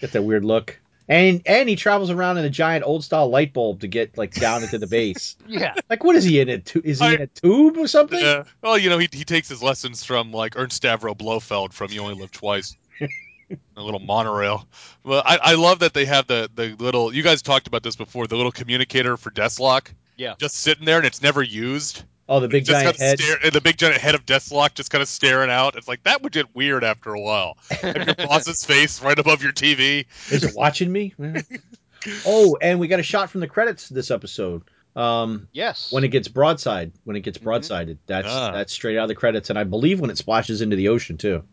got 0.00 0.10
that 0.10 0.22
weird 0.24 0.44
look. 0.44 0.80
And 1.12 1.42
and 1.44 1.68
he 1.68 1.76
travels 1.76 2.08
around 2.10 2.38
in 2.38 2.46
a 2.46 2.50
giant 2.50 2.84
old 2.86 3.04
style 3.04 3.28
light 3.28 3.52
bulb 3.52 3.80
to 3.80 3.86
get 3.86 4.16
like 4.16 4.32
down 4.32 4.62
into 4.62 4.78
the 4.78 4.86
base. 4.86 5.36
yeah. 5.46 5.74
Like 5.90 6.02
what 6.04 6.16
is 6.16 6.24
he 6.24 6.40
in 6.40 6.48
a 6.48 6.58
tu- 6.58 6.80
is 6.82 7.00
he 7.00 7.04
I- 7.06 7.12
in 7.14 7.20
a 7.22 7.26
tube 7.26 7.76
or 7.76 7.86
something? 7.86 8.18
Yeah. 8.18 8.44
Well, 8.62 8.78
you 8.78 8.88
know, 8.88 8.96
he, 8.96 9.08
he 9.12 9.24
takes 9.24 9.46
his 9.48 9.62
lessons 9.62 10.04
from 10.04 10.32
like 10.32 10.56
Ernst 10.56 10.82
Stavro 10.82 11.16
Blofeld 11.16 11.74
from 11.74 11.90
You 11.92 12.00
Only 12.00 12.14
Live 12.14 12.30
Twice. 12.30 12.76
a 13.76 13.82
little 13.82 14.00
monorail. 14.00 14.66
Well, 15.04 15.22
I, 15.24 15.38
I 15.42 15.54
love 15.54 15.80
that 15.80 15.92
they 15.92 16.06
have 16.06 16.26
the, 16.26 16.50
the 16.54 16.74
little. 16.78 17.14
You 17.14 17.22
guys 17.22 17.42
talked 17.42 17.66
about 17.66 17.82
this 17.82 17.96
before. 17.96 18.26
The 18.26 18.36
little 18.36 18.52
communicator 18.52 19.18
for 19.18 19.30
Desslok. 19.30 19.88
Yeah. 20.16 20.34
Just 20.38 20.56
sitting 20.56 20.86
there 20.86 20.96
and 20.96 21.06
it's 21.06 21.20
never 21.20 21.42
used. 21.42 22.04
Oh, 22.28 22.40
the 22.40 22.48
big 22.48 22.64
giant 22.64 22.96
head. 22.96 23.18
Stare, 23.18 23.36
and 23.44 23.52
the 23.52 23.60
big 23.60 23.76
giant 23.76 23.98
head 24.00 24.14
of 24.14 24.24
Desslok 24.24 24.74
just 24.74 24.90
kind 24.90 25.02
of 25.02 25.08
staring 25.08 25.50
out. 25.50 25.76
It's 25.76 25.88
like 25.88 26.02
that 26.04 26.22
would 26.22 26.32
get 26.32 26.54
weird 26.54 26.84
after 26.84 27.12
a 27.12 27.20
while. 27.20 27.58
Have 27.70 27.96
your 27.96 28.14
boss's 28.28 28.64
face 28.64 29.02
right 29.02 29.18
above 29.18 29.42
your 29.42 29.52
TV. 29.52 30.06
Is 30.30 30.44
it 30.44 30.54
watching 30.56 30.90
me? 30.90 31.14
oh, 32.26 32.56
and 32.60 32.78
we 32.80 32.88
got 32.88 33.00
a 33.00 33.02
shot 33.04 33.30
from 33.30 33.40
the 33.40 33.48
credits 33.48 33.88
this 33.88 34.10
episode. 34.10 34.62
Um, 34.94 35.48
Yes. 35.52 35.90
when 35.90 36.04
it 36.04 36.08
gets 36.08 36.28
broadside, 36.28 36.92
when 37.04 37.16
it 37.16 37.20
gets 37.20 37.38
Mhm. 37.38 37.44
broadsided, 37.44 37.98
that's 38.06 38.28
Ah. 38.28 38.52
that's 38.52 38.72
straight 38.72 38.98
out 38.98 39.04
of 39.04 39.08
the 39.08 39.14
credits, 39.14 39.50
and 39.50 39.58
I 39.58 39.64
believe 39.64 40.00
when 40.00 40.10
it 40.10 40.18
splashes 40.18 40.60
into 40.60 40.76
the 40.76 40.88
ocean 40.88 41.16
too. 41.16 41.44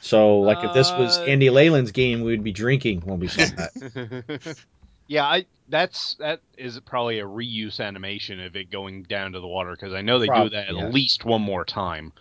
So, 0.00 0.40
like, 0.40 0.62
if 0.64 0.74
this 0.74 0.90
was 0.92 1.18
Uh, 1.18 1.22
Andy 1.24 1.50
Leyland's 1.50 1.90
game, 1.92 2.20
we'd 2.22 2.44
be 2.44 2.52
drinking 2.52 3.00
when 3.02 3.18
we 3.20 3.28
saw 3.28 3.42
that. 3.44 4.56
yeah, 5.08 5.24
I 5.24 5.46
that's 5.68 6.14
that 6.14 6.40
is 6.56 6.78
probably 6.80 7.18
a 7.20 7.24
reuse 7.24 7.80
animation 7.80 8.40
of 8.40 8.56
it 8.56 8.70
going 8.70 9.02
down 9.04 9.32
to 9.32 9.40
the 9.40 9.46
water 9.46 9.72
because 9.72 9.92
I 9.94 10.02
know 10.02 10.18
they 10.18 10.26
Prob- 10.26 10.50
do 10.50 10.56
that 10.56 10.72
yeah. 10.74 10.84
at 10.86 10.92
least 10.94 11.24
one 11.24 11.42
more 11.42 11.64
time. 11.64 12.12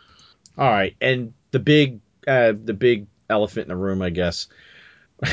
All 0.57 0.69
right, 0.69 0.95
and 0.99 1.33
the 1.51 1.59
big, 1.59 1.99
uh, 2.27 2.53
the 2.63 2.73
big 2.73 3.07
elephant 3.29 3.65
in 3.65 3.69
the 3.69 3.75
room, 3.75 4.01
I 4.01 4.09
guess. 4.09 4.47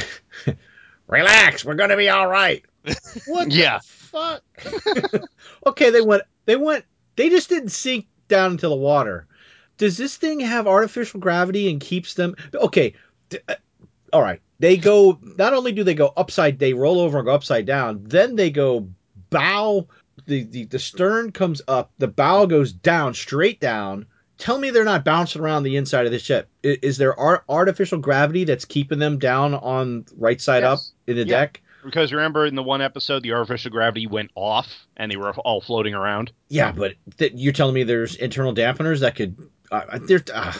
Relax, 1.06 1.64
we're 1.64 1.74
gonna 1.74 1.96
be 1.96 2.08
all 2.08 2.26
right. 2.26 2.62
What 3.26 3.50
Yeah. 3.52 3.78
the 3.78 3.84
fuck? 3.84 4.42
okay, 5.66 5.90
they 5.90 6.00
went. 6.02 6.22
They 6.46 6.56
went. 6.56 6.84
They 7.16 7.28
just 7.30 7.48
didn't 7.48 7.70
sink 7.70 8.06
down 8.28 8.52
into 8.52 8.68
the 8.68 8.76
water. 8.76 9.26
Does 9.78 9.96
this 9.96 10.16
thing 10.16 10.40
have 10.40 10.66
artificial 10.66 11.20
gravity 11.20 11.70
and 11.70 11.80
keeps 11.80 12.14
them? 12.14 12.36
Okay, 12.54 12.94
d- 13.30 13.38
uh, 13.48 13.54
all 14.12 14.22
right. 14.22 14.40
They 14.58 14.76
go. 14.76 15.18
Not 15.38 15.52
only 15.52 15.72
do 15.72 15.84
they 15.84 15.94
go 15.94 16.12
upside, 16.16 16.58
they 16.58 16.74
roll 16.74 17.00
over 17.00 17.18
and 17.18 17.26
go 17.26 17.34
upside 17.34 17.66
down. 17.66 18.00
Then 18.04 18.36
they 18.36 18.50
go 18.50 18.88
bow. 19.30 19.86
The, 20.26 20.44
the 20.44 20.64
the 20.66 20.78
stern 20.78 21.32
comes 21.32 21.60
up. 21.68 21.90
The 21.98 22.08
bow 22.08 22.46
goes 22.46 22.72
down, 22.72 23.14
straight 23.14 23.60
down. 23.60 24.06
Tell 24.38 24.58
me 24.58 24.70
they're 24.70 24.84
not 24.84 25.04
bouncing 25.04 25.42
around 25.42 25.62
the 25.64 25.76
inside 25.76 26.06
of 26.06 26.12
the 26.12 26.18
ship. 26.18 26.48
I- 26.64 26.78
Is 26.82 26.96
there 26.98 27.18
ar- 27.18 27.44
artificial 27.48 27.98
gravity 27.98 28.44
that's 28.44 28.64
keeping 28.64 28.98
them 28.98 29.18
down 29.18 29.54
on 29.54 30.06
right 30.16 30.40
side 30.40 30.62
Yes. 30.62 30.92
up 31.06 31.08
in 31.08 31.16
the 31.16 31.26
Yeah. 31.26 31.40
deck? 31.40 31.60
Because 31.84 32.12
remember 32.12 32.46
in 32.46 32.54
the 32.54 32.62
one 32.62 32.80
episode 32.80 33.22
the 33.22 33.32
artificial 33.34 33.70
gravity 33.70 34.06
went 34.06 34.30
off 34.34 34.86
and 34.96 35.10
they 35.12 35.16
were 35.16 35.32
all 35.34 35.60
floating 35.60 35.94
around. 35.94 36.32
Yeah, 36.48 36.72
but 36.72 36.94
th- 37.18 37.32
you're 37.36 37.52
telling 37.52 37.74
me 37.74 37.82
there's 37.84 38.16
internal 38.16 38.54
dampeners 38.54 39.00
that 39.00 39.14
could. 39.16 39.36
Uh. 39.70 39.98
Uh, 40.32 40.52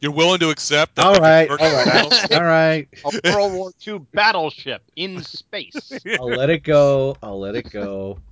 You're 0.00 0.12
willing 0.12 0.40
to 0.40 0.50
accept 0.50 0.96
that? 0.96 1.04
all 1.04 1.14
they 1.14 1.20
right, 1.20 1.50
all 1.50 1.56
convert 1.58 1.86
right, 1.86 2.02
themselves? 2.10 2.34
all 2.34 2.44
right. 2.44 2.88
A 3.24 3.32
World 3.34 3.52
War 3.52 3.70
II 3.86 3.98
battleship 4.12 4.82
in 4.96 5.22
space. 5.22 5.92
I'll 6.18 6.28
let 6.28 6.48
it 6.50 6.62
go. 6.62 7.16
I'll 7.22 7.38
let 7.38 7.54
it 7.54 7.70
go. 7.70 8.12
Okay. 8.12 8.20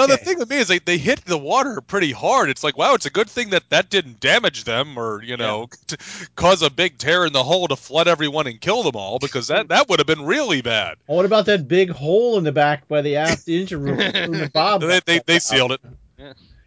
No, 0.00 0.06
the 0.06 0.18
thing 0.18 0.38
with 0.38 0.48
me 0.48 0.58
is 0.58 0.68
they, 0.68 0.78
they 0.78 0.98
hit 0.98 1.24
the 1.24 1.36
water 1.38 1.80
pretty 1.80 2.12
hard. 2.12 2.48
It's 2.48 2.62
like, 2.62 2.78
wow, 2.78 2.94
it's 2.94 3.06
a 3.06 3.10
good 3.10 3.28
thing 3.28 3.50
that 3.50 3.68
that 3.70 3.90
didn't 3.90 4.20
damage 4.20 4.62
them 4.62 4.96
or, 4.96 5.20
you 5.20 5.36
know, 5.36 5.68
t- 5.88 5.96
cause 6.36 6.62
a 6.62 6.70
big 6.70 6.96
tear 6.98 7.26
in 7.26 7.32
the 7.32 7.42
hull 7.42 7.66
to 7.66 7.74
flood 7.74 8.06
everyone 8.06 8.46
and 8.46 8.60
kill 8.60 8.84
them 8.84 8.94
all 8.94 9.18
because 9.18 9.48
that, 9.48 9.66
that 9.68 9.88
would 9.88 9.98
have 9.98 10.06
been 10.06 10.24
really 10.24 10.62
bad. 10.62 10.96
Well, 11.08 11.16
what 11.16 11.26
about 11.26 11.46
that 11.46 11.66
big 11.66 11.90
hole 11.90 12.38
in 12.38 12.44
the 12.44 12.52
back 12.52 12.86
by 12.86 13.02
the 13.02 13.16
aft 13.16 13.48
engine 13.48 13.82
room? 13.82 13.98
room 13.98 14.32
that 14.38 14.52
Bob 14.52 14.82
They, 14.82 15.00
they, 15.04 15.20
they 15.26 15.38
sealed 15.40 15.72
it. 15.72 15.80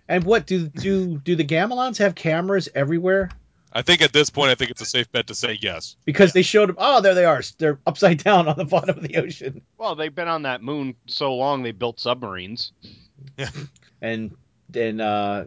And 0.09 0.25
what 0.25 0.45
do 0.45 0.67
do 0.67 1.17
do 1.19 1.35
the 1.37 1.45
Gamilons 1.45 1.97
have 1.99 2.15
cameras 2.15 2.67
everywhere? 2.75 3.29
I 3.73 3.81
think 3.81 4.01
at 4.01 4.13
this 4.13 4.29
point, 4.29 4.51
I 4.51 4.55
think 4.55 4.71
it's 4.71 4.81
a 4.81 4.85
safe 4.85 5.11
bet 5.11 5.27
to 5.27 5.35
say 5.35 5.57
yes. 5.59 5.95
Because 6.05 6.33
they 6.33 6.43
showed 6.43 6.69
them. 6.69 6.75
Oh, 6.77 7.01
there 7.01 7.15
they 7.15 7.25
are. 7.25 7.41
They're 7.57 7.79
upside 7.87 8.23
down 8.23 8.47
on 8.47 8.57
the 8.57 8.65
bottom 8.75 8.97
of 8.97 9.03
the 9.03 9.17
ocean. 9.17 9.61
Well, 9.77 9.95
they've 9.95 10.13
been 10.13 10.27
on 10.27 10.43
that 10.43 10.61
moon 10.61 10.95
so 11.07 11.33
long 11.35 11.63
they 11.63 11.71
built 11.71 11.99
submarines. 11.99 12.71
Yeah, 13.37 13.49
And 14.01 14.35
and 14.75 15.01
uh, 15.01 15.45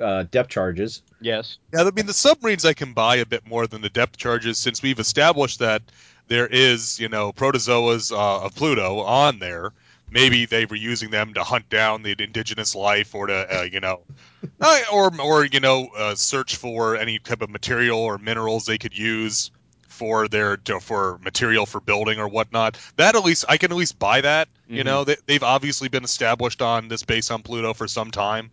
uh, 0.00 0.24
depth 0.30 0.50
charges. 0.50 1.02
Yes. 1.20 1.58
Yeah, 1.72 1.82
I 1.82 1.90
mean, 1.90 2.06
the 2.06 2.14
submarines 2.14 2.64
I 2.64 2.72
can 2.72 2.94
buy 2.94 3.16
a 3.16 3.26
bit 3.26 3.46
more 3.46 3.66
than 3.66 3.82
the 3.82 3.90
depth 3.90 4.16
charges 4.16 4.58
since 4.58 4.82
we've 4.82 4.98
established 4.98 5.58
that 5.58 5.82
there 6.28 6.46
is, 6.46 6.98
you 6.98 7.08
know, 7.08 7.32
protozoas 7.32 8.12
uh, 8.12 8.44
of 8.44 8.54
Pluto 8.54 9.00
on 9.00 9.38
there. 9.38 9.72
Maybe 10.10 10.46
they 10.46 10.64
were 10.66 10.76
using 10.76 11.10
them 11.10 11.34
to 11.34 11.44
hunt 11.44 11.68
down 11.68 12.02
the 12.02 12.14
indigenous 12.18 12.74
life 12.74 13.14
or 13.14 13.26
to, 13.28 13.60
uh, 13.60 13.62
you 13.62 13.80
know, 13.80 14.02
or, 14.92 15.10
or, 15.20 15.44
you 15.44 15.60
know, 15.60 15.88
uh, 15.96 16.14
search 16.14 16.56
for 16.56 16.96
any 16.96 17.18
type 17.18 17.42
of 17.42 17.50
material 17.50 17.98
or 17.98 18.18
minerals 18.18 18.66
they 18.66 18.78
could 18.78 18.96
use 18.96 19.50
for 19.88 20.28
their 20.28 20.58
for 20.80 21.18
material 21.22 21.66
for 21.66 21.80
building 21.80 22.18
or 22.18 22.28
whatnot. 22.28 22.78
That 22.96 23.16
at 23.16 23.24
least 23.24 23.44
I 23.48 23.58
can 23.58 23.70
at 23.70 23.76
least 23.76 23.98
buy 23.98 24.20
that. 24.22 24.48
You 24.68 24.82
Mhm. 24.82 24.86
know, 24.86 25.04
they, 25.04 25.16
they've 25.26 25.42
obviously 25.42 25.88
been 25.88 26.04
established 26.04 26.62
on 26.62 26.88
this 26.88 27.02
base 27.02 27.30
on 27.30 27.42
Pluto 27.42 27.74
for 27.74 27.86
some 27.88 28.10
time. 28.10 28.50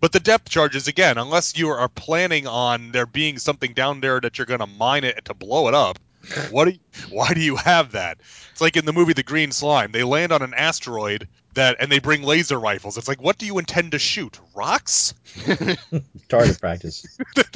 But 0.00 0.12
the 0.12 0.20
depth 0.20 0.48
charges 0.48 0.88
again, 0.88 1.18
unless 1.18 1.56
you 1.56 1.70
are 1.70 1.88
planning 1.88 2.46
on 2.46 2.92
there 2.92 3.06
being 3.06 3.38
something 3.38 3.72
down 3.72 4.00
there 4.00 4.20
that 4.20 4.38
you're 4.38 4.46
going 4.46 4.60
to 4.60 4.66
mine 4.66 5.04
it 5.04 5.24
to 5.24 5.34
blow 5.34 5.68
it 5.68 5.74
up, 5.74 5.98
What? 6.50 6.66
Do 6.66 6.70
you, 6.72 6.78
why 7.10 7.32
do 7.34 7.40
you 7.40 7.56
have 7.56 7.92
that? 7.92 8.18
It's 8.52 8.60
like 8.60 8.76
in 8.76 8.84
the 8.84 8.92
movie 8.92 9.12
The 9.12 9.22
Green 9.22 9.52
Slime. 9.52 9.92
They 9.92 10.02
land 10.02 10.32
on 10.32 10.42
an 10.42 10.54
asteroid 10.54 11.28
that, 11.54 11.76
and 11.80 11.90
they 11.90 11.98
bring 11.98 12.22
laser 12.22 12.58
rifles. 12.58 12.96
It's 12.96 13.08
like, 13.08 13.20
what 13.20 13.38
do 13.38 13.46
you 13.46 13.58
intend 13.58 13.92
to 13.92 13.98
shoot? 13.98 14.38
Rocks? 14.54 15.14
Target 16.28 16.60
practice. 16.60 17.18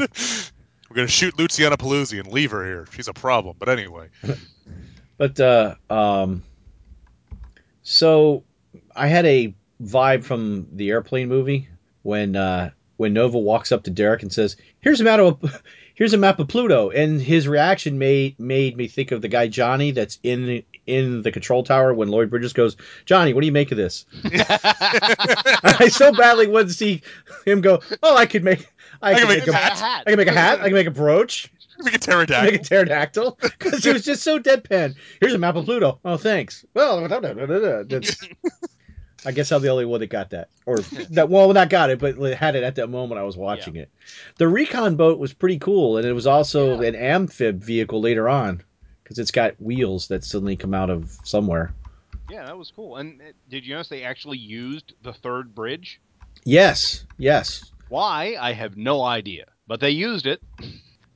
We're 0.91 0.97
gonna 0.97 1.09
shoot 1.09 1.39
Luciana 1.39 1.77
Paluzzi 1.77 2.19
and 2.19 2.33
leave 2.33 2.51
her 2.51 2.65
here. 2.65 2.87
She's 2.91 3.09
a 3.09 3.13
problem. 3.13 3.57
But 3.59 3.69
anyway, 3.69 4.09
But 5.17 5.39
uh, 5.39 5.77
um, 5.89 6.43
so 7.83 8.43
I 8.97 9.07
had 9.07 9.25
a 9.25 9.55
vibe 9.83 10.25
from 10.25 10.67
the 10.73 10.91
airplane 10.91 11.29
movie 11.29 11.69
when 12.03 12.35
uh, 12.35 12.71
when 12.97 13.13
Nova 13.13 13.39
walks 13.39 13.71
up 13.71 13.85
to 13.85 13.91
Derek 13.91 14.23
and 14.23 14.33
says, 14.33 14.57
"Here's 14.81 15.01
a 15.01 15.05
matter 15.05 15.23
of 15.23 15.63
here's 16.01 16.15
a 16.15 16.19
map 16.19 16.41
of 16.41 16.49
Pluto," 16.49 16.91
and 16.91 17.21
his 17.21 17.47
reaction 17.47 17.99
made 17.99 18.41
made 18.41 18.77
me 18.77 18.89
think 18.89 19.13
of 19.13 19.23
the 19.23 19.29
guy 19.29 19.47
Johnny 19.47 19.93
that's 19.93 20.19
in 20.25 20.65
in 20.87 21.23
the 21.23 21.31
control 21.31 21.63
tower 21.63 21.95
when 21.95 22.09
Lloyd 22.09 22.31
Bridges 22.31 22.53
goes, 22.53 22.77
"Johnny, 23.05 23.33
what 23.33 23.43
do 23.43 23.47
you 23.47 23.53
make 23.53 23.71
of 23.71 23.77
this?" 23.77 24.07
I 24.25 25.89
so 25.93 26.13
badly 26.13 26.49
wanted 26.49 26.69
to 26.69 26.75
see 26.75 27.03
him 27.47 27.61
go, 27.61 27.81
"Oh, 28.03 28.17
I 28.17 28.27
could 28.27 28.43
make." 28.43 28.67
I, 29.03 29.13
I 29.13 29.15
could 29.15 29.21
can 29.21 29.29
make 29.39 29.47
a, 29.47 29.51
a 29.51 29.55
hat. 29.55 30.03
I 30.07 30.11
can 30.11 30.17
make 30.17 30.29
a 30.29 30.33
hat. 30.33 30.61
I 30.61 30.65
can 30.65 30.73
make 30.75 30.87
a 30.87 30.91
brooch. 30.91 31.51
we 31.85 31.91
can 31.93 32.01
Make 32.45 32.55
a 32.55 32.65
pterodactyl 32.65 33.39
because 33.41 33.85
he 33.85 33.93
was 33.93 34.05
just 34.05 34.23
so 34.23 34.39
deadpan. 34.39 34.97
Here's 35.21 35.35
a 35.35 35.39
map 35.39 35.57
of 35.57 35.65
Pluto. 35.65 36.01
Oh, 36.05 36.17
thanks. 36.17 36.67
Well, 36.75 37.09
that's, 37.09 38.17
I 39.25 39.33
guess 39.33 39.53
I'm 39.53 39.61
the 39.63 39.69
only 39.69 39.85
one 39.85 40.01
that 40.01 40.07
got 40.07 40.31
that, 40.31 40.49
or 40.67 40.79
that. 41.11 41.29
Well, 41.29 41.53
not 41.53 41.69
got 41.69 41.91
it, 41.91 41.99
but 41.99 42.17
had 42.35 42.57
it 42.57 42.63
at 42.63 42.77
that 42.77 42.89
moment 42.89 43.21
I 43.21 43.25
was 43.25 43.37
watching 43.37 43.77
it. 43.77 43.91
The 44.39 44.49
recon 44.49 44.97
boat 44.97 45.19
was 45.19 45.33
pretty 45.35 45.59
cool, 45.59 45.99
and 45.99 46.07
it 46.07 46.13
was 46.13 46.27
also 46.27 46.81
an 46.81 46.95
amphib 46.95 47.63
vehicle 47.63 48.01
later 48.01 48.29
on 48.29 48.63
because 49.03 49.19
it's 49.19 49.31
got 49.31 49.61
wheels 49.61 50.09
that 50.09 50.25
suddenly 50.25 50.57
come 50.57 50.73
out 50.73 50.89
of 50.89 51.11
somewhere. 51.25 51.73
yeah, 52.31 52.45
that 52.47 52.57
was 52.57 52.73
cool. 52.75 52.97
And 52.97 53.21
uh, 53.21 53.25
did 53.49 53.67
you 53.67 53.75
notice 53.75 53.89
they 53.89 54.05
actually 54.05 54.39
used 54.39 54.95
the 55.03 55.13
third 55.13 55.55
bridge? 55.55 56.01
Yes, 56.45 57.05
yes. 57.19 57.71
Why? 57.89 58.37
I 58.41 58.53
have 58.53 58.77
no 58.77 59.03
idea. 59.03 59.47
But 59.67 59.81
they 59.81 59.91
used 59.91 60.27
it. 60.27 60.41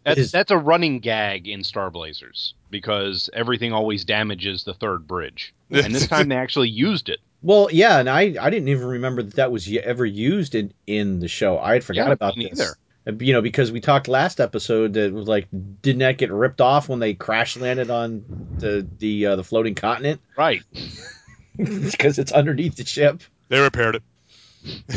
That's, 0.05 0.18
Is- 0.18 0.32
that's 0.32 0.50
a 0.50 0.59
running 0.59 0.98
gag 0.98 1.48
in 1.48 1.64
Star 1.64 1.90
Blazers 1.90 2.55
because 2.70 3.30
everything 3.32 3.72
always 3.72 4.05
damages 4.05 4.64
the 4.64 4.74
third 4.74 5.07
bridge. 5.07 5.55
And 5.70 5.94
this 5.94 6.07
time 6.07 6.28
they 6.28 6.36
actually 6.36 6.68
used 6.68 7.09
it. 7.09 7.20
Well, 7.45 7.68
yeah, 7.70 7.99
and 8.01 8.09
I, 8.09 8.34
I 8.40 8.49
didn't 8.49 8.68
even 8.68 8.86
remember 8.86 9.22
that 9.22 9.34
that 9.36 9.53
was 9.53 9.70
ever 9.70 10.05
used 10.07 10.55
in, 10.55 10.72
in 10.86 11.18
the 11.20 11.28
show. 11.28 11.59
I 11.59 11.74
had 11.74 11.84
forgot 11.84 12.07
Yeah, 12.07 12.12
about 12.14 12.36
me 12.38 12.49
this. 12.49 12.59
neither. 12.59 12.76
Uh, 13.07 13.22
You 13.22 13.34
know, 13.34 13.42
because 13.42 13.70
we 13.70 13.80
talked 13.82 14.09
last 14.09 14.40
episode 14.40 14.95
that 14.95 15.12
was 15.12 15.28
like, 15.28 15.49
didn't 15.82 15.99
that 15.99 16.16
get 16.16 16.32
ripped 16.32 16.62
off 16.62 16.88
when 16.88 17.01
they 17.01 17.12
crash 17.12 17.59
landed 17.59 17.90
on 17.90 18.24
the 18.59 18.88
the 18.99 19.26
uh, 19.26 19.36
the 19.36 19.45
floating 19.45 19.74
continent 19.74 20.22
Right. 20.38 20.62
because 21.57 22.18
it's 22.18 22.32
underneath 22.32 22.76
the 22.76 22.86
ship? 22.86 23.20
They 23.51 23.61
repaired 23.61 23.97
it. 23.97 24.03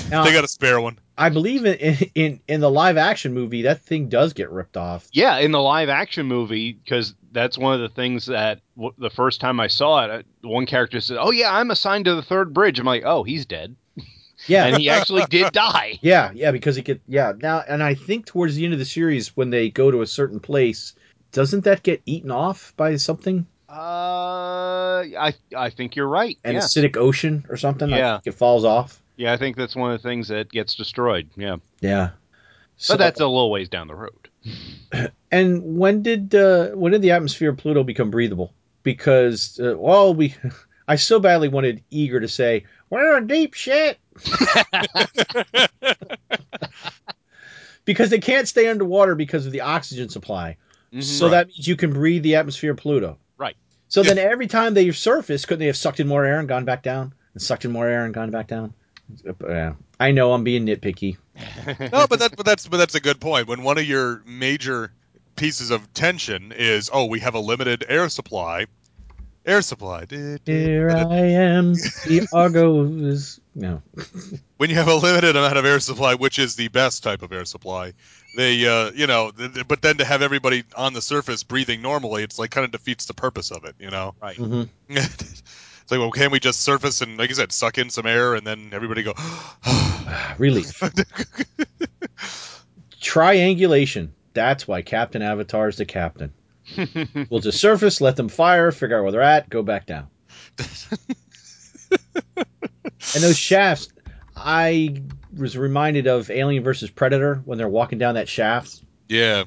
Now, 0.10 0.24
They 0.24 0.32
got 0.32 0.45
a 0.45 0.48
spare 0.48 0.80
one. 0.80 0.98
I 1.18 1.28
believe 1.28 1.66
in, 1.66 1.98
in 2.16 2.39
in 2.48 2.62
the 2.62 2.70
live 2.72 2.95
action 2.95 3.34
movie 3.34 3.64
that 3.64 3.82
thing 3.82 4.08
does 4.08 4.32
get 4.32 4.50
ripped 4.52 4.78
off. 4.78 5.06
Yeah, 5.12 5.39
in 5.39 5.52
the 5.52 5.60
live 5.60 5.89
action 5.89 6.26
movie, 6.28 6.72
because 6.72 7.14
that's 7.38 7.58
one 7.58 7.76
of 7.76 7.80
the 7.82 7.90
things 7.90 8.26
that 8.26 8.62
w- 8.76 8.94
the 8.98 9.12
first 9.12 9.40
time 9.40 9.60
I 9.60 9.68
saw 9.68 10.04
it, 10.06 10.10
uh, 10.12 10.48
one 10.48 10.66
character 10.66 11.00
said, 11.00 11.18
"Oh 11.20 11.30
yeah, 11.32 11.54
I'm 11.56 11.70
assigned 11.72 12.06
to 12.06 12.16
the 12.16 12.24
third 12.24 12.54
bridge." 12.54 12.80
I'm 12.80 12.86
like, 12.86 13.04
"Oh, 13.06 13.24
he's 13.24 13.46
dead," 13.46 13.76
Yeah, 14.48 14.66
and 14.66 14.78
he 14.78 14.90
actually 14.90 15.24
did 15.30 15.52
die. 15.54 16.00
yeah, 16.02 16.32
yeah, 16.34 16.52
because 16.52 16.76
he 16.76 16.82
get 16.82 17.00
yeah 17.08 17.34
now, 17.40 17.64
and 17.68 17.84
I 17.84 17.94
think 17.94 18.26
towards 18.26 18.56
the 18.56 18.66
end 18.66 18.74
of 18.74 18.80
the 18.80 18.86
series 18.86 19.36
when 19.38 19.52
they 19.52 19.70
go 19.70 19.92
to 19.92 20.02
a 20.02 20.08
certain 20.08 20.40
place, 20.40 20.94
doesn't 21.32 21.64
that 21.66 21.84
get 21.84 22.02
eaten 22.08 22.32
off 22.32 22.74
by 22.76 22.96
something? 22.96 23.46
Uh, 23.70 25.04
I 25.20 25.34
I 25.56 25.70
think 25.70 25.96
you're 25.96 26.08
right. 26.08 26.38
An 26.44 26.56
yeah. 26.56 26.62
acidic 26.62 26.98
ocean 26.98 27.46
or 27.50 27.58
something? 27.58 27.92
I 27.94 27.98
Yeah. 27.98 28.18
think 28.18 28.34
it 28.36 28.38
falls 28.38 28.66
off. 28.66 29.02
yeah, 29.18 29.34
I 29.34 29.38
think 29.38 29.56
that's 29.58 29.76
one 29.76 29.92
of 29.92 30.02
the 30.02 30.08
things 30.08 30.28
that 30.30 30.50
gets 30.52 30.74
destroyed. 30.76 31.30
Yeah, 31.36 31.58
Yeah. 31.82 32.10
So, 32.80 32.94
but 32.94 33.00
that's 33.00 33.20
a 33.20 33.26
little 33.26 33.50
ways 33.50 33.70
down 33.70 33.88
the 33.88 33.96
road. 33.96 34.30
And 35.32 35.78
when 35.78 36.02
did 36.04 36.34
uh, 36.36 36.70
when 36.70 36.91
did 36.91 37.02
the 37.02 37.12
atmosphere 37.12 37.50
of 37.52 37.58
Pluto 37.58 37.84
become 37.84 38.12
breathable? 38.12 38.54
Because 38.84 39.60
uh, 39.60 39.76
well, 39.78 40.14
we 40.14 40.36
I 40.88 40.95
so 40.95 41.20
badly 41.20 41.50
wanted 41.50 41.84
Eager 41.89 42.20
to 42.20 42.28
say 42.28 42.66
we're 42.89 43.18
in 43.18 43.28
deep 43.28 43.54
shit 43.54 44.00
because 47.86 48.10
they 48.10 48.20
can't 48.20 48.48
stay 48.48 48.68
underwater 48.68 49.16
because 49.16 49.45
of 49.45 49.52
the 49.52 49.62
oxygen 49.62 50.10
supply. 50.10 50.58
Mhm. 50.93 51.04
So 51.04 51.26
Right. 51.26 51.32
that 51.32 51.48
means 51.48 51.68
you 51.68 51.76
can 51.76 51.91
breathe 51.91 52.24
the 52.24 52.36
atmosphere 52.36 52.72
of 52.72 52.78
Pluto. 52.78 53.18
Right. 53.38 53.56
So 53.89 54.04
then 54.04 54.18
every 54.18 54.48
time 54.48 54.74
they 54.74 54.91
surface, 54.91 55.45
couldn't 55.45 55.60
they 55.60 55.68
have 55.68 55.78
sucked 55.78 56.00
in 56.00 56.08
more 56.08 56.26
air 56.26 56.39
and 56.39 56.48
gone 56.48 56.66
back 56.66 56.84
down? 56.84 57.14
And 57.34 57.41
sucked 57.41 57.66
in 57.66 57.72
more 57.72 57.88
air 57.88 58.06
and 58.06 58.14
gone 58.14 58.32
back 58.32 58.48
down? 58.48 58.74
Uh, 59.28 59.34
yeah. 59.48 59.74
I 60.00 60.12
know 60.12 60.34
I'm 60.34 60.43
being 60.43 60.66
nitpicky. 60.66 61.18
No, 61.91 62.08
but 62.08 62.20
that 62.20 62.36
but 62.36 62.45
that's 62.45 62.68
but 62.68 62.78
that's 62.78 62.95
a 62.95 63.00
good 63.00 63.20
point. 63.20 63.48
When 63.48 63.64
one 63.64 63.78
of 63.78 63.86
your 63.86 64.24
major 64.26 64.91
pieces 65.36 65.70
of 65.72 65.93
tension 65.93 66.52
is, 66.52 66.89
oh, 66.91 67.06
we 67.06 67.20
have 67.20 67.36
a 67.36 67.39
limited 67.39 67.86
air 67.88 68.10
supply. 68.10 68.66
Air 69.45 69.62
supply. 69.62 70.06
Du- 70.06 70.38
du- 70.39 70.52
Here 70.52 70.89
I 70.89 71.20
am. 71.20 71.74
The 71.74 72.28
Argo 72.34 72.86
is 72.86 73.39
no. 73.56 73.82
When 74.58 74.72
you 74.72 74.76
have 74.76 74.88
a 74.88 74.95
limited 74.95 75.36
amount 75.36 75.56
of 75.58 75.66
air 75.66 75.80
supply, 75.80 76.16
which 76.16 76.39
is 76.39 76.56
the 76.56 76.68
best 76.70 77.04
type 77.04 77.22
of 77.22 77.32
air 77.32 77.45
supply, 77.45 77.93
they, 78.36 78.66
uh, 78.68 78.89
you 78.91 79.06
know, 79.06 79.30
th- 79.30 79.54
th- 79.54 79.68
but 79.68 79.84
then 79.84 79.98
to 79.98 80.06
have 80.06 80.24
everybody 80.24 80.64
on 80.76 80.93
the 80.93 81.02
surface 81.02 81.43
breathing 81.43 81.84
normally, 81.84 82.24
it's 82.24 82.39
like 82.39 82.50
kind 82.50 82.66
of 82.66 82.72
defeats 82.72 83.06
the 83.06 83.14
purpose 83.14 83.52
of 83.52 83.66
it, 83.66 83.76
you 83.80 83.91
know. 83.91 84.16
right. 84.20 84.36
hmm 84.36 84.64
it's 85.88 85.92
like, 85.94 86.02
well, 86.02 86.12
can 86.12 86.32
we 86.32 86.42
just 86.42 86.60
surface 86.60 87.00
and, 87.00 87.18
like 87.18 87.30
I 87.30 87.34
said, 87.34 87.54
suck 87.54 87.78
in 87.78 87.90
some 87.90 88.06
air 88.06 88.36
and 88.36 88.46
then 88.46 88.72
everybody 88.74 89.04
go, 89.04 89.14
Relief. 90.38 90.84
Triangulation. 93.00 94.14
That's 94.34 94.68
why 94.68 94.82
Captain 94.82 95.22
Avatar 95.22 95.70
is 95.70 95.78
the 95.78 95.86
captain. 95.86 96.34
We'll 97.30 97.40
just 97.40 97.62
surface, 97.62 98.02
let 98.02 98.18
them 98.18 98.28
fire, 98.28 98.74
figure 98.74 98.98
out 98.98 99.04
where 99.04 99.14
they're 99.14 99.22
at, 99.22 99.50
go 99.50 99.64
back 99.64 99.86
down. 99.86 100.08
and 100.60 100.68
those 103.22 103.38
shafts, 103.38 103.88
I 104.36 105.04
was 105.38 105.58
reminded 105.58 106.08
of 106.08 106.30
Alien 106.30 106.66
versus 106.66 106.90
Predator 106.90 107.42
when 107.46 107.58
they're 107.58 107.70
walking 107.70 107.98
down 107.98 108.16
that 108.16 108.28
shaft. 108.28 108.82
Yeah. 109.08 109.46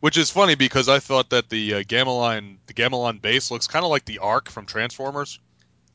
Which 0.00 0.16
is 0.16 0.30
funny 0.30 0.54
because 0.54 0.88
I 0.88 1.00
thought 1.00 1.30
that 1.30 1.48
the 1.48 1.74
uh, 1.74 1.82
Gamilon 1.82 2.58
the 2.66 2.74
Gamilon 2.74 3.20
base 3.20 3.50
looks 3.50 3.66
kind 3.66 3.84
of 3.84 3.90
like 3.90 4.04
the 4.04 4.18
Ark 4.18 4.48
from 4.48 4.66
Transformers. 4.66 5.40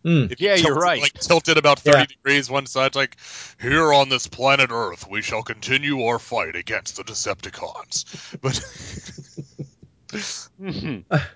If 0.05 0.41
you 0.41 0.49
Yeah, 0.49 0.55
you're 0.55 0.75
right. 0.75 1.01
Like 1.01 1.13
tilted 1.13 1.57
about 1.57 1.79
thirty 1.79 1.99
Yeah. 1.99 2.05
degrees 2.05 2.49
one 2.49 2.65
side, 2.65 2.93
like 2.95 3.15
here 3.61 3.93
on 3.93 4.09
this 4.09 4.27
planet 4.27 4.69
Earth, 4.69 5.07
we 5.09 5.21
shall 5.21 5.43
continue 5.43 6.03
our 6.03 6.19
fight 6.19 6.57
against 6.57 6.97
the 6.97 7.03
Decepticons. 7.03 8.03
But 8.41 8.59
Mhm. 10.61 11.05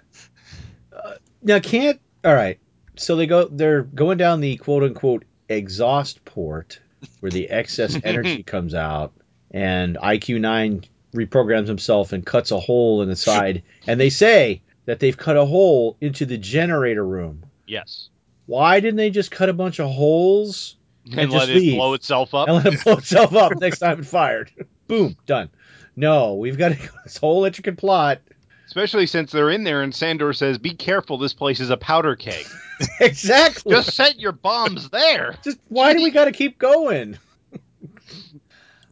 Now, 1.42 1.60
can't. 1.60 2.02
All 2.26 2.34
right. 2.34 2.60
So 2.98 3.16
they 3.16 3.28
go. 3.28 3.46
They're 3.48 3.84
going 3.84 4.18
down 4.18 4.42
the 4.42 4.58
quote 4.58 4.84
unquote 4.84 5.24
exhaust 5.48 6.26
port 6.26 6.80
where 7.22 7.32
the 7.32 7.50
excess 7.50 7.98
energy 8.04 8.44
comes 8.44 8.74
out, 8.74 9.14
and 9.52 9.96
IQ 9.98 10.42
nine 10.42 10.84
reprograms 11.14 11.68
himself 11.68 12.14
and 12.14 12.26
cuts 12.26 12.52
a 12.52 12.60
hole 12.60 13.02
in 13.02 13.10
the 13.10 13.16
side. 13.16 13.64
And 13.88 14.00
they 14.00 14.10
say 14.10 14.62
that 14.86 15.00
they've 15.00 15.18
cut 15.18 15.38
a 15.38 15.46
hole 15.46 15.98
into 16.02 16.26
the 16.26 16.38
generator 16.38 17.06
room. 17.06 17.44
yes. 17.66 18.10
Why 18.46 18.80
didn't 18.80 18.96
they 18.96 19.10
just 19.10 19.30
cut 19.30 19.50
a 19.50 19.54
bunch 19.54 19.80
of 19.82 19.90
holes 19.92 20.78
And, 21.06 21.30
just 21.30 21.34
let 21.34 21.50
it 21.50 21.56
leave. 21.58 21.76
blow 21.76 21.94
itself 21.96 22.34
up. 22.34 22.48
and 22.48 22.64
let 22.64 22.74
it 22.74 22.82
blow 22.84 22.94
itself 22.94 23.36
up 23.36 23.52
next 23.60 23.80
time 23.80 24.00
it 24.00 24.06
fired? 24.06 24.50
Boom, 24.88 25.18
done. 25.26 25.50
No, 25.98 26.36
we've 26.36 26.58
got 26.58 26.72
this 27.04 27.18
whole 27.18 27.44
intricate 27.44 27.76
plot. 27.78 28.20
Especially 28.66 29.06
since 29.06 29.32
they're 29.34 29.50
in 29.50 29.66
there 29.66 29.82
and 29.82 29.94
Sandor 29.94 30.32
says, 30.32 30.58
Be 30.60 30.74
careful, 30.76 31.18
this 31.18 31.34
place 31.34 31.60
is 31.60 31.70
a 31.72 31.78
powder 31.78 32.16
keg. 32.16 32.46
exactly. 33.02 33.74
Just 33.76 33.94
set 33.96 34.18
your 34.20 34.32
bombs 34.34 34.90
there. 34.92 35.36
Just 35.44 35.58
why 35.68 35.94
do 35.94 36.02
we 36.04 36.12
got 36.12 36.26
to 36.26 36.32
keep 36.32 36.58
going? 36.58 37.18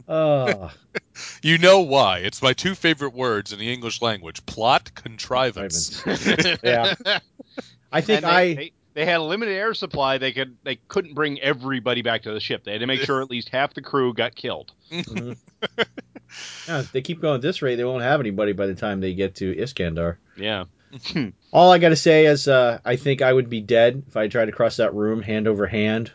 Uh, 0.08 0.70
you 1.42 1.58
know 1.58 1.80
why? 1.80 2.18
It's 2.18 2.42
my 2.42 2.52
two 2.52 2.74
favorite 2.74 3.14
words 3.14 3.52
in 3.52 3.58
the 3.58 3.72
English 3.72 4.02
language: 4.02 4.44
plot 4.46 4.94
contrivance. 4.94 6.02
Yeah. 6.62 6.94
I 7.92 8.00
think 8.00 8.22
they, 8.22 8.26
I 8.26 8.54
they, 8.54 8.72
they 8.94 9.04
had 9.04 9.18
a 9.18 9.22
limited 9.22 9.52
air 9.52 9.74
supply. 9.74 10.18
They 10.18 10.32
could 10.32 10.56
they 10.64 10.76
couldn't 10.88 11.14
bring 11.14 11.40
everybody 11.40 12.02
back 12.02 12.22
to 12.22 12.32
the 12.32 12.40
ship. 12.40 12.64
They 12.64 12.72
had 12.72 12.80
to 12.80 12.86
make 12.86 13.00
sure 13.00 13.22
at 13.22 13.30
least 13.30 13.48
half 13.50 13.74
the 13.74 13.82
crew 13.82 14.12
got 14.12 14.34
killed. 14.34 14.72
Mhm. 14.90 15.36
Yeah, 16.68 16.80
if 16.80 16.92
they 16.92 17.02
keep 17.02 17.20
going 17.20 17.36
at 17.36 17.42
this 17.42 17.62
rate, 17.62 17.76
they 17.76 17.84
won't 17.84 18.02
have 18.02 18.20
anybody 18.20 18.52
by 18.52 18.66
the 18.66 18.74
time 18.74 19.00
they 19.00 19.14
get 19.14 19.36
to 19.36 19.54
Iskandar. 19.54 20.16
Yeah. 20.36 20.64
All 21.52 21.72
I 21.72 21.78
got 21.78 21.90
to 21.90 21.96
say 21.96 22.26
is, 22.26 22.48
uh, 22.48 22.78
I 22.84 22.96
think 22.96 23.22
I 23.22 23.32
would 23.32 23.48
be 23.48 23.60
dead 23.60 24.04
if 24.08 24.16
I 24.16 24.28
tried 24.28 24.46
to 24.46 24.52
cross 24.52 24.76
that 24.76 24.94
room 24.94 25.22
hand 25.22 25.48
over 25.48 25.66
hand. 25.66 26.12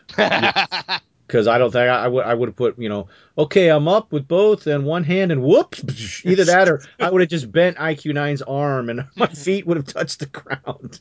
Because 1.32 1.48
I 1.48 1.56
don't 1.56 1.70
think 1.70 1.88
I, 1.88 2.04
I 2.04 2.08
would 2.08 2.24
I 2.26 2.34
would 2.34 2.50
have 2.50 2.56
put 2.56 2.78
you 2.78 2.90
know 2.90 3.08
okay 3.38 3.68
I'm 3.70 3.88
up 3.88 4.12
with 4.12 4.28
both 4.28 4.66
and 4.66 4.84
one 4.84 5.02
hand 5.02 5.32
and 5.32 5.42
whoops 5.42 5.82
either 6.26 6.44
that 6.44 6.68
or 6.68 6.82
I 7.00 7.10
would 7.10 7.22
have 7.22 7.30
just 7.30 7.50
bent 7.50 7.78
IQ 7.78 8.12
9's 8.12 8.42
arm 8.42 8.90
and 8.90 9.06
my 9.16 9.28
feet 9.28 9.66
would 9.66 9.78
have 9.78 9.86
touched 9.86 10.20
the 10.20 10.26
ground. 10.26 11.00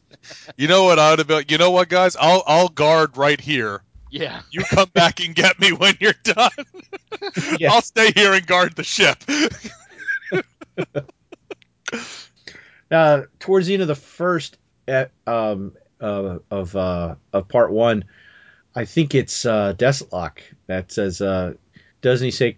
You 0.56 0.70
know 0.70 0.86
what 0.86 1.00
I 1.00 1.10
would 1.10 1.20
have 1.20 1.28
been? 1.28 1.44
You 1.50 1.58
know 1.58 1.72
what, 1.72 1.90
guys? 1.90 2.16
I'll 2.16 2.44
I'll 2.48 2.70
guard 2.70 3.18
right 3.18 3.42
here. 3.42 3.84
Yeah. 4.10 4.42
You 4.52 4.64
come 4.64 4.90
back 4.94 5.20
and 5.20 5.36
get 5.36 5.60
me 5.60 5.74
when 5.74 5.96
you're 6.00 6.14
done. 6.24 6.50
Yeah. 7.60 7.74
I'll 7.74 7.82
stay 7.82 8.12
here 8.14 8.34
and 8.34 8.46
guard 8.46 8.76
the 8.76 8.84
ship. 8.84 9.18
uh, 12.92 13.24
towards 13.40 13.68
the 13.68 13.74
end 13.74 13.82
of 13.82 13.88
the 13.88 13.96
first 13.96 14.58
uh, 14.88 15.06
um, 15.28 15.74
uh, 16.02 16.40
of 16.50 16.76
uh, 16.76 17.16
of 17.32 17.48
part 17.48 17.72
one, 17.72 18.04
I 18.76 18.86
think 18.86 19.16
it's 19.16 19.46
uh, 19.46 19.74
Desslok 19.74 20.40
that 20.68 20.92
says, 20.92 21.22
uh, 21.22 21.54
doesn't 22.02 22.26
he 22.26 22.32
say, 22.32 22.58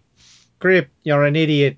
"Grip, 0.60 0.90
you're 1.04 1.24
an 1.24 1.36
idiot." 1.36 1.78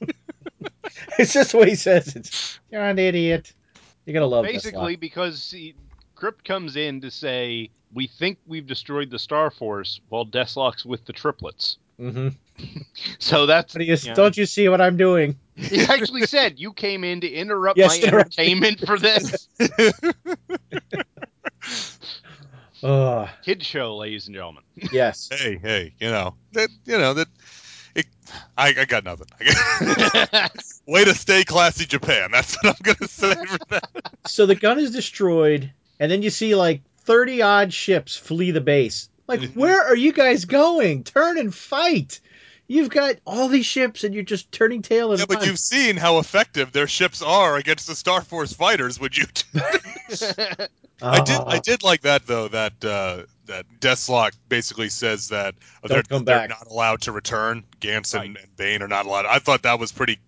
it's 1.18 1.32
just 1.32 1.54
what 1.54 1.68
he 1.68 1.74
says. 1.74 2.16
It's 2.16 2.58
you're 2.70 2.82
an 2.82 2.98
idiot. 2.98 3.52
You're 4.06 4.14
gonna 4.14 4.26
love 4.26 4.44
Basically, 4.44 4.96
because 4.96 5.50
he, 5.50 5.74
Krypt 6.16 6.44
comes 6.44 6.76
in 6.76 7.02
to 7.02 7.10
say, 7.10 7.70
"We 7.92 8.06
think 8.06 8.38
we've 8.46 8.66
destroyed 8.66 9.10
the 9.10 9.18
Star 9.18 9.50
Force," 9.50 10.00
while 10.08 10.24
Desslok's 10.24 10.86
with 10.86 11.04
the 11.04 11.12
triplets. 11.12 11.78
Mm-hmm. 12.00 12.28
So 13.20 13.46
that's 13.46 13.72
But 13.72 13.82
he 13.82 13.90
is, 13.90 14.04
yeah. 14.06 14.14
don't 14.14 14.36
you 14.36 14.44
see 14.44 14.68
what 14.68 14.80
I'm 14.80 14.96
doing? 14.96 15.36
He 15.54 15.82
actually 15.82 16.26
said, 16.26 16.58
"You 16.58 16.72
came 16.72 17.04
in 17.04 17.20
to 17.20 17.28
interrupt 17.28 17.78
Yes, 17.78 18.00
my 18.00 18.06
interrupt 18.06 18.38
me." 18.38 18.44
entertainment 18.44 18.80
for 18.86 18.98
this 18.98 19.48
Oh, 22.82 23.28
kid 23.44 23.64
show, 23.64 23.96
ladies 23.96 24.26
and 24.26 24.34
gentlemen." 24.34 24.62
yes. 24.92 25.28
hey, 25.32 25.58
hey, 25.60 25.94
you 25.98 26.10
know 26.10 26.34
that. 26.52 26.68
You 26.84 26.98
know 26.98 27.14
that. 27.14 27.28
It, 27.94 28.06
I, 28.56 28.68
I 28.78 28.84
got 28.84 29.04
nothing. 29.04 29.26
Way 30.86 31.04
to 31.04 31.14
stay 31.14 31.44
classy, 31.44 31.86
Japan. 31.86 32.30
That's 32.30 32.54
what 32.62 32.76
I'm 32.76 32.82
gonna 32.94 33.08
say 33.08 33.34
for 33.34 33.58
that. 33.70 33.88
So 34.26 34.46
the 34.46 34.54
gun 34.54 34.78
is 34.78 34.92
destroyed, 34.92 35.72
and 35.98 36.10
then 36.10 36.22
you 36.22 36.30
see 36.30 36.54
like 36.54 36.82
30 37.04 37.42
odd 37.42 37.72
ships 37.72 38.16
flee 38.16 38.50
the 38.52 38.60
base. 38.60 39.08
Like, 39.26 39.40
Mhm. 39.40 39.56
where 39.56 39.82
are 39.82 39.96
you 39.96 40.12
guys 40.12 40.44
going? 40.44 41.04
Turn 41.04 41.38
and 41.38 41.54
fight. 41.54 42.20
You've 42.70 42.90
got 42.90 43.16
all 43.24 43.48
these 43.48 43.64
ships, 43.66 44.04
and 44.04 44.14
you're 44.14 44.22
just 44.22 44.52
turning 44.52 44.82
tail 44.82 45.10
and 45.10 45.18
Yeah, 45.20 45.26
but 45.26 45.44
you've 45.46 45.58
seen 45.58 45.96
how 45.96 46.18
effective 46.18 46.70
their 46.70 46.86
ships 46.86 47.22
are 47.22 47.56
against 47.56 47.86
the 47.86 47.94
Star 47.94 48.20
Force 48.20 48.52
fighters. 48.52 49.00
Would 49.00 49.16
you? 49.16 49.24
I 51.00 51.20
did. 51.20 51.36
I 51.36 51.56
Ah, 51.56 51.60
did 51.60 51.82
like 51.82 52.02
that 52.02 52.26
though. 52.26 52.48
That 52.48 52.84
uh, 52.84 53.22
that 53.46 53.66
Desslok 53.80 54.32
basically 54.48 54.88
says 54.88 55.28
that 55.28 55.54
Don't 55.82 55.88
they're, 55.92 56.02
come 56.02 56.24
they're 56.24 56.36
back. 56.38 56.48
not 56.50 56.66
allowed 56.68 57.02
to 57.02 57.12
return. 57.12 57.64
Gantz 57.80 58.14
and, 58.14 58.34
Right. 58.34 58.44
and 58.44 58.56
Bane 58.56 58.82
are 58.82 58.88
not 58.88 59.06
allowed. 59.06 59.26
I 59.26 59.38
thought 59.38 59.62
that 59.62 59.78
was 59.78 59.92
pretty. 59.92 60.18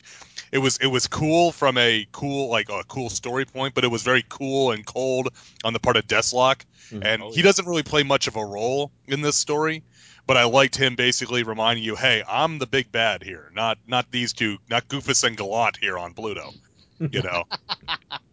It 0.53 0.59
was 0.59 0.79
it 0.79 0.87
was 0.87 1.07
cool 1.07 1.53
from 1.53 1.77
a 1.79 2.07
cool 2.13 2.49
like 2.51 2.69
a 2.71 2.83
cool 2.89 3.11
story 3.11 3.45
point, 3.45 3.75
but 3.75 3.85
it 3.85 3.89
was 3.91 4.03
very 4.03 4.25
cool 4.29 4.71
and 4.73 4.85
cold 4.87 5.29
on 5.65 5.73
the 5.73 5.81
part 5.81 5.97
of 5.97 6.07
Desslok. 6.07 6.63
Mhm. 6.91 7.05
And 7.05 7.23
Oh, 7.23 7.31
he 7.31 7.39
yeah. 7.39 7.43
doesn't 7.45 7.67
really 7.67 7.83
play 7.85 8.03
much 8.03 8.27
of 8.27 8.37
a 8.37 8.45
role 8.45 8.91
in 9.07 9.21
this 9.23 9.37
story. 9.37 9.83
But 10.27 10.37
I 10.37 10.45
liked 10.45 10.77
him 10.77 10.95
basically 10.95 11.43
reminding 11.43 11.83
you, 11.85 11.97
hey, 11.97 12.23
I'm 12.29 12.59
the 12.59 12.67
big 12.67 12.93
bad 12.93 13.23
here, 13.25 13.51
not 13.55 13.79
not 13.89 14.11
these 14.13 14.33
two, 14.33 14.59
not 14.69 14.87
Goofus 14.87 15.25
and 15.25 15.37
Gallant 15.37 15.77
here 15.81 15.99
on 15.99 16.15
Pluto. 16.15 16.53
You 17.01 17.23
know. 17.23 17.45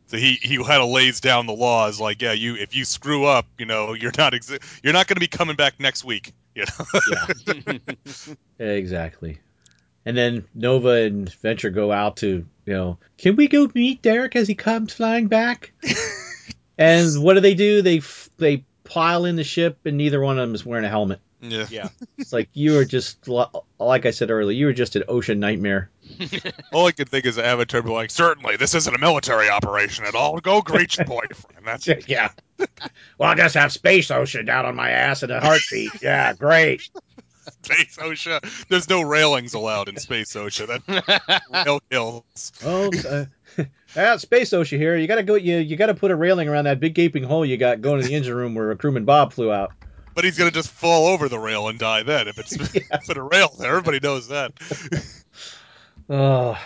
So 0.08 0.18
he 0.18 0.36
he 0.42 0.58
kind 0.58 0.82
of 0.82 0.90
lays 0.90 1.20
down 1.20 1.48
the 1.48 1.54
laws 1.54 2.00
like, 2.00 2.22
yeah, 2.22 2.32
you 2.32 2.56
if 2.56 2.76
you 2.76 2.86
screw 2.86 3.26
up, 3.26 3.46
you 3.58 3.66
know, 3.66 3.94
you're 3.94 4.14
not 4.18 4.34
exi- 4.34 4.62
you're 4.82 4.94
not 4.94 5.08
going 5.08 5.16
to 5.16 5.20
be 5.20 5.28
coming 5.28 5.56
back 5.56 5.80
next 5.80 6.04
week. 6.06 6.34
You 6.56 6.64
know. 6.64 7.00
yeah, 7.12 7.78
exactly. 8.66 9.40
And 10.06 10.16
then 10.16 10.46
Nova 10.56 11.04
and 11.04 11.32
Venture 11.34 11.70
go 11.70 11.92
out 11.92 12.18
to, 12.18 12.46
you 12.66 12.74
know, 12.74 12.98
can 13.18 13.36
we 13.36 13.50
go 13.50 13.70
meet 13.76 14.02
Derek 14.02 14.38
as 14.38 14.48
he 14.48 14.56
comes 14.56 14.94
flying 14.94 15.28
back? 15.28 15.74
and 16.78 17.22
what 17.22 17.34
do 17.34 17.42
they 17.42 17.54
do? 17.54 17.82
They 17.82 17.98
f- 17.98 18.30
they 18.38 18.64
pile 18.86 19.26
in 19.26 19.36
the 19.36 19.44
ship, 19.44 19.80
and 19.86 19.98
neither 19.98 20.22
one 20.22 20.40
of 20.40 20.48
them 20.48 20.56
is 20.56 20.66
wearing 20.66 20.86
a 20.86 20.90
helmet. 20.90 21.20
Yeah. 21.42 21.68
yeah. 21.70 21.90
It's 22.18 22.34
like 22.34 22.50
you 22.54 22.78
are 22.80 22.86
just, 22.86 23.28
like 23.28 24.06
I 24.06 24.12
said 24.12 24.32
earlier, 24.32 24.58
you 24.58 24.66
were 24.66 24.74
just 24.74 24.96
an 24.96 25.04
OSHA 25.08 25.38
nightmare. 25.38 25.90
All 26.74 26.88
I 26.88 26.92
could 26.92 27.10
think 27.10 27.26
is 27.26 27.38
Avatar 27.38 27.82
be 27.82 27.90
like, 27.90 28.10
certainly, 28.12 28.58
this 28.58 28.74
isn't 28.74 28.94
a 28.96 28.98
military 28.98 29.50
operation 29.50 30.06
at 30.06 30.16
all. 30.16 30.40
Go 30.40 30.62
greet 30.62 30.98
your 30.98 31.06
boyfriend. 31.08 31.66
That's 31.66 31.88
it. 31.88 32.08
yeah. 32.08 32.30
Well, 33.20 33.30
I 33.30 33.36
just 33.36 33.56
have 33.56 33.72
space 33.72 34.10
OSHA 34.10 34.46
down 34.46 34.66
on 34.66 34.76
my 34.76 34.92
ass 34.92 35.24
in 35.24 35.32
a 35.32 35.40
heartbeat. 35.40 36.02
Yeah, 36.02 36.34
great. 36.34 36.88
Space 37.64 37.98
OSHA. 37.98 38.68
There's 38.68 38.90
no 38.90 39.02
railings 39.02 39.54
allowed 39.54 39.90
in 39.90 39.98
Space 39.98 40.34
OSHA. 40.34 40.84
That 40.86 41.42
rail 41.66 41.80
kills. 41.90 42.52
Oh, 42.64 42.92
uh, 43.10 43.26
ah, 43.96 44.18
space 44.18 44.52
OSHA 44.52 44.78
here. 44.78 44.96
You 44.98 45.08
gotta 45.08 45.24
go. 45.24 45.36
You 45.36 45.58
you 45.58 45.78
gotta 45.78 45.94
put 45.96 46.12
a 46.12 46.16
railing 46.16 46.48
around 46.48 46.66
that 46.66 46.80
big 46.80 46.94
gaping 46.94 47.24
hole 47.24 47.46
you 47.46 47.58
got 47.58 47.82
going 47.82 48.02
to 48.02 48.08
the 48.08 48.14
engine 48.14 48.36
room 48.36 48.54
where 48.56 48.72
a 48.72 48.76
crewman 48.76 49.06
Bob 49.06 49.34
flew 49.34 49.52
out. 49.52 49.72
But 50.18 50.26
he's 50.26 50.36
gonna 50.36 50.50
just 50.50 50.72
fall 50.72 51.06
over 51.10 51.30
the 51.30 51.38
rail 51.38 51.68
and 51.68 51.78
die 51.78 52.02
then 52.02 52.28
if 52.28 52.40
it's 52.40 52.58
put 53.06 53.18
a 53.18 53.22
rail 53.22 53.54
there. 53.60 53.70
Everybody 53.70 54.00
knows 54.02 54.30
that. 54.30 54.52
Oh, 56.10 56.58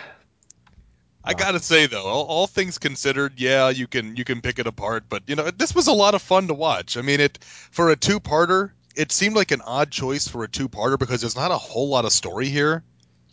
I 1.24 1.34
gotta 1.34 1.58
say 1.58 1.86
though, 1.86 2.04
all, 2.06 2.24
all 2.26 2.46
things 2.46 2.78
considered, 2.78 3.34
yeah, 3.38 3.68
you 3.70 3.88
can 3.88 4.14
you 4.16 4.24
can 4.24 4.40
pick 4.40 4.60
it 4.60 4.66
apart, 4.68 5.04
but 5.08 5.24
you 5.26 5.34
know 5.34 5.50
this 5.50 5.74
was 5.74 5.88
a 5.88 5.92
lot 5.92 6.14
of 6.14 6.22
fun 6.22 6.46
to 6.46 6.54
watch. 6.54 6.96
I 6.96 7.02
mean, 7.02 7.18
it 7.20 7.42
for 7.42 7.90
a 7.90 7.96
two-parter, 7.96 8.70
it 8.94 9.10
seemed 9.10 9.34
like 9.34 9.50
an 9.50 9.60
odd 9.62 9.90
choice 9.90 10.28
for 10.28 10.44
a 10.44 10.48
two-parter 10.48 10.96
because 10.96 11.20
there's 11.20 11.34
not 11.34 11.50
a 11.50 11.58
whole 11.58 11.88
lot 11.88 12.04
of 12.04 12.12
story 12.12 12.46
here. 12.46 12.84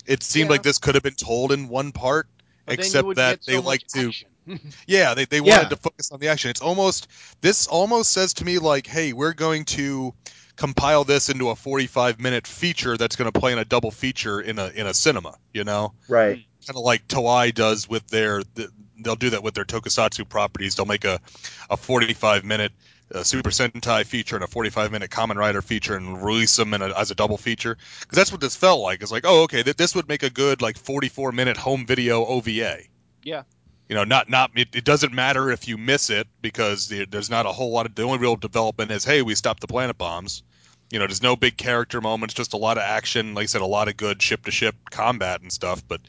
It 0.04 0.24
seemed 0.24 0.48
Yeah. 0.50 0.54
like 0.54 0.64
this 0.64 0.78
could 0.78 0.96
have 0.96 1.04
been 1.04 1.14
told 1.14 1.52
in 1.52 1.68
one 1.68 1.92
part, 1.92 2.26
But 2.66 2.80
except 2.80 3.14
that 3.14 3.44
so 3.44 3.52
they 3.52 3.58
like 3.58 3.86
to 3.94 4.08
action. 4.08 4.28
yeah, 4.86 5.14
they, 5.14 5.24
they 5.26 5.40
Yeah. 5.42 5.50
wanted 5.50 5.70
to 5.70 5.76
focus 5.76 6.10
on 6.12 6.20
the 6.20 6.28
action. 6.28 6.50
It's 6.50 6.60
almost 6.60 7.08
this 7.40 7.66
almost 7.66 8.12
says 8.12 8.34
to 8.34 8.44
me 8.44 8.58
like, 8.58 8.86
hey, 8.86 9.12
we're 9.12 9.34
going 9.34 9.64
to 9.66 10.14
compile 10.56 11.04
this 11.04 11.28
into 11.28 11.50
a 11.50 11.56
45 11.56 12.20
minute 12.20 12.46
feature 12.46 12.96
that's 12.96 13.16
going 13.16 13.30
to 13.30 13.38
play 13.38 13.52
in 13.52 13.58
a 13.58 13.64
double 13.64 13.90
feature 13.90 14.40
in 14.40 14.58
a 14.58 14.68
in 14.68 14.86
a 14.86 14.94
cinema, 14.94 15.34
you 15.52 15.64
know? 15.64 15.94
right. 16.08 16.40
Kind 16.66 16.76
of 16.76 16.84
like 16.84 17.06
Toei 17.08 17.54
does 17.54 17.88
with 17.88 18.06
their 18.08 18.42
they'll 19.02 19.16
do 19.16 19.30
that 19.30 19.42
with 19.42 19.54
their 19.54 19.64
tokusatsu 19.64 20.28
properties. 20.28 20.74
They'll 20.76 20.86
make 20.86 21.04
a 21.04 21.20
a 21.70 21.76
45 21.76 22.44
minute 22.44 22.72
uh, 23.14 23.22
Super 23.24 23.50
Sentai 23.50 24.04
feature 24.06 24.36
and 24.36 24.44
a 24.44 24.48
45 24.48 24.92
minute 24.92 25.10
Kamen 25.10 25.36
Rider 25.36 25.62
feature 25.62 25.96
and 25.96 26.22
release 26.22 26.56
them 26.56 26.74
in 26.74 26.82
a, 26.82 26.88
as 26.98 27.10
a 27.10 27.14
double 27.14 27.38
feature 27.38 27.76
because 28.00 28.16
that's 28.16 28.32
what 28.32 28.40
this 28.40 28.56
felt 28.56 28.80
like. 28.80 29.02
It's 29.02 29.12
like, 29.12 29.24
oh, 29.26 29.44
okay, 29.44 29.62
th- 29.62 29.76
this 29.76 29.94
would 29.94 30.08
make 30.08 30.22
a 30.22 30.30
good 30.30 30.62
like 30.62 30.78
44 30.78 31.32
minute 31.32 31.56
home 31.56 31.86
video 31.86 32.24
OVA 32.26 32.80
Yeah. 33.22 33.42
You 33.90 33.96
know, 33.96 34.04
not 34.04 34.30
not 34.30 34.52
it, 34.54 34.68
it 34.72 34.84
doesn't 34.84 35.12
matter 35.12 35.50
if 35.50 35.66
you 35.66 35.76
miss 35.76 36.10
it 36.10 36.28
because 36.40 36.88
there's 37.10 37.28
not 37.28 37.44
a 37.44 37.50
whole 37.50 37.72
lot 37.72 37.86
of 37.86 37.94
the 37.96 38.04
only 38.04 38.18
real 38.18 38.36
development 38.36 38.92
is 38.92 39.04
hey 39.04 39.20
we 39.20 39.34
stopped 39.34 39.60
the 39.60 39.66
planet 39.66 39.98
bombs. 39.98 40.44
You 40.92 41.00
know, 41.00 41.08
there's 41.08 41.22
no 41.22 41.34
big 41.34 41.56
character 41.56 42.00
moments, 42.00 42.34
just 42.34 42.52
a 42.52 42.56
lot 42.56 42.78
of 42.78 42.84
action. 42.84 43.34
Like 43.34 43.44
I 43.44 43.46
said, 43.46 43.62
a 43.62 43.66
lot 43.66 43.88
of 43.88 43.96
good 43.96 44.22
ship 44.22 44.44
to 44.44 44.52
ship 44.52 44.76
combat 44.90 45.40
and 45.40 45.52
stuff. 45.52 45.82
But 45.86 46.00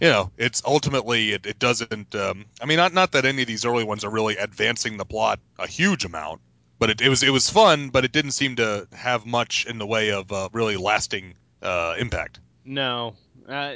you 0.00 0.08
know, 0.08 0.30
it's 0.36 0.62
ultimately 0.66 1.32
it, 1.32 1.46
it 1.46 1.58
doesn't. 1.58 2.14
Um, 2.14 2.44
I 2.60 2.66
mean, 2.66 2.76
not 2.76 2.92
not 2.92 3.12
that 3.12 3.24
any 3.24 3.40
of 3.40 3.48
these 3.48 3.64
early 3.64 3.84
ones 3.84 4.04
are 4.04 4.10
really 4.10 4.36
advancing 4.36 4.98
the 4.98 5.06
plot 5.06 5.40
a 5.58 5.66
huge 5.66 6.04
amount, 6.04 6.42
but 6.78 6.90
it, 6.90 7.00
it 7.00 7.08
was 7.08 7.22
it 7.22 7.30
was 7.30 7.48
fun, 7.48 7.88
but 7.88 8.04
it 8.04 8.12
didn't 8.12 8.32
seem 8.32 8.56
to 8.56 8.86
have 8.92 9.24
much 9.24 9.64
in 9.64 9.78
the 9.78 9.86
way 9.86 10.10
of 10.10 10.30
uh, 10.30 10.50
really 10.52 10.76
lasting 10.76 11.32
uh, 11.62 11.94
impact. 11.98 12.38
No, 12.66 13.14
uh, 13.48 13.72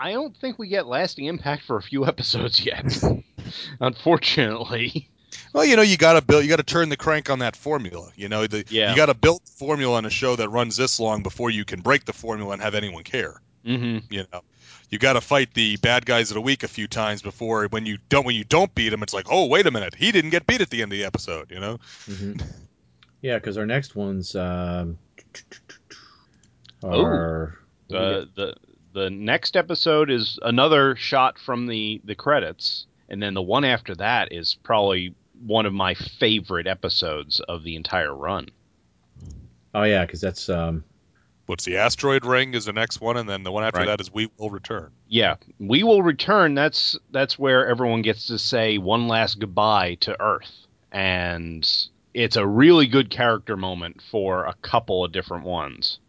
I 0.00 0.12
don't 0.12 0.34
think 0.36 0.58
we 0.58 0.68
get 0.68 0.86
lasting 0.86 1.26
impact 1.26 1.64
for 1.64 1.76
a 1.76 1.82
few 1.82 2.06
episodes 2.08 2.64
yet. 2.64 3.02
Unfortunately. 3.80 5.08
Well, 5.52 5.64
you 5.64 5.76
know, 5.76 5.82
you 5.82 5.96
got 5.96 6.14
to 6.14 6.22
build, 6.22 6.42
you 6.44 6.48
got 6.48 6.56
to 6.56 6.62
turn 6.62 6.88
the 6.88 6.96
crank 6.96 7.28
on 7.30 7.40
that 7.40 7.54
formula. 7.54 8.10
You 8.16 8.28
know, 8.28 8.46
the, 8.46 8.64
Yeah. 8.68 8.90
you 8.90 8.96
got 8.96 9.06
to 9.06 9.14
build 9.14 9.42
the 9.44 9.50
formula 9.52 9.96
on 9.98 10.04
a 10.06 10.10
show 10.10 10.36
that 10.36 10.48
runs 10.48 10.76
this 10.76 10.98
long 10.98 11.22
before 11.22 11.50
you 11.50 11.64
can 11.64 11.80
break 11.80 12.04
the 12.04 12.12
formula 12.12 12.52
and 12.52 12.62
have 12.62 12.74
anyone 12.74 13.04
care. 13.04 13.40
Mm-hmm. 13.64 14.06
You 14.12 14.24
know, 14.32 14.40
you 14.88 14.98
got 14.98 15.12
to 15.12 15.20
fight 15.20 15.52
the 15.54 15.76
bad 15.76 16.06
guys 16.06 16.30
of 16.30 16.34
the 16.36 16.40
week 16.40 16.62
a 16.62 16.68
few 16.68 16.88
times 16.88 17.20
before 17.20 17.66
when 17.68 17.84
you 17.84 17.98
don't 18.08 18.24
when 18.24 18.34
you 18.34 18.44
don't 18.44 18.74
beat 18.74 18.88
them, 18.88 19.02
it's 19.02 19.12
like, 19.12 19.26
oh, 19.30 19.46
wait 19.46 19.66
a 19.66 19.70
minute, 19.70 19.94
he 19.94 20.10
didn't 20.12 20.30
get 20.30 20.46
beat 20.46 20.62
at 20.62 20.70
the 20.70 20.82
end 20.82 20.92
of 20.92 20.98
the 20.98 21.04
episode. 21.04 21.50
You 21.50 21.60
know, 21.60 21.78
hmm 22.06 22.32
Yeah, 23.22 23.36
because 23.36 23.58
our 23.58 23.66
next 23.66 23.94
ones 23.94 24.34
um, 24.34 24.96
Oh. 26.82 27.04
are 27.04 27.58
The 27.88 28.28
the 28.34 28.54
the 28.92 29.10
next 29.10 29.56
episode 29.56 30.10
is 30.10 30.38
another 30.42 30.96
shot 30.96 31.38
from 31.38 31.66
the 31.66 32.00
the 32.04 32.14
credits, 32.14 32.86
and 33.08 33.22
then 33.22 33.34
the 33.34 33.42
one 33.42 33.64
after 33.64 33.94
that 33.96 34.32
is 34.32 34.56
probably 34.62 35.14
one 35.46 35.66
of 35.66 35.72
my 35.72 35.94
favorite 35.94 36.66
episodes 36.66 37.40
of 37.40 37.62
the 37.64 37.76
entire 37.76 38.14
run. 38.14 38.48
oh 39.74 39.84
yeah, 39.84 40.04
because 40.04 40.20
that's 40.20 40.48
um, 40.48 40.84
what's 41.46 41.64
the 41.64 41.76
asteroid 41.78 42.24
ring 42.24 42.54
is 42.54 42.64
the 42.66 42.72
next 42.72 43.00
one, 43.00 43.16
and 43.16 43.28
then 43.28 43.42
the 43.42 43.52
one 43.52 43.64
after 43.64 43.78
Right. 43.80 43.86
that 43.86 44.00
is 44.00 44.12
we 44.12 44.28
will 44.38 44.50
return. 44.50 44.90
Yeah, 45.08 45.36
we 45.58 45.82
will 45.82 46.02
return. 46.02 46.54
That's 46.54 46.98
that's 47.10 47.38
where 47.38 47.66
everyone 47.68 48.02
gets 48.02 48.26
to 48.26 48.38
say 48.38 48.78
one 48.78 49.08
last 49.08 49.38
goodbye 49.38 49.96
to 50.00 50.20
Earth, 50.20 50.66
and 50.92 51.68
it's 52.12 52.36
a 52.36 52.46
really 52.46 52.86
good 52.88 53.08
character 53.08 53.56
moment 53.56 54.02
for 54.10 54.44
a 54.44 54.54
couple 54.62 55.04
of 55.04 55.12
different 55.12 55.44
ones. 55.44 56.00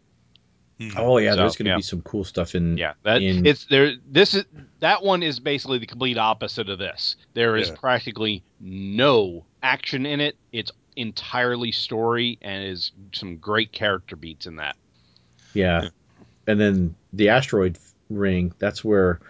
Mhm. 0.80 0.94
Oh 0.96 1.18
yeah, 1.18 1.32
So, 1.32 1.36
there's 1.36 1.56
going 1.56 1.66
to 1.66 1.70
yeah. 1.72 1.76
be 1.76 1.82
some 1.82 2.00
cool 2.02 2.24
stuff 2.24 2.54
in. 2.54 2.76
Yeah, 2.76 2.94
that 3.04 3.22
in- 3.22 3.46
it's 3.46 3.66
there. 3.66 3.92
This 4.10 4.34
is 4.34 4.44
that 4.80 5.02
one 5.04 5.22
is 5.22 5.38
basically 5.38 5.78
the 5.78 5.86
complete 5.86 6.18
opposite 6.18 6.68
of 6.68 6.78
this. 6.78 7.16
There 7.34 7.56
is 7.56 7.68
Yeah. 7.68 7.74
practically 7.76 8.42
no 8.60 9.44
action 9.62 10.06
in 10.06 10.20
it. 10.20 10.36
It's 10.52 10.72
entirely 10.96 11.72
story 11.72 12.38
and 12.42 12.64
is 12.64 12.92
some 13.12 13.36
great 13.36 13.72
character 13.72 14.16
beats 14.16 14.46
in 14.46 14.56
that. 14.56 14.76
Yeah. 15.54 15.88
And 16.46 16.60
then 16.60 16.94
the 17.12 17.28
asteroid 17.30 17.78
ring, 18.10 18.52
that's 18.58 18.82
where 18.84 19.20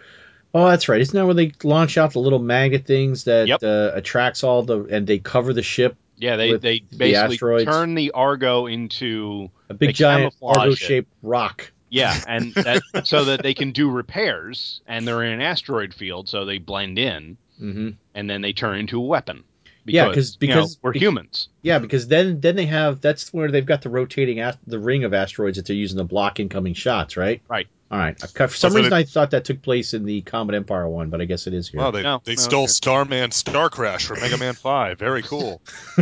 Oh, 0.54 0.68
that's 0.68 0.86
right. 0.88 1.00
Isn't 1.00 1.14
that 1.18 1.24
where 1.24 1.34
they 1.34 1.52
launch 1.64 1.96
out 1.96 2.12
the 2.12 2.18
little 2.18 2.38
magnet 2.38 2.84
things 2.84 3.24
that 3.24 3.48
Yep. 3.48 3.62
uh, 3.62 3.90
attracts 3.94 4.44
all 4.44 4.62
the 4.62 4.84
and 4.84 5.06
they 5.06 5.18
cover 5.18 5.52
the 5.54 5.62
ship, 5.62 5.96
Yeah, 6.18 6.36
they 6.36 6.52
With 6.52 6.62
they 6.62 6.80
basically 6.80 7.14
asteroids. 7.34 7.64
turn 7.64 7.94
the 7.94 8.10
Argo 8.12 8.66
into 8.66 9.50
a 9.72 9.74
big 9.74 9.94
giant 9.94 10.34
Argo 10.42 10.74
shaped 10.74 11.12
rock. 11.22 11.72
yeah, 11.90 12.14
and 12.28 12.54
that 12.54 12.82
so 13.04 13.24
that 13.26 13.42
they 13.42 13.54
can 13.54 13.72
do 13.72 13.90
repairs 13.90 14.80
and 14.86 15.06
they're 15.06 15.22
in 15.24 15.32
an 15.32 15.40
asteroid 15.40 15.92
field, 15.94 16.28
so 16.28 16.44
they 16.44 16.58
blend 16.58 16.98
in 16.98 17.36
hmm 17.58 17.90
and 18.14 18.28
then 18.28 18.40
they 18.42 18.52
turn 18.52 18.78
into 18.78 18.98
a 18.98 19.04
weapon. 19.04 19.44
Yeah, 19.84 20.12
'cause- 20.12 20.36
you 20.40 20.48
know, 20.48 20.54
because- 20.56 20.78
we're 20.82 20.92
humans. 20.92 21.48
Yeah, 21.62 21.78
because 21.78 22.06
then 22.08 22.40
then 22.40 22.54
they 22.56 22.66
have 22.66 23.00
that's 23.00 23.32
where 23.32 23.50
they've 23.50 23.66
got 23.66 23.82
the 23.82 23.88
rotating 23.90 24.38
the 24.66 24.78
ring 24.78 25.04
of 25.04 25.12
asteroids 25.12 25.56
that 25.56 25.66
they're 25.66 25.76
using 25.76 25.98
to 25.98 26.04
block 26.04 26.38
incoming 26.40 26.74
shots, 26.74 27.16
right? 27.16 27.40
Right. 27.48 27.66
All 27.92 27.98
right. 27.98 28.18
For 28.18 28.48
some 28.48 28.74
reason, 28.74 28.90
they- 28.90 28.96
I 28.96 29.04
thought 29.04 29.30
that 29.32 29.44
took 29.44 29.60
place 29.60 29.92
in 29.92 30.04
the 30.06 30.22
Comet 30.22 30.54
Empire 30.54 30.88
one, 30.88 31.10
but 31.10 31.20
I 31.20 31.26
guess 31.26 31.46
it 31.46 31.52
is 31.52 31.68
here. 31.68 31.80
Well, 31.80 31.92
they, 31.92 32.02
No, 32.02 32.22
they 32.24 32.36
no, 32.36 32.40
stole 32.40 32.62
okay. 32.64 32.70
Starman 32.70 33.30
Star 33.32 33.68
Crash 33.68 34.06
from 34.06 34.20
Mega 34.20 34.38
Man 34.38 34.54
5. 34.54 34.98
Very 34.98 35.22
cool. 35.22 35.60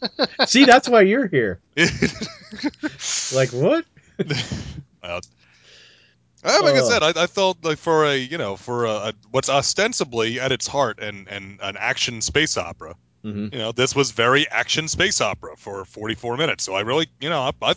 See, 0.46 0.64
that's 0.64 0.88
why 0.88 1.02
you're 1.02 1.26
here. 1.26 1.60
Like 3.32 3.50
what? 3.52 3.84
Well, 5.02 5.20
uh, 6.44 6.58
like 6.62 6.74
I 6.74 6.80
Oh. 6.80 6.88
said, 6.88 7.02
I, 7.02 7.22
I 7.22 7.26
felt 7.26 7.64
like 7.64 7.78
for 7.78 8.04
a 8.06 8.16
you 8.16 8.38
know 8.38 8.56
for 8.56 8.86
a, 8.86 8.90
a 8.90 9.12
what's 9.30 9.48
ostensibly 9.48 10.40
at 10.40 10.52
its 10.52 10.66
heart 10.66 10.98
and 11.00 11.28
and 11.28 11.58
an 11.62 11.76
action 11.78 12.20
space 12.22 12.56
opera. 12.56 12.94
hmm 13.22 13.48
You 13.52 13.58
know, 13.58 13.72
this 13.72 13.94
was 13.94 14.10
very 14.10 14.48
action 14.48 14.88
space 14.88 15.20
opera 15.20 15.56
for 15.56 15.84
44 15.84 16.36
minutes. 16.38 16.64
So 16.64 16.74
I 16.74 16.80
really, 16.80 17.08
you 17.20 17.28
know, 17.28 17.40
I, 17.42 17.50
I, 17.62 17.74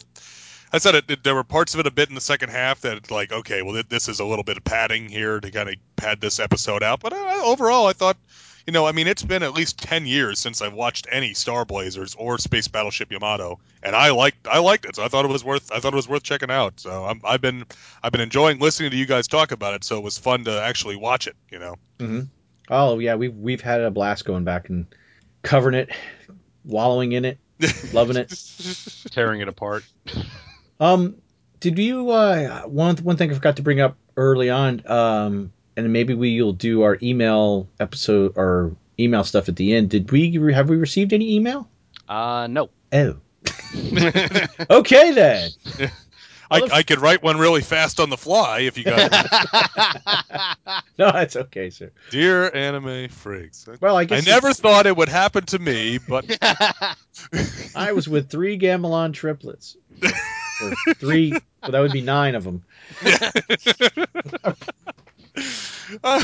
I 0.73 0.79
said 0.79 0.95
it, 0.95 1.05
it- 1.09 1.23
There 1.23 1.35
were 1.35 1.43
parts 1.43 1.73
of 1.73 1.79
it 1.79 1.87
a 1.87 1.91
bit 1.91 2.09
in 2.09 2.15
the 2.15 2.21
second 2.21 2.49
half 2.49 2.81
that 2.81 3.09
like, 3.11 3.31
okay, 3.31 3.61
well, 3.61 3.73
th- 3.73 3.87
this 3.89 4.09
is 4.09 4.19
a 4.19 4.25
little 4.25 4.43
bit 4.43 4.57
of 4.57 4.63
padding 4.63 5.07
here 5.07 5.39
to 5.39 5.51
kind 5.51 5.69
of 5.69 5.75
pad 5.95 6.19
this 6.19 6.39
episode 6.39 6.83
out. 6.83 6.99
But 6.99 7.13
uh, 7.13 7.41
overall, 7.45 7.85
I 7.87 7.93
thought, 7.93 8.17
you 8.65 8.73
know, 8.73 8.85
I 8.87 8.91
mean, 8.93 9.07
it's 9.07 9.23
been 9.23 9.43
at 9.43 9.53
least 9.53 9.77
10 9.79 10.05
years 10.05 10.39
since 10.39 10.61
I've 10.61 10.73
watched 10.73 11.05
any 11.11 11.33
Star 11.33 11.63
Blazers 11.65 12.15
or 12.15 12.37
Space 12.37 12.67
Battleship 12.67 13.11
Yamato, 13.11 13.59
and 13.83 13.95
I 13.95 14.11
liked, 14.11 14.47
I 14.47 14.59
liked 14.59 14.85
it. 14.85 14.95
So 14.95 15.03
I 15.03 15.09
thought 15.09 15.25
it 15.25 15.31
was 15.31 15.43
worth, 15.43 15.71
I 15.71 15.79
thought 15.79 15.93
it 15.93 15.97
was 15.97 16.07
worth 16.07 16.23
checking 16.23 16.49
out. 16.49 16.79
So 16.79 17.03
I'm, 17.05 17.21
I've 17.25 17.41
been, 17.41 17.65
I've 18.01 18.11
been 18.11 18.21
enjoying 18.21 18.59
listening 18.59 18.91
to 18.91 18.97
you 18.97 19.05
guys 19.05 19.27
talk 19.27 19.51
about 19.51 19.73
it. 19.75 19.83
So 19.83 19.97
it 19.97 20.03
was 20.03 20.17
fun 20.17 20.45
to 20.45 20.61
actually 20.61 20.95
watch 20.95 21.27
it. 21.27 21.35
You 21.51 21.59
know. 21.59 21.75
hmm 21.99 22.21
Oh 22.69 22.97
yeah, 22.99 23.15
we've 23.15 23.35
we've 23.35 23.59
had 23.61 23.81
a 23.81 23.91
blast 23.91 24.23
going 24.23 24.45
back 24.45 24.69
and 24.69 24.85
covering 25.41 25.75
it, 25.75 25.89
wallowing 26.63 27.11
in 27.11 27.25
it, 27.25 27.37
loving 27.91 28.15
it. 28.15 28.33
tearing 29.11 29.41
it 29.41 29.49
apart. 29.49 29.83
Um, 30.79 31.15
did 31.59 31.77
you 31.79 32.09
uh 32.09 32.63
one 32.63 32.97
one 32.97 33.17
thing 33.17 33.31
I 33.31 33.33
forgot 33.33 33.57
to 33.57 33.61
bring 33.61 33.79
up 33.79 33.95
early 34.17 34.49
on? 34.49 34.81
Um, 34.85 35.51
and 35.75 35.91
maybe 35.91 36.13
we'll 36.13 36.53
do 36.53 36.83
our 36.83 36.97
email 37.01 37.67
episode 37.79 38.33
or 38.35 38.75
email 38.99 39.23
stuff 39.23 39.49
at 39.49 39.55
the 39.55 39.75
end. 39.75 39.89
Did 39.89 40.11
we 40.11 40.33
have 40.53 40.69
we 40.69 40.77
received 40.77 41.13
any 41.13 41.35
email? 41.35 41.69
Uh, 42.07 42.47
no. 42.49 42.69
Oh, 42.91 43.15
okay 44.69 45.11
then. 45.11 45.49
I, 46.51 46.61
I 46.71 46.83
could 46.83 46.99
write 46.99 47.23
one 47.23 47.37
really 47.37 47.61
fast 47.61 47.99
on 47.99 48.11
the 48.11 48.17
fly 48.17 48.59
if 48.59 48.77
you 48.77 48.83
guys. 48.83 49.09
No, 50.99 51.11
that's 51.11 51.35
okay, 51.35 51.71
sir. 51.71 51.91
Dear 52.11 52.53
anime 52.55 53.09
freaks. 53.09 53.67
Well, 53.81 53.97
I 53.97 54.05
guess 54.05 54.19
I 54.19 54.21
guess 54.21 54.27
never 54.27 54.53
thought 54.53 54.85
it 54.85 54.95
would 54.95 55.09
happen 55.09 55.43
to 55.47 55.57
me, 55.57 55.97
but 55.97 56.37
I 57.75 57.91
was 57.93 58.07
with 58.07 58.29
three 58.29 58.59
Gamilon 58.59 59.11
triplets. 59.11 59.75
Or 60.61 60.73
three, 60.95 61.31
well, 61.61 61.71
that 61.71 61.79
would 61.79 61.91
be 61.91 62.01
nine 62.01 62.35
of 62.35 62.43
them. 62.43 62.63
Uh, 66.03 66.23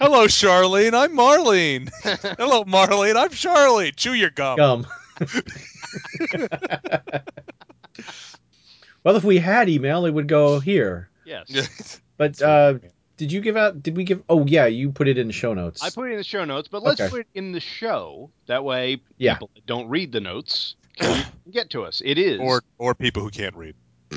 hello, 0.00 0.26
Charlene. 0.26 0.94
I'm 0.94 1.16
Marlene. 1.16 1.90
hello, 2.38 2.64
Marlene. 2.64 3.16
I'm 3.16 3.30
Charlie. 3.30 3.92
Chew 3.92 4.14
your 4.14 4.30
gum. 4.30 4.56
Gum. 4.56 4.86
well, 9.04 9.16
if 9.16 9.24
we 9.24 9.38
had 9.38 9.68
email, 9.68 10.06
it 10.06 10.12
would 10.12 10.28
go 10.28 10.60
here. 10.60 11.10
yes. 11.24 12.00
But 12.16 12.40
uh, 12.42 12.74
did 13.16 13.32
you 13.32 13.40
give 13.40 13.56
out? 13.56 13.82
Did 13.82 13.96
we 13.96 14.04
give? 14.04 14.22
Oh 14.28 14.44
yeah, 14.46 14.66
you 14.66 14.92
put 14.92 15.08
it 15.08 15.16
in 15.18 15.26
the 15.26 15.32
show 15.32 15.54
notes. 15.54 15.82
I 15.82 15.90
put 15.90 16.08
it 16.08 16.12
in 16.12 16.18
the 16.18 16.24
show 16.24 16.44
notes, 16.44 16.68
but 16.68 16.82
let's 16.82 17.00
Okay. 17.00 17.10
put 17.10 17.20
it 17.20 17.28
in 17.34 17.52
the 17.52 17.60
show. 17.60 18.30
That 18.46 18.62
way, 18.64 19.00
Yeah. 19.18 19.34
people 19.34 19.50
don't 19.66 19.88
read 19.88 20.12
the 20.12 20.20
notes 20.20 20.74
can 20.79 20.79
get 21.50 21.70
to 21.70 21.84
us. 21.84 22.02
It 22.04 22.18
is. 22.18 22.38
or 22.40 22.62
or 22.78 22.94
people 22.94 23.22
who 23.22 23.30
can't 23.30 23.54
read. 23.56 23.74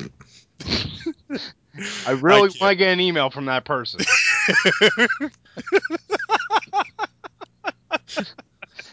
I 2.05 2.11
really 2.11 2.49
can't. 2.49 2.61
want 2.61 2.71
to 2.71 2.75
get 2.75 2.89
an 2.93 2.99
email 2.99 3.29
from 3.29 3.45
that 3.45 3.65
person. 3.65 4.01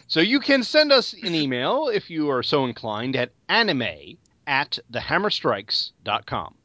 so 0.07 0.19
you 0.19 0.39
can 0.39 0.63
send 0.63 0.91
us 0.91 1.13
an 1.13 1.35
email 1.35 1.87
if 1.87 2.09
you 2.09 2.29
are 2.29 2.43
so 2.43 2.65
inclined 2.65 3.15
at 3.15 3.31
anime 3.49 4.17
at 4.47 4.79
thehammerstrikes.com. 4.91 6.55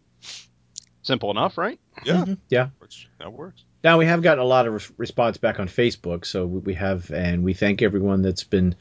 Simple 1.02 1.30
enough, 1.30 1.56
right? 1.56 1.78
Yeah, 2.04 2.24
Mhm, 2.24 2.38
yeah. 2.48 2.68
works. 2.80 3.06
that 3.18 3.32
works. 3.32 3.62
Now 3.84 3.98
we 3.98 4.06
have 4.06 4.22
gotten 4.22 4.42
a 4.42 4.46
lot 4.46 4.66
of 4.66 4.72
res- 4.72 4.92
response 4.96 5.36
back 5.36 5.60
on 5.60 5.68
Facebook, 5.68 6.24
so 6.26 6.44
we 6.46 6.58
we 6.60 6.74
have, 6.74 7.10
and 7.12 7.44
we 7.44 7.54
thank 7.54 7.80
everyone 7.82 8.22
that's 8.22 8.42
been 8.42 8.74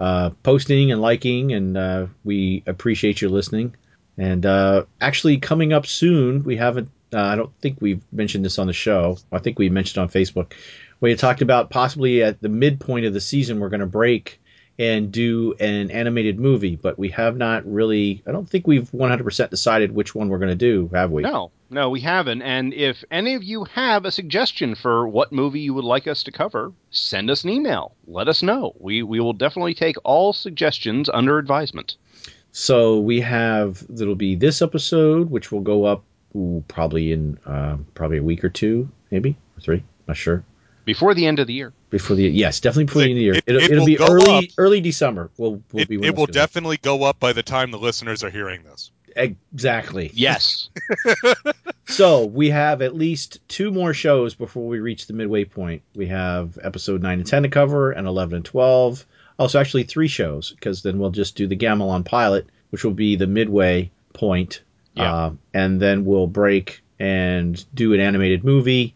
uh, 0.00 0.30
posting 0.42 0.92
and 0.92 1.00
liking, 1.00 1.52
and 1.52 1.76
uh, 1.76 2.06
we 2.24 2.62
appreciate 2.66 3.20
you 3.20 3.28
listening. 3.28 3.74
And 4.16 4.46
uh, 4.46 4.84
actually, 5.00 5.38
coming 5.38 5.72
up 5.72 5.86
soon, 5.86 6.44
we 6.44 6.56
haven't. 6.56 6.90
Uh, 7.12 7.22
I 7.22 7.36
don't 7.36 7.52
think 7.60 7.78
we've 7.80 8.02
mentioned 8.12 8.44
this 8.44 8.58
on 8.58 8.66
the 8.66 8.72
show. 8.72 9.18
I 9.30 9.38
think 9.38 9.58
we 9.58 9.68
mentioned 9.68 10.02
on 10.02 10.08
Facebook. 10.08 10.52
We 11.00 11.14
talked 11.14 11.42
about 11.42 11.70
possibly 11.70 12.22
at 12.22 12.40
the 12.40 12.48
midpoint 12.48 13.06
of 13.06 13.12
the 13.12 13.20
season, 13.20 13.60
we're 13.60 13.68
going 13.68 13.80
to 13.80 13.86
break 13.86 14.40
and 14.78 15.12
do 15.12 15.54
an 15.60 15.90
animated 15.90 16.40
movie, 16.40 16.76
but 16.76 16.98
we 16.98 17.10
have 17.10 17.36
not 17.36 17.64
really. 17.70 18.22
I 18.26 18.32
don't 18.32 18.48
think 18.48 18.66
we've 18.66 18.90
100% 18.90 19.50
decided 19.50 19.92
which 19.92 20.14
one 20.14 20.28
we're 20.28 20.38
going 20.38 20.50
to 20.50 20.56
do, 20.56 20.90
have 20.92 21.10
we? 21.10 21.22
No, 21.22 21.52
no, 21.70 21.90
we 21.90 22.00
haven't. 22.00 22.42
And 22.42 22.74
if 22.74 23.04
any 23.10 23.34
of 23.34 23.44
you 23.44 23.64
have 23.64 24.04
a 24.04 24.10
suggestion 24.10 24.74
for 24.74 25.06
what 25.06 25.32
movie 25.32 25.60
you 25.60 25.74
would 25.74 25.84
like 25.84 26.06
us 26.08 26.24
to 26.24 26.32
cover, 26.32 26.72
send 26.90 27.30
us 27.30 27.44
an 27.44 27.50
email. 27.50 27.94
Let 28.06 28.28
us 28.28 28.42
know. 28.42 28.74
We 28.78 29.02
we 29.02 29.20
will 29.20 29.32
definitely 29.32 29.74
take 29.74 29.96
all 30.04 30.32
suggestions 30.32 31.08
under 31.08 31.38
advisement. 31.38 31.96
So 32.50 32.98
we 33.00 33.20
have 33.20 33.84
that'll 33.88 34.14
be 34.14 34.34
this 34.34 34.62
episode, 34.62 35.30
which 35.30 35.52
will 35.52 35.60
go 35.60 35.84
up 35.84 36.04
ooh, 36.36 36.64
probably 36.68 37.12
in 37.12 37.38
uh, 37.46 37.76
probably 37.94 38.18
a 38.18 38.22
week 38.22 38.44
or 38.44 38.48
two, 38.48 38.88
maybe 39.10 39.36
or 39.56 39.60
three. 39.60 39.84
Not 40.06 40.16
sure. 40.16 40.44
Before 40.84 41.14
the 41.14 41.26
end 41.26 41.38
of 41.38 41.46
the 41.46 41.54
year. 41.54 41.72
Before 41.94 42.16
the 42.16 42.24
yes, 42.28 42.58
definitely 42.60 42.84
before 42.86 43.02
the 43.02 43.10
end 43.10 43.12
of 43.12 43.18
the 43.18 43.22
year. 43.24 43.34
It- 43.34 43.44
It'll, 43.46 43.62
it 43.62 43.70
it'll 43.70 43.86
be 43.86 43.98
early 44.00 44.36
up. 44.38 44.44
early 44.58 44.80
December. 44.80 45.30
Will 45.36 45.62
will 45.72 45.80
It, 45.82 45.88
be. 45.88 46.04
it 46.04 46.16
will 46.16 46.26
definitely 46.26 46.76
go 46.76 47.04
up 47.04 47.20
by 47.20 47.32
the 47.32 47.42
time 47.44 47.70
the 47.70 47.78
listeners 47.78 48.24
are 48.24 48.30
hearing 48.30 48.62
this. 48.64 48.90
exactly. 49.16 50.10
Yes. 50.14 50.68
So 51.86 52.24
we 52.24 52.48
have 52.48 52.80
at 52.80 52.94
least 52.94 53.46
two 53.46 53.70
more 53.70 53.92
shows 53.92 54.34
before 54.34 54.66
we 54.66 54.80
reach 54.80 55.06
the 55.06 55.12
midway 55.12 55.44
point. 55.44 55.82
We 55.94 56.06
have 56.06 56.58
episode 56.62 57.02
nine 57.02 57.18
and 57.18 57.26
ten 57.28 57.42
to 57.42 57.48
cover, 57.50 57.92
and 57.92 58.06
eleven 58.08 58.36
and 58.36 58.44
twelve. 58.44 59.04
Also, 59.38 59.60
actually 59.60 59.82
three 59.82 60.08
shows 60.08 60.50
because 60.52 60.82
then 60.82 60.98
we'll 60.98 61.10
just 61.10 61.36
do 61.36 61.46
the 61.46 61.56
Gamilon 61.56 62.02
pilot, 62.04 62.46
which 62.70 62.84
will 62.84 62.94
be 62.94 63.16
the 63.16 63.26
midway 63.26 63.90
point. 64.14 64.62
Yeah. 64.94 65.14
Uh, 65.14 65.32
and 65.52 65.78
then 65.78 66.06
we'll 66.06 66.26
break 66.26 66.82
and 66.98 67.62
do 67.74 67.92
an 67.92 68.00
animated 68.00 68.44
movie. 68.44 68.94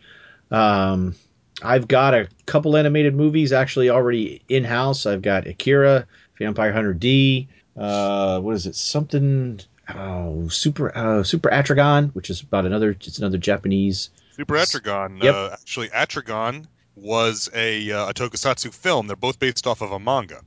Um, 0.51 1.15
I've 1.63 1.89
got 1.89 2.15
a 2.15 2.29
couple 2.47 2.77
animated 2.77 3.15
movies 3.15 3.53
actually 3.53 3.91
already 3.91 4.43
in 4.49 4.65
house. 4.65 5.07
I've 5.07 5.23
got 5.23 5.47
Akira, 5.47 6.07
Vampire 6.39 6.73
Hunter 6.73 6.95
D. 6.95 7.49
Uh, 7.77 8.41
what 8.41 8.55
is 8.55 8.67
it? 8.67 8.77
Something. 8.77 9.61
Oh, 9.95 10.49
Super 10.49 10.97
uh, 10.97 11.23
Super 11.23 11.49
Atragon, 11.49 12.15
which 12.15 12.31
is 12.31 12.43
about 12.43 12.67
another. 12.67 12.91
It's 12.91 13.19
another 13.19 13.39
Japanese. 13.39 14.11
Super 14.33 14.55
Atragon. 14.55 15.23
Yep. 15.23 15.35
Uh, 15.35 15.49
actually, 15.53 15.89
Atragon 15.89 16.67
was 16.95 17.51
a, 17.55 17.91
uh, 17.93 18.11
a 18.11 18.15
tokusatsu 18.15 18.73
film. 18.73 19.07
They're 19.07 19.17
both 19.17 19.39
based 19.39 19.67
off 19.67 19.81
of 19.83 19.93
a 19.93 19.99
manga. 19.99 20.43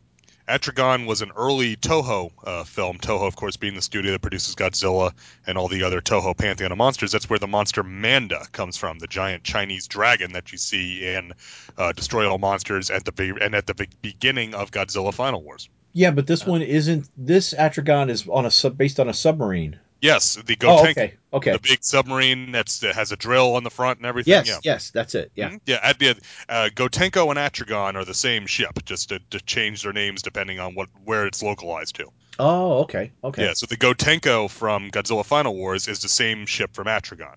Atragon 0.51 1.05
was 1.07 1.21
an 1.21 1.31
early 1.37 1.77
Toho 1.77 2.31
uh, 2.43 2.63
film. 2.65 2.97
Toho, 2.97 3.25
of 3.25 3.35
course, 3.35 3.55
being 3.55 3.73
the 3.73 3.81
studio 3.81 4.11
that 4.11 4.21
produces 4.21 4.53
Godzilla 4.55 5.13
and 5.47 5.57
all 5.57 5.69
the 5.69 5.83
other 5.83 6.01
Toho 6.01 6.37
pantheon 6.37 6.71
of 6.71 6.77
monsters. 6.77 7.11
That's 7.13 7.29
where 7.29 7.39
the 7.39 7.47
monster 7.47 7.83
Manda 7.83 8.45
comes 8.51 8.75
from, 8.75 8.99
the 8.99 9.07
giant 9.07 9.43
Chinese 9.43 9.87
dragon 9.87 10.33
that 10.33 10.51
you 10.51 10.57
see 10.57 11.07
in 11.07 11.31
uh, 11.77 11.93
Destroy 11.93 12.29
All 12.29 12.37
Monsters 12.37 12.89
at 12.91 13.05
the 13.05 13.13
be- 13.13 13.33
and 13.39 13.55
at 13.55 13.65
the 13.65 13.73
be- 13.73 13.87
beginning 14.01 14.53
of 14.53 14.71
Godzilla 14.71 15.13
Final 15.13 15.41
Wars. 15.41 15.69
Yeah, 15.93 16.11
but 16.11 16.27
this 16.27 16.45
one 16.45 16.61
isn't. 16.61 17.07
This 17.17 17.53
Atragon 17.53 18.09
is 18.09 18.27
on 18.27 18.45
a 18.45 18.51
sub 18.51 18.77
based 18.77 18.99
on 18.99 19.07
a 19.07 19.13
submarine. 19.13 19.79
Yes, 20.01 20.33
the 20.35 20.57
Oh, 20.63 20.83
Gotengo, 20.83 20.89
okay, 20.91 21.13
okay. 21.31 21.51
the 21.51 21.59
big 21.59 21.83
submarine 21.83 22.51
that's 22.51 22.79
that 22.79 22.95
has 22.95 23.11
a 23.11 23.15
drill 23.15 23.55
on 23.55 23.63
the 23.63 23.69
front 23.69 23.99
and 23.99 24.05
everything. 24.07 24.31
Yes, 24.31 24.47
yeah. 24.47 24.57
yes, 24.63 24.89
that's 24.89 25.13
it. 25.13 25.31
Yeah. 25.35 25.51
Mhm. 25.51 25.61
Yeah, 25.67 25.79
at 25.83 25.99
the, 25.99 26.09
uh, 26.49 26.69
Gotengo 26.73 27.29
and 27.29 27.37
Atragon 27.37 27.93
are 27.95 28.03
the 28.03 28.15
same 28.15 28.47
ship, 28.47 28.83
just 28.83 29.09
to, 29.09 29.19
to 29.29 29.39
change 29.41 29.83
their 29.83 29.93
names 29.93 30.23
depending 30.23 30.59
on 30.59 30.73
what 30.73 30.89
where 31.03 31.27
it's 31.27 31.43
localized 31.43 31.95
to. 31.97 32.07
Oh, 32.39 32.79
okay, 32.79 33.11
okay. 33.23 33.45
Yeah, 33.45 33.53
so 33.53 33.67
the 33.67 33.77
Gotengo 33.77 34.49
from 34.49 34.89
Godzilla 34.89 35.23
Final 35.23 35.53
Wars 35.55 35.87
is 35.87 36.01
the 36.01 36.09
same 36.09 36.47
ship 36.47 36.73
from 36.73 36.87
Atragon, 36.87 37.35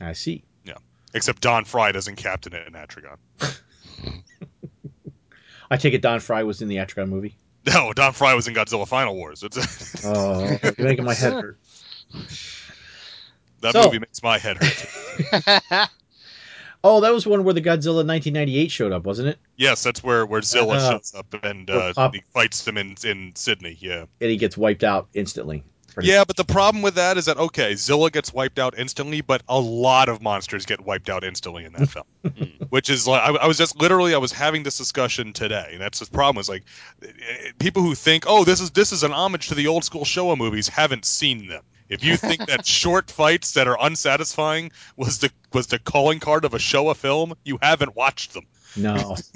I 0.00 0.14
see. 0.14 0.44
Yeah. 0.64 0.78
Except 1.12 1.42
Don 1.42 1.66
Frye 1.66 1.92
doesn't 1.92 2.16
captain 2.16 2.54
it 2.54 2.66
in 2.66 2.72
Atragon. 2.72 3.18
I 5.70 5.76
take 5.76 5.92
it 5.94 6.00
Don 6.02 6.20
Frye 6.20 6.44
was 6.44 6.62
in 6.62 6.68
the 6.68 6.76
Atragon 6.76 7.08
movie. 7.08 7.34
No, 7.66 7.92
Don 7.92 8.12
Frye 8.14 8.34
was 8.34 8.48
in 8.48 8.54
Godzilla 8.54 8.88
Final 8.88 9.14
Wars. 9.14 9.42
It's, 9.42 10.04
Oh, 10.06 10.56
you're 10.62 10.74
making 10.78 11.04
my 11.04 11.12
head 11.12 11.32
hurt. 11.34 11.58
that 13.60 13.72
So- 13.72 13.84
movie 13.84 13.98
makes 13.98 14.22
my 14.22 14.38
head 14.38 14.58
hurt. 14.62 15.90
Oh, 16.84 17.00
that 17.00 17.12
was 17.12 17.26
one 17.26 17.42
where 17.42 17.54
the 17.54 17.60
Godzilla 17.60 18.06
1998 18.06 18.70
showed 18.70 18.92
up, 18.92 19.02
wasn't 19.04 19.28
it? 19.30 19.38
yes, 19.56 19.82
that's 19.82 20.00
where 20.02 20.24
where 20.24 20.40
Zilla 20.42 20.76
Uh, 20.76 20.90
shows 20.92 21.12
up 21.12 21.34
and 21.42 21.68
uh, 21.68 22.10
he 22.12 22.22
fights 22.32 22.62
them 22.62 22.78
in 22.78 22.94
in 23.02 23.32
Sydney. 23.34 23.76
Yeah. 23.80 24.04
And 24.20 24.30
he 24.30 24.36
gets 24.36 24.56
wiped 24.56 24.84
out 24.84 25.08
instantly. 25.12 25.64
Yeah, 26.00 26.22
but 26.24 26.36
the 26.36 26.44
problem 26.44 26.82
with 26.82 26.94
that 26.94 27.16
is 27.18 27.24
that 27.24 27.36
okay, 27.36 27.74
Zilla 27.74 28.12
gets 28.12 28.32
wiped 28.32 28.60
out 28.60 28.78
instantly, 28.78 29.22
but 29.22 29.42
a 29.48 29.58
lot 29.58 30.08
of 30.08 30.22
monsters 30.22 30.66
get 30.66 30.80
wiped 30.80 31.10
out 31.10 31.24
instantly 31.24 31.64
in 31.64 31.72
that 31.72 31.88
film. 31.90 32.06
Which 32.68 32.90
is 32.90 33.08
like 33.08 33.22
I, 33.22 33.34
I 33.34 33.46
was 33.48 33.58
just 33.58 33.80
literally 33.80 34.14
I 34.14 34.18
was 34.18 34.30
having 34.30 34.62
this 34.62 34.78
discussion 34.78 35.32
today, 35.32 35.70
and 35.72 35.80
that's 35.80 35.98
the 35.98 36.06
problem. 36.06 36.40
Is 36.40 36.48
like 36.48 36.62
eh, 37.02 37.08
people 37.58 37.82
who 37.82 37.96
think, 37.96 38.24
oh, 38.28 38.44
this 38.44 38.60
is 38.60 38.70
this 38.70 38.92
is 38.92 39.02
an 39.02 39.10
homage 39.12 39.48
to 39.48 39.56
the 39.56 39.66
old 39.66 39.82
school 39.82 40.04
Showa 40.04 40.38
movies, 40.38 40.68
haven't 40.68 41.04
seen 41.04 41.48
them. 41.48 41.64
If 41.88 42.04
you 42.04 42.16
think 42.16 42.46
that 42.46 42.66
short 42.66 43.10
fights 43.10 43.52
that 43.52 43.66
are 43.66 43.76
unsatisfying 43.80 44.72
was 44.96 45.18
the 45.18 45.30
was 45.52 45.68
the 45.68 45.78
calling 45.78 46.20
card 46.20 46.44
of 46.44 46.54
a 46.54 46.58
Showa 46.58 46.94
film, 46.94 47.34
you 47.44 47.58
haven't 47.60 47.96
watched 47.96 48.34
them. 48.34 48.46
No. 48.76 49.16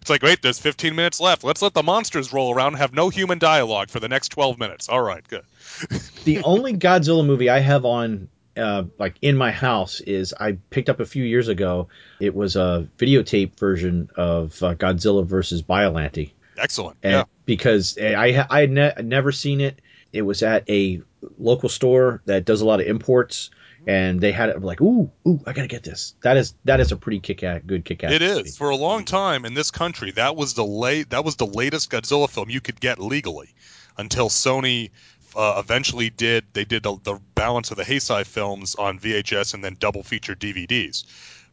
It's 0.00 0.10
like, 0.10 0.22
wait, 0.22 0.40
there's 0.42 0.58
15 0.58 0.94
minutes 0.94 1.20
left. 1.20 1.44
Let's 1.44 1.60
let 1.60 1.74
the 1.74 1.82
monsters 1.82 2.32
roll 2.32 2.54
around 2.54 2.68
and 2.68 2.76
have 2.78 2.94
no 2.94 3.08
human 3.08 3.38
dialogue 3.38 3.90
for 3.90 4.00
the 4.00 4.08
next 4.08 4.28
12 4.28 4.58
minutes. 4.58 4.88
All 4.88 5.02
right, 5.02 5.26
good. 5.26 5.42
the 6.24 6.42
only 6.44 6.72
Godzilla 6.72 7.26
movie 7.26 7.50
I 7.50 7.58
have 7.58 7.84
on 7.84 8.28
uh, 8.56 8.84
like 8.98 9.16
in 9.22 9.36
my 9.36 9.50
house 9.50 10.00
is 10.00 10.34
I 10.38 10.58
picked 10.70 10.88
up 10.88 11.00
a 11.00 11.06
few 11.06 11.24
years 11.24 11.48
ago. 11.48 11.88
It 12.20 12.34
was 12.34 12.56
a 12.56 12.88
videotape 12.98 13.58
version 13.58 14.08
of 14.16 14.62
uh, 14.62 14.74
Godzilla 14.74 15.26
versus 15.26 15.62
Biollante. 15.62 16.32
Excellent. 16.56 16.96
And 17.02 17.12
yeah. 17.12 17.24
because 17.44 17.98
I 17.98 18.46
I 18.48 18.60
had 18.60 18.70
ne- 18.70 18.94
never 19.02 19.32
seen 19.32 19.60
it. 19.60 19.80
It 20.12 20.22
was 20.22 20.42
at 20.42 20.68
a 20.68 21.02
local 21.38 21.68
store 21.68 22.22
that 22.26 22.44
does 22.44 22.60
a 22.60 22.66
lot 22.66 22.80
of 22.80 22.86
imports, 22.86 23.50
and 23.86 24.20
they 24.20 24.32
had 24.32 24.48
it 24.48 24.56
I'm 24.56 24.62
like, 24.62 24.80
ooh, 24.80 25.10
ooh, 25.26 25.40
I 25.46 25.52
gotta 25.52 25.68
get 25.68 25.82
this. 25.82 26.14
That 26.22 26.36
is 26.36 26.54
that 26.64 26.80
is 26.80 26.92
a 26.92 26.96
pretty 26.96 27.20
kick 27.20 27.42
ass, 27.42 27.62
good 27.66 27.84
kick 27.84 28.04
ass. 28.04 28.12
It 28.12 28.22
is 28.22 28.56
for 28.56 28.70
a 28.70 28.76
long 28.76 29.04
time 29.04 29.44
in 29.44 29.54
this 29.54 29.70
country. 29.70 30.12
That 30.12 30.36
was 30.36 30.54
the 30.54 30.64
late. 30.64 31.10
That 31.10 31.24
was 31.24 31.36
the 31.36 31.46
latest 31.46 31.90
Godzilla 31.90 32.28
film 32.28 32.50
you 32.50 32.60
could 32.60 32.80
get 32.80 32.98
legally, 32.98 33.54
until 33.96 34.28
Sony 34.28 34.90
uh, 35.36 35.56
eventually 35.58 36.10
did. 36.10 36.44
They 36.52 36.64
did 36.64 36.82
the, 36.82 36.96
the 37.02 37.20
balance 37.34 37.70
of 37.70 37.76
the 37.76 37.84
Heisei 37.84 38.26
films 38.26 38.74
on 38.74 38.98
VHS 38.98 39.54
and 39.54 39.64
then 39.64 39.76
double 39.78 40.02
feature 40.02 40.34
DVDs. 40.34 41.04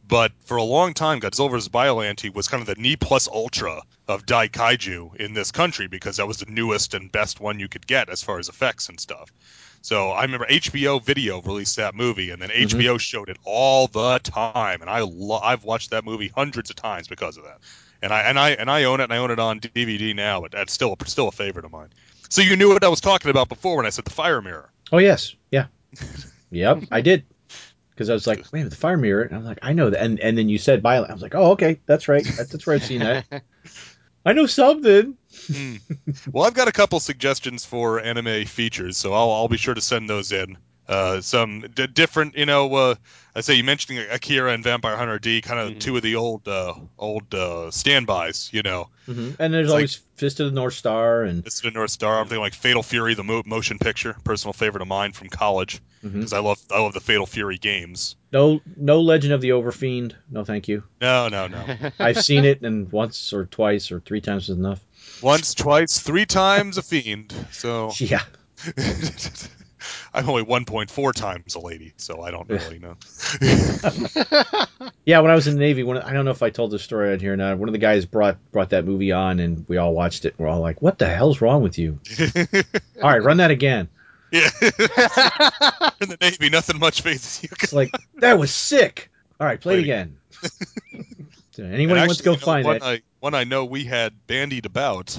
But 0.08 0.32
for 0.44 0.56
a 0.56 0.62
long 0.62 0.94
time, 0.94 1.20
Godzilla 1.20 1.50
vs. 1.50 1.68
Biollante 1.68 2.32
was 2.32 2.46
kind 2.46 2.60
of 2.60 2.66
the 2.68 2.80
knee 2.80 2.96
plus 2.96 3.26
ultra 3.26 3.82
of 4.06 4.24
Dai 4.24 4.48
Kaiju 4.48 5.16
in 5.16 5.34
this 5.34 5.50
country 5.50 5.88
because 5.88 6.18
that 6.18 6.28
was 6.28 6.38
the 6.38 6.50
newest 6.50 6.94
and 6.94 7.10
best 7.10 7.40
one 7.40 7.58
you 7.58 7.68
could 7.68 7.86
get 7.86 8.08
as 8.08 8.22
far 8.22 8.38
as 8.38 8.48
effects 8.48 8.88
and 8.88 9.00
stuff. 9.00 9.32
So 9.82 10.10
I 10.10 10.22
remember 10.22 10.46
HBO 10.46 11.02
Video 11.02 11.40
released 11.40 11.76
that 11.76 11.94
movie, 11.94 12.30
and 12.30 12.40
then 12.40 12.50
mm-hmm. 12.50 12.78
HBO 12.78 13.00
showed 13.00 13.28
it 13.28 13.36
all 13.44 13.86
the 13.88 14.18
time, 14.20 14.80
and 14.80 14.90
I 14.90 15.00
lo- 15.00 15.40
I've 15.42 15.64
watched 15.64 15.90
that 15.90 16.04
movie 16.04 16.28
hundreds 16.34 16.70
of 16.70 16.76
times 16.76 17.08
because 17.08 17.36
of 17.36 17.44
that. 17.44 17.58
And 18.02 18.12
I 18.12 18.22
and 18.22 18.38
I 18.38 18.50
and 18.50 18.70
I 18.70 18.84
own 18.84 19.00
it, 19.00 19.04
and 19.04 19.12
I 19.12 19.18
own 19.18 19.30
it 19.30 19.38
on 19.38 19.60
DVD 19.60 20.14
now, 20.14 20.40
but 20.40 20.52
that's 20.52 20.72
still 20.72 20.96
still 21.06 21.28
a 21.28 21.32
favorite 21.32 21.64
of 21.64 21.72
mine. 21.72 21.90
So 22.28 22.42
you 22.42 22.56
knew 22.56 22.68
what 22.72 22.82
I 22.82 22.88
was 22.88 23.00
talking 23.00 23.30
about 23.30 23.48
before 23.48 23.76
when 23.76 23.86
I 23.86 23.90
said 23.90 24.04
the 24.04 24.10
fire 24.10 24.42
mirror. 24.42 24.70
Oh 24.92 24.98
yes, 24.98 25.34
yeah, 25.50 25.66
yep, 26.50 26.82
I 26.90 27.00
did. 27.00 27.24
Because 27.96 28.10
I 28.10 28.12
was 28.12 28.26
like, 28.26 28.44
wait, 28.52 28.64
the 28.64 28.76
fire 28.76 28.98
mirror. 28.98 29.22
And 29.22 29.34
I'm 29.34 29.44
like, 29.44 29.58
I 29.62 29.72
know 29.72 29.88
that. 29.88 30.02
And 30.02 30.20
and 30.20 30.36
then 30.36 30.50
you 30.50 30.58
said 30.58 30.82
Biollante. 30.82 31.08
I 31.08 31.14
was 31.14 31.22
like, 31.22 31.34
oh, 31.34 31.52
okay, 31.52 31.80
that's 31.86 32.08
right. 32.08 32.22
That's, 32.36 32.50
that's 32.50 32.66
where 32.66 32.76
I've 32.76 32.84
seen 32.84 33.00
that. 33.00 33.24
I 34.26 34.34
know 34.34 34.44
something. 34.44 35.16
Hmm. 35.50 35.76
well, 36.30 36.44
I've 36.44 36.54
got 36.54 36.68
a 36.68 36.72
couple 36.72 37.00
suggestions 37.00 37.64
for 37.64 38.00
anime 38.00 38.44
features, 38.44 38.98
so 38.98 39.14
I'll 39.14 39.30
I'll 39.30 39.48
be 39.48 39.56
sure 39.56 39.74
to 39.74 39.80
send 39.80 40.10
those 40.10 40.32
in. 40.32 40.58
Uh, 40.88 41.20
some 41.20 41.64
d- 41.74 41.86
different, 41.88 42.36
you 42.36 42.46
know, 42.46 42.72
uh, 42.74 42.94
I 43.34 43.40
say 43.40 43.54
you 43.54 43.64
mentioned 43.64 43.98
Akira 44.10 44.52
and 44.52 44.62
Vampire 44.62 44.96
Hunter 44.96 45.18
D, 45.18 45.40
kind 45.40 45.58
of 45.58 45.72
Mhm. 45.72 45.80
two 45.80 45.96
of 45.96 46.02
the 46.02 46.14
old 46.14 46.46
uh, 46.46 46.74
old 46.96 47.34
uh, 47.34 47.70
standbys, 47.72 48.50
you 48.52 48.62
know. 48.62 48.88
And 49.08 49.36
there's 49.38 49.66
It's 49.66 49.70
always 49.70 50.00
Fist 50.16 50.40
of 50.40 50.46
the 50.46 50.52
North 50.54 50.74
Star 50.74 51.22
and 51.24 51.42
Fist 51.44 51.64
of 51.64 51.72
the 51.72 51.76
North 51.78 51.90
Star. 51.90 52.18
I'm 52.20 52.26
thinking 52.28 52.40
like 52.40 52.54
Fatal 52.54 52.82
Fury, 52.82 53.14
the 53.14 53.24
mo- 53.24 53.42
motion 53.44 53.78
picture, 53.78 54.16
personal 54.24 54.52
favorite 54.52 54.80
of 54.82 54.88
mine 54.88 55.12
from 55.12 55.28
college, 55.28 55.80
because 56.02 56.32
I 56.32 56.38
love 56.38 56.58
I 56.70 56.80
love 56.80 56.92
the 56.94 57.00
Fatal 57.00 57.26
Fury 57.26 57.58
games. 57.58 58.14
no 58.32 58.60
no 58.76 59.00
Legend 59.00 59.32
of 59.32 59.40
the 59.40 59.50
Overfiend. 59.50 60.12
No, 60.30 60.44
thank 60.44 60.68
you. 60.68 60.84
No, 61.00 61.28
no, 61.28 61.46
no. 61.48 61.64
I've 61.98 62.22
seen 62.22 62.44
it, 62.44 62.62
and 62.62 62.90
once 62.92 63.32
or 63.32 63.44
twice 63.46 63.90
or 63.92 63.98
three 64.00 64.20
times 64.20 64.48
is 64.48 64.56
enough. 64.56 64.80
Once, 65.20 65.54
twice, 65.54 65.98
three 65.98 66.26
times 66.26 66.78
a 66.78 66.82
fiend. 66.82 67.34
So 67.50 67.90
Yeah. 67.98 68.22
I'm 70.14 70.28
only 70.28 70.44
1.4 70.44 71.12
times 71.12 71.54
a 71.54 71.60
lady, 71.60 71.92
so 71.96 72.22
I 72.22 72.30
don't 72.30 72.48
really 72.48 72.78
know. 72.78 72.96
Yeah, 75.06 75.20
when 75.20 75.30
I 75.30 75.36
was 75.36 75.46
in 75.46 75.54
the 75.54 75.60
Navy, 75.60 75.84
when 75.84 75.98
I 75.98 76.12
don't 76.12 76.24
know 76.24 76.32
if 76.32 76.42
I 76.42 76.50
told 76.50 76.72
this 76.72 76.82
story 76.82 77.12
on 77.12 77.20
here 77.20 77.32
or 77.32 77.36
not. 77.36 77.58
One 77.58 77.68
of 77.68 77.72
the 77.72 77.78
guys 77.78 78.04
brought 78.06 78.38
brought 78.50 78.70
that 78.70 78.84
movie 78.84 79.12
on, 79.12 79.38
and 79.38 79.64
we 79.68 79.76
all 79.76 79.94
watched 79.94 80.24
it. 80.24 80.34
We're 80.36 80.48
all 80.48 80.60
like, 80.60 80.82
"What 80.82 80.98
the 80.98 81.06
hell's 81.06 81.40
wrong 81.40 81.62
with 81.62 81.78
you?" 81.78 82.00
All 83.00 83.10
right, 83.10 83.22
run 83.22 83.36
that 83.36 83.52
again. 83.52 83.88
yeah. 84.32 84.50
In 86.00 86.08
the 86.08 86.18
Navy, 86.20 86.50
nothing 86.50 86.80
much 86.80 87.02
phases 87.02 87.40
you. 87.44 87.48
It's 87.62 87.72
like 87.72 87.92
that 88.16 88.36
was 88.36 88.50
sick. 88.50 89.08
All 89.40 89.46
right, 89.46 89.60
play 89.60 89.74
it 89.74 89.76
Wait. 89.76 89.84
again. 89.84 90.16
Anyone 90.42 91.66
And 91.66 91.74
Anybody 91.74 92.00
wants 92.00 92.16
to 92.16 92.24
go 92.24 92.32
you 92.32 92.36
know, 92.38 92.44
find 92.44 92.64
one 92.64 92.76
it? 92.76 92.82
I, 92.82 93.02
one 93.20 93.34
I 93.34 93.44
know 93.44 93.64
we 93.64 93.84
had 93.84 94.26
bandied 94.26 94.66
about 94.66 95.16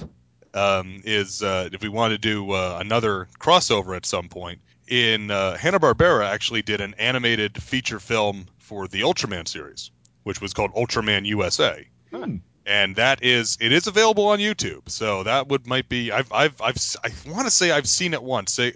um, 0.53 1.01
is 1.05 1.43
uh, 1.43 1.69
if 1.71 1.81
we 1.81 1.89
want 1.89 2.11
to 2.11 2.17
do 2.17 2.51
uh, 2.51 2.77
another 2.79 3.27
crossover 3.39 3.95
at 3.95 4.05
some 4.05 4.29
point. 4.29 4.59
In 4.87 5.31
uh, 5.31 5.57
Hanna 5.57 5.79
Barbera 5.79 6.25
actually 6.25 6.61
did 6.61 6.79
an 6.79 6.93
animated 6.97 7.61
feature 7.61 7.99
film 7.99 8.47
for 8.59 8.87
the 8.87 9.01
Ultraman 9.01 9.47
series, 9.47 9.91
which 10.23 10.41
was 10.41 10.53
called 10.53 10.73
Ultraman 10.73 11.25
USA. 11.25 11.87
Hmm. 12.11 12.37
And 12.65 12.97
that 12.97 13.23
is 13.23 13.57
it 13.61 13.71
is 13.71 13.87
available 13.87 14.27
on 14.27 14.39
YouTube, 14.39 14.89
so 14.89 15.23
that 15.23 15.47
would 15.47 15.65
might 15.67 15.87
be 15.87 16.11
I've 16.11 16.33
I've 16.33 16.61
I've 16.61 16.77
I 17.01 17.11
want 17.29 17.47
to 17.47 17.51
say 17.51 17.71
I've 17.71 17.87
seen 17.87 18.13
it 18.13 18.21
once. 18.21 18.57
They, 18.57 18.73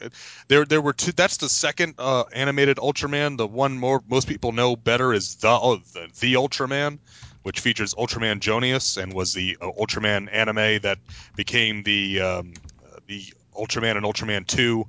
there 0.47 0.63
there 0.63 0.79
were 0.79 0.93
two. 0.93 1.11
That's 1.11 1.37
the 1.37 1.49
second 1.49 1.95
uh, 1.97 2.23
animated 2.31 2.77
Ultraman. 2.77 3.35
The 3.35 3.47
one 3.47 3.77
more 3.77 4.01
most 4.07 4.29
people 4.29 4.53
know 4.53 4.77
better 4.77 5.11
is 5.11 5.35
the 5.35 5.49
oh, 5.49 5.81
the, 5.93 6.07
the 6.21 6.33
Ultraman, 6.35 6.99
which 7.43 7.59
features 7.59 7.93
Ultraman 7.95 8.39
Joneus 8.39 9.01
and 9.01 9.13
was 9.13 9.33
the 9.33 9.57
uh, 9.61 9.71
Ultraman 9.79 10.29
anime 10.31 10.81
that 10.81 10.97
became 11.35 11.83
the 11.83 12.21
um, 12.21 12.53
uh, 12.85 12.97
the 13.07 13.23
Ultraman 13.57 13.97
and 13.97 14.05
Ultraman 14.05 14.45
Two 14.47 14.85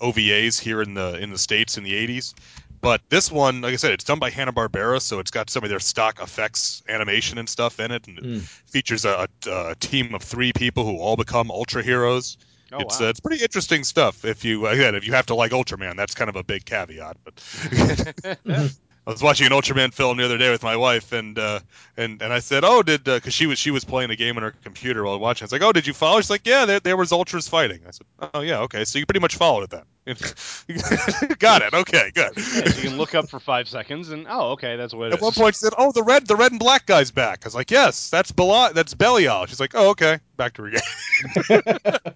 OVAs 0.00 0.60
here 0.60 0.82
in 0.82 0.94
the 0.94 1.18
in 1.18 1.30
the 1.30 1.38
states 1.38 1.78
in 1.78 1.84
the 1.84 1.92
80s. 2.06 2.34
But 2.82 3.00
this 3.08 3.32
one, 3.32 3.62
like 3.62 3.72
I 3.72 3.76
said, 3.76 3.92
it's 3.92 4.04
done 4.04 4.18
by 4.18 4.30
Hanna 4.30 4.52
Barbera, 4.52 5.00
so 5.00 5.18
it's 5.18 5.30
got 5.30 5.50
some 5.50 5.64
of 5.64 5.70
their 5.70 5.80
stock 5.80 6.20
effects, 6.22 6.82
animation, 6.88 7.38
and 7.38 7.48
stuff 7.48 7.80
in 7.80 7.90
it, 7.90 8.06
and 8.06 8.18
it 8.18 8.24
Mm. 8.24 8.40
features 8.70 9.04
a, 9.04 9.26
a, 9.46 9.50
a 9.70 9.74
team 9.76 10.14
of 10.14 10.22
three 10.22 10.52
people 10.52 10.84
who 10.84 10.98
all 10.98 11.16
become 11.16 11.50
Ultra 11.50 11.82
heroes. 11.82 12.36
Oh, 12.72 12.80
it's 12.80 13.00
wow. 13.00 13.06
uh, 13.06 13.10
it's 13.10 13.20
pretty 13.20 13.42
interesting 13.42 13.82
stuff. 13.84 14.24
If 14.24 14.44
you 14.44 14.66
again, 14.66 14.94
if 14.94 15.06
you 15.06 15.14
have 15.14 15.26
to 15.26 15.34
like 15.34 15.52
Ultraman, 15.52 15.96
that's 15.96 16.14
kind 16.14 16.28
of 16.28 16.36
a 16.36 16.44
big 16.44 16.64
caveat. 16.64 17.16
But 17.24 18.36
I 19.06 19.12
was 19.12 19.22
watching 19.22 19.46
an 19.46 19.52
Ultraman 19.52 19.94
film 19.94 20.16
the 20.16 20.24
other 20.24 20.36
day 20.36 20.50
with 20.50 20.64
my 20.64 20.76
wife, 20.76 21.12
and 21.12 21.38
uh, 21.38 21.60
and 21.96 22.20
and 22.20 22.32
I 22.32 22.40
said, 22.40 22.64
"Oh, 22.64 22.82
did 22.82 23.04
because 23.04 23.32
she 23.32 23.46
was 23.46 23.56
she 23.56 23.70
was 23.70 23.84
playing 23.84 24.10
a 24.10 24.16
game 24.16 24.36
on 24.36 24.42
her 24.42 24.50
computer 24.64 25.04
while 25.04 25.20
watching." 25.20 25.44
I 25.44 25.46
was 25.46 25.52
like, 25.52 25.62
"Oh, 25.62 25.70
did 25.70 25.86
you 25.86 25.92
follow?" 25.92 26.20
She's 26.20 26.28
like, 26.28 26.44
"Yeah, 26.44 26.64
there, 26.64 26.80
there 26.80 26.96
was 26.96 27.12
Ultras 27.12 27.46
fighting." 27.46 27.82
I 27.86 27.92
said, 27.92 28.06
"Oh 28.34 28.40
yeah, 28.40 28.62
okay, 28.62 28.84
so 28.84 28.98
you 28.98 29.06
pretty 29.06 29.20
much 29.20 29.36
followed 29.36 29.62
it 29.62 29.70
then." 29.70 29.84
Got 31.38 31.62
it. 31.62 31.72
Okay, 31.72 32.10
good. 32.14 32.32
Yeah, 32.36 32.64
you 32.66 32.88
can 32.88 32.96
look 32.98 33.14
up 33.14 33.28
for 33.28 33.38
five 33.38 33.68
seconds 33.68 34.10
and 34.10 34.26
oh, 34.28 34.52
okay, 34.52 34.74
that's 34.76 34.92
what 34.92 35.08
it 35.08 35.14
At 35.14 35.20
one 35.20 35.32
point, 35.32 35.54
she 35.54 35.60
said, 35.60 35.74
"Oh, 35.78 35.92
the 35.92 36.02
red, 36.02 36.26
the 36.26 36.34
red 36.34 36.50
and 36.50 36.58
black 36.58 36.86
guy's 36.86 37.12
back." 37.12 37.40
I 37.44 37.46
was 37.46 37.54
like, 37.54 37.70
"Yes, 37.70 38.10
that's 38.10 38.32
Belial. 38.32 38.72
That's 38.72 38.94
Belial." 38.94 39.46
She's 39.46 39.60
like, 39.60 39.76
"Oh, 39.76 39.90
okay." 39.90 40.18
Back 40.36 40.54
to 40.54 40.64
her 40.64 40.70
game. 40.70 42.00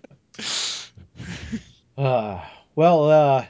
Uh, 1.98 2.42
well, 2.76 3.10
uh, 3.10 3.46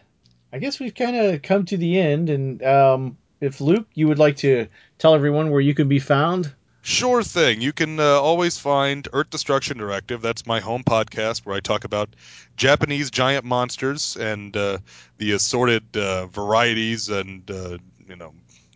I 0.52 0.58
guess 0.58 0.80
we've 0.80 0.94
kind 0.94 1.14
of 1.14 1.40
come 1.40 1.66
to 1.66 1.76
the 1.76 2.00
end, 2.00 2.30
and 2.30 2.60
um, 2.64 3.16
if 3.40 3.60
Luke, 3.60 3.86
you 3.94 4.08
would 4.08 4.18
like 4.18 4.36
to 4.38 4.68
tell 4.98 5.14
everyone 5.14 5.50
where 5.50 5.60
you 5.60 5.74
can 5.74 5.88
be 5.88 5.98
found. 5.98 6.52
Sure 6.82 7.22
thing. 7.22 7.60
You 7.60 7.72
can 7.72 8.00
uh, 8.00 8.04
always 8.04 8.56
find 8.56 9.06
Earth 9.12 9.28
Destruction 9.28 9.76
Directive. 9.76 10.22
That's 10.22 10.46
my 10.46 10.60
home 10.60 10.82
podcast 10.82 11.44
where 11.44 11.54
I 11.54 11.60
talk 11.60 11.84
about 11.84 12.08
Japanese 12.56 13.10
giant 13.10 13.44
monsters 13.44 14.16
and 14.16 14.56
uh, 14.56 14.78
the 15.18 15.32
assorted 15.32 15.94
uh, 15.94 16.26
varieties 16.26 17.10
and 17.10 17.50
uh, 17.50 17.76
you 18.08 18.16
know 18.16 18.32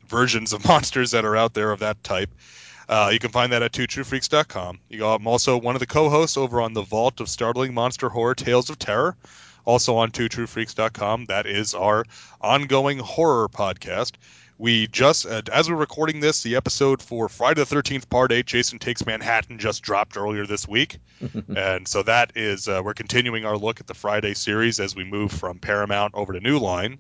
versions 0.07 0.53
of 0.53 0.65
monsters 0.69 1.13
that 1.13 1.25
are 1.25 1.35
out 1.35 1.55
there 1.55 1.73
of 1.73 1.81
that 1.81 2.05
type. 2.05 2.31
Uh, 2.87 3.09
you 3.11 3.19
can 3.19 3.31
find 3.31 3.53
that 3.53 3.63
at 3.63 3.73
twotruefreaks.com. 3.73 4.79
You, 4.91 5.07
I'm 5.07 5.27
also 5.27 5.57
one 5.59 5.75
of 5.75 5.81
the 5.81 5.87
co-hosts 5.87 6.37
over 6.37 6.61
on 6.61 6.75
the 6.75 6.83
Vault 6.83 7.21
of 7.21 7.31
Startling 7.31 7.73
Monster 7.73 8.11
Horror 8.11 8.35
Tales 8.35 8.69
of 8.69 8.79
Terror, 8.79 9.17
also 9.65 9.97
on 9.97 10.11
twotruefreaks.com. 10.11 11.27
That 11.27 11.47
is 11.47 11.75
our 11.75 12.05
ongoing 12.43 12.99
horror 12.99 13.49
podcast. 13.49 14.13
We 14.57 14.87
just, 14.87 15.27
uh, 15.27 15.43
as 15.53 15.69
we're 15.69 15.77
recording 15.77 16.21
this, 16.21 16.43
the 16.45 16.55
episode 16.55 17.03
for 17.03 17.29
Friday 17.29 17.65
the 17.65 17.75
13th, 17.75 18.09
Part 18.09 18.31
8, 18.31 18.47
Jason 18.47 18.79
Takes 18.79 19.05
Manhattan, 19.05 19.59
just 19.59 19.83
dropped 19.83 20.17
earlier 20.17 20.47
this 20.47 20.69
week. 20.69 20.99
and 21.57 21.89
so 21.89 22.05
that 22.05 22.33
is, 22.37 22.69
uh, 22.69 22.81
we're 22.85 22.95
continuing 22.95 23.45
our 23.45 23.57
look 23.57 23.81
at 23.81 23.89
the 23.89 23.95
Friday 23.95 24.35
series 24.35 24.79
as 24.79 24.95
we 24.95 25.03
move 25.03 25.33
from 25.33 25.59
Paramount 25.59 26.15
over 26.15 26.33
to 26.33 26.41
New 26.41 26.59
Line. 26.61 26.99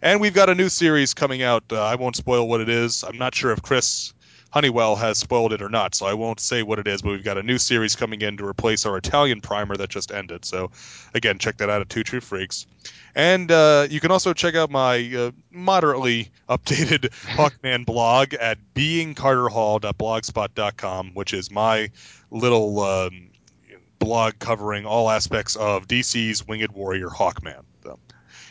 And 0.00 0.20
we've 0.20 0.34
got 0.34 0.48
a 0.48 0.54
new 0.54 0.68
series 0.68 1.14
coming 1.14 1.42
out. 1.42 1.64
Uh, 1.72 1.82
I 1.82 1.96
won't 1.96 2.14
spoil 2.14 2.46
what 2.46 2.60
it 2.60 2.68
is. 2.68 3.02
I'm 3.02 3.18
not 3.18 3.34
sure 3.34 3.50
if 3.50 3.62
Chris 3.62 4.14
Honeywell 4.52 4.94
has 4.96 5.18
spoiled 5.18 5.52
it 5.54 5.62
or 5.62 5.70
not, 5.70 5.94
so 5.94 6.04
I 6.06 6.14
won't 6.14 6.38
say 6.38 6.62
what 6.62 6.78
it 6.78 6.86
is, 6.86 7.00
but 7.00 7.12
we've 7.12 7.24
got 7.24 7.38
a 7.38 7.42
new 7.42 7.56
series 7.56 7.96
coming 7.96 8.20
in 8.20 8.36
to 8.36 8.46
replace 8.46 8.84
our 8.84 8.98
Italian 8.98 9.40
primer 9.40 9.78
that 9.78 9.88
just 9.88 10.12
ended. 10.12 10.44
So, 10.44 10.70
again, 11.14 11.38
check 11.38 11.56
that 11.56 11.70
out 11.70 11.80
at 11.80 11.88
Two 11.88 12.02
True 12.02 12.20
Freaks. 12.20 12.66
And 13.14 13.50
uh, 13.50 13.86
you 13.88 13.98
can 13.98 14.10
also 14.10 14.34
check 14.34 14.54
out 14.54 14.70
my 14.70 15.10
uh, 15.16 15.30
moderately 15.50 16.30
updated 16.50 17.08
Hawkman 17.34 17.86
blog 17.86 18.34
at 18.34 18.58
beingcarterhall.blogspot.com, 18.74 21.10
which 21.14 21.32
is 21.32 21.50
my 21.50 21.90
little 22.30 22.80
um, 22.80 23.30
blog 23.98 24.38
covering 24.38 24.84
all 24.84 25.08
aspects 25.10 25.56
of 25.56 25.88
DC's 25.88 26.46
Winged 26.46 26.72
Warrior 26.72 27.08
Hawkman. 27.08 27.62
So, 27.82 27.98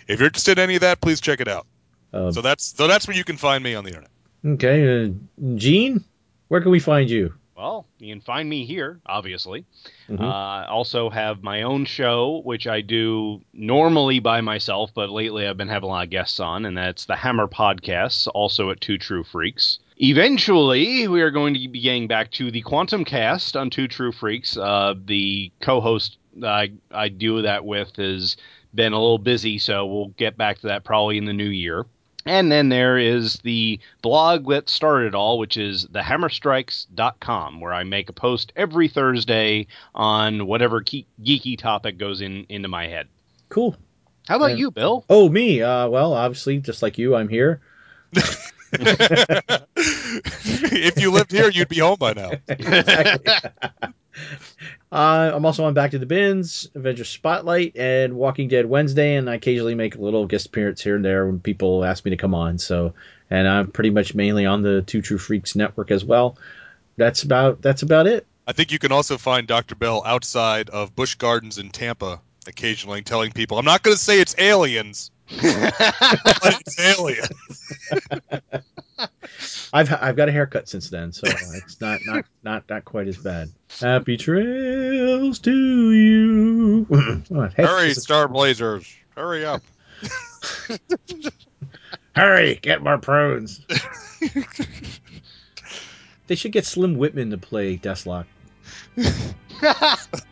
if 0.08 0.20
you're 0.20 0.28
interested 0.28 0.58
in 0.58 0.64
any 0.64 0.74
of 0.76 0.82
that, 0.82 1.00
please 1.00 1.22
check 1.22 1.42
it 1.42 1.48
out. 1.48 1.68
Uh, 2.12 2.32
So 2.32 2.42
that's 2.42 2.76
so 2.76 2.88
that's 2.88 3.08
where 3.08 3.16
you 3.16 3.24
can 3.24 3.38
find 3.38 3.64
me 3.64 3.76
on 3.76 3.84
the 3.84 3.92
internet. 3.92 4.10
Okay, 4.46 5.06
uh, 5.06 5.10
Gene, 5.56 6.04
where 6.48 6.62
can 6.62 6.72
we 6.72 6.80
find 6.80 7.10
you? 7.10 7.34
Well, 7.56 7.86
you 8.00 8.12
can 8.12 8.22
find 8.22 8.50
me 8.50 8.66
here, 8.66 9.00
obviously. 9.06 9.66
Mhm. 10.10 10.20
Uh, 10.20 10.26
I 10.26 10.66
also 10.68 11.12
have 11.12 11.44
my 11.44 11.62
own 11.62 11.86
show, 11.86 12.42
which 12.44 12.66
I 12.66 12.82
do 12.82 13.42
normally 13.54 14.20
by 14.20 14.42
myself, 14.42 14.92
but 14.96 15.12
lately 15.12 15.46
I've 15.46 15.58
been 15.58 15.68
having 15.68 15.88
a 15.88 15.92
lot 15.92 16.06
of 16.06 16.10
guests 16.10 16.40
on, 16.40 16.66
and 16.66 16.76
that's 16.76 17.06
the 17.06 17.16
Hammer 17.16 17.48
Podcasts, 17.48 18.28
also 18.34 18.72
at 18.72 18.82
Two 18.82 18.98
True 18.98 19.24
Freaks. 19.24 19.78
Eventually, 19.98 21.08
we 21.08 21.22
are 21.22 21.30
going 21.30 21.54
to 21.54 21.68
be 21.68 21.80
getting 21.82 22.08
back 22.08 22.32
to 22.32 22.50
the 22.50 22.62
Quantum 22.62 23.06
Cast 23.06 23.56
on 23.56 23.70
Two 23.70 23.88
True 23.88 24.12
Freaks. 24.12 24.58
Uh, 24.58 24.96
the 25.06 25.52
co-host 25.62 26.18
I, 26.44 26.72
I 26.90 27.10
do 27.10 27.44
that 27.44 27.64
with 27.64 27.96
has 27.98 28.38
been 28.74 28.94
a 28.94 29.00
little 29.00 29.20
busy, 29.20 29.60
so 29.60 29.86
we'll 29.86 30.08
get 30.18 30.36
back 30.38 30.60
to 30.62 30.68
that 30.68 30.84
probably 30.84 31.18
in 31.18 31.26
the 31.26 31.34
new 31.34 31.50
year. 31.50 31.86
And 32.26 32.52
then 32.52 32.70
there 32.70 32.98
is 32.98 33.36
the 33.44 33.80
blog 34.02 34.48
that 34.50 34.70
started 34.70 35.08
it 35.08 35.16
all, 35.16 35.40
which 35.40 35.58
is 35.58 35.88
thehammerstrikes.com, 35.88 37.60
where 37.60 37.74
I 37.74 37.84
make 37.84 38.10
a 38.10 38.14
post 38.14 38.52
every 38.56 38.88
Thursday 38.88 39.68
on 39.96 40.46
whatever 40.46 40.82
ge- 40.82 41.06
geeky 41.24 41.58
topic 41.58 41.98
goes 41.98 42.22
in 42.22 42.46
into 42.50 42.68
my 42.68 42.88
head. 42.88 43.08
Cool. 43.50 43.76
How 44.28 44.36
about 44.38 44.52
Yeah. 44.52 44.58
you, 44.58 44.72
Bill? 44.72 45.04
Oh, 45.10 45.30
me. 45.30 45.62
Uh, 45.64 45.88
well, 45.90 46.14
obviously, 46.14 46.60
just 46.60 46.82
like 46.84 46.98
you, 46.98 47.16
I'm 47.16 47.28
here. 47.28 47.60
if 50.34 51.02
you 51.02 51.12
lived 51.12 51.32
here, 51.32 51.50
you'd 51.50 51.68
be 51.70 51.80
home 51.80 51.98
by 52.00 52.14
now. 52.14 52.32
Exactly. 52.48 53.34
uh, 54.92 55.32
I'm 55.34 55.46
also 55.46 55.64
on 55.64 55.74
Back 55.74 55.92
to 55.92 56.00
the 56.00 56.06
Bins, 56.06 56.70
Avengers 56.76 57.10
Spotlight, 57.10 57.78
and 57.78 58.14
Walking 58.14 58.48
Dead 58.48 58.66
Wednesday, 58.66 59.16
and 59.16 59.30
I 59.30 59.36
occasionally 59.36 59.76
make 59.76 59.96
a 59.96 60.02
little 60.02 60.26
guest 60.26 60.48
appearance 60.48 60.82
here 60.82 60.96
and 60.96 61.06
there 61.06 61.26
when 61.26 61.40
people 61.40 61.84
ask 61.84 62.04
me 62.06 62.12
to 62.12 62.18
come 62.18 62.34
on. 62.34 62.58
So, 62.58 62.94
and 63.30 63.48
I'm 63.48 63.72
pretty 63.72 63.90
much 63.90 64.14
mainly 64.16 64.46
on 64.46 64.62
the 64.62 64.82
Two 64.82 65.02
True 65.02 65.18
Freaks 65.18 65.56
network 65.56 65.92
as 65.92 66.04
well. 66.04 66.38
That's 66.98 67.24
about 67.24 67.62
that's 67.62 67.84
about 67.84 68.08
it. 68.08 68.26
I 68.48 68.54
think 68.54 68.72
you 68.72 68.80
can 68.80 68.92
also 68.92 69.18
find 69.18 69.48
Dr. 69.48 69.76
Bill 69.76 70.02
outside 70.06 70.70
of 70.70 70.96
Busch 70.96 71.16
Gardens 71.16 71.58
in 71.58 71.70
Tampa, 71.70 72.20
occasionally 72.48 73.02
telling 73.02 73.32
people, 73.32 73.58
"I'm 73.58 73.66
not 73.66 73.84
going 73.84 73.96
to 73.96 74.02
say 74.02 74.20
it's 74.20 74.36
aliens, 74.38 75.12
but 75.42 76.60
it's 76.60 76.80
aliens." 76.80 77.32
I've 79.74 79.92
I've 79.94 80.16
got 80.16 80.30
a 80.30 80.32
haircut 80.32 80.70
since 80.70 80.90
then, 80.90 81.12
so 81.12 81.24
it's 81.28 81.82
not 81.82 82.00
not 82.06 82.26
not 82.44 82.64
not 82.70 82.86
quite 82.86 83.08
as 83.08 83.18
bad. 83.18 83.50
Happy 83.80 84.18
trails 84.18 85.40
to 85.40 85.92
you. 85.92 86.86
Oh, 87.34 87.48
Hurry, 87.56 87.94
Star 87.94 88.28
Blazers! 88.28 88.94
Hurry 89.16 89.46
up! 89.46 89.62
hurry, 92.16 92.60
get 92.62 92.84
more 92.84 92.98
prunes. 92.98 93.66
they 96.28 96.36
should 96.36 96.52
get 96.52 96.66
Slim 96.66 96.98
Whitman 96.98 97.30
to 97.32 97.38
play 97.38 97.78
Desslok. 97.78 98.26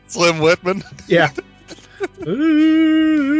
Slim 0.08 0.40
Whitman. 0.40 0.84
Yeah. 1.08 1.32
Ooh. 2.28 3.40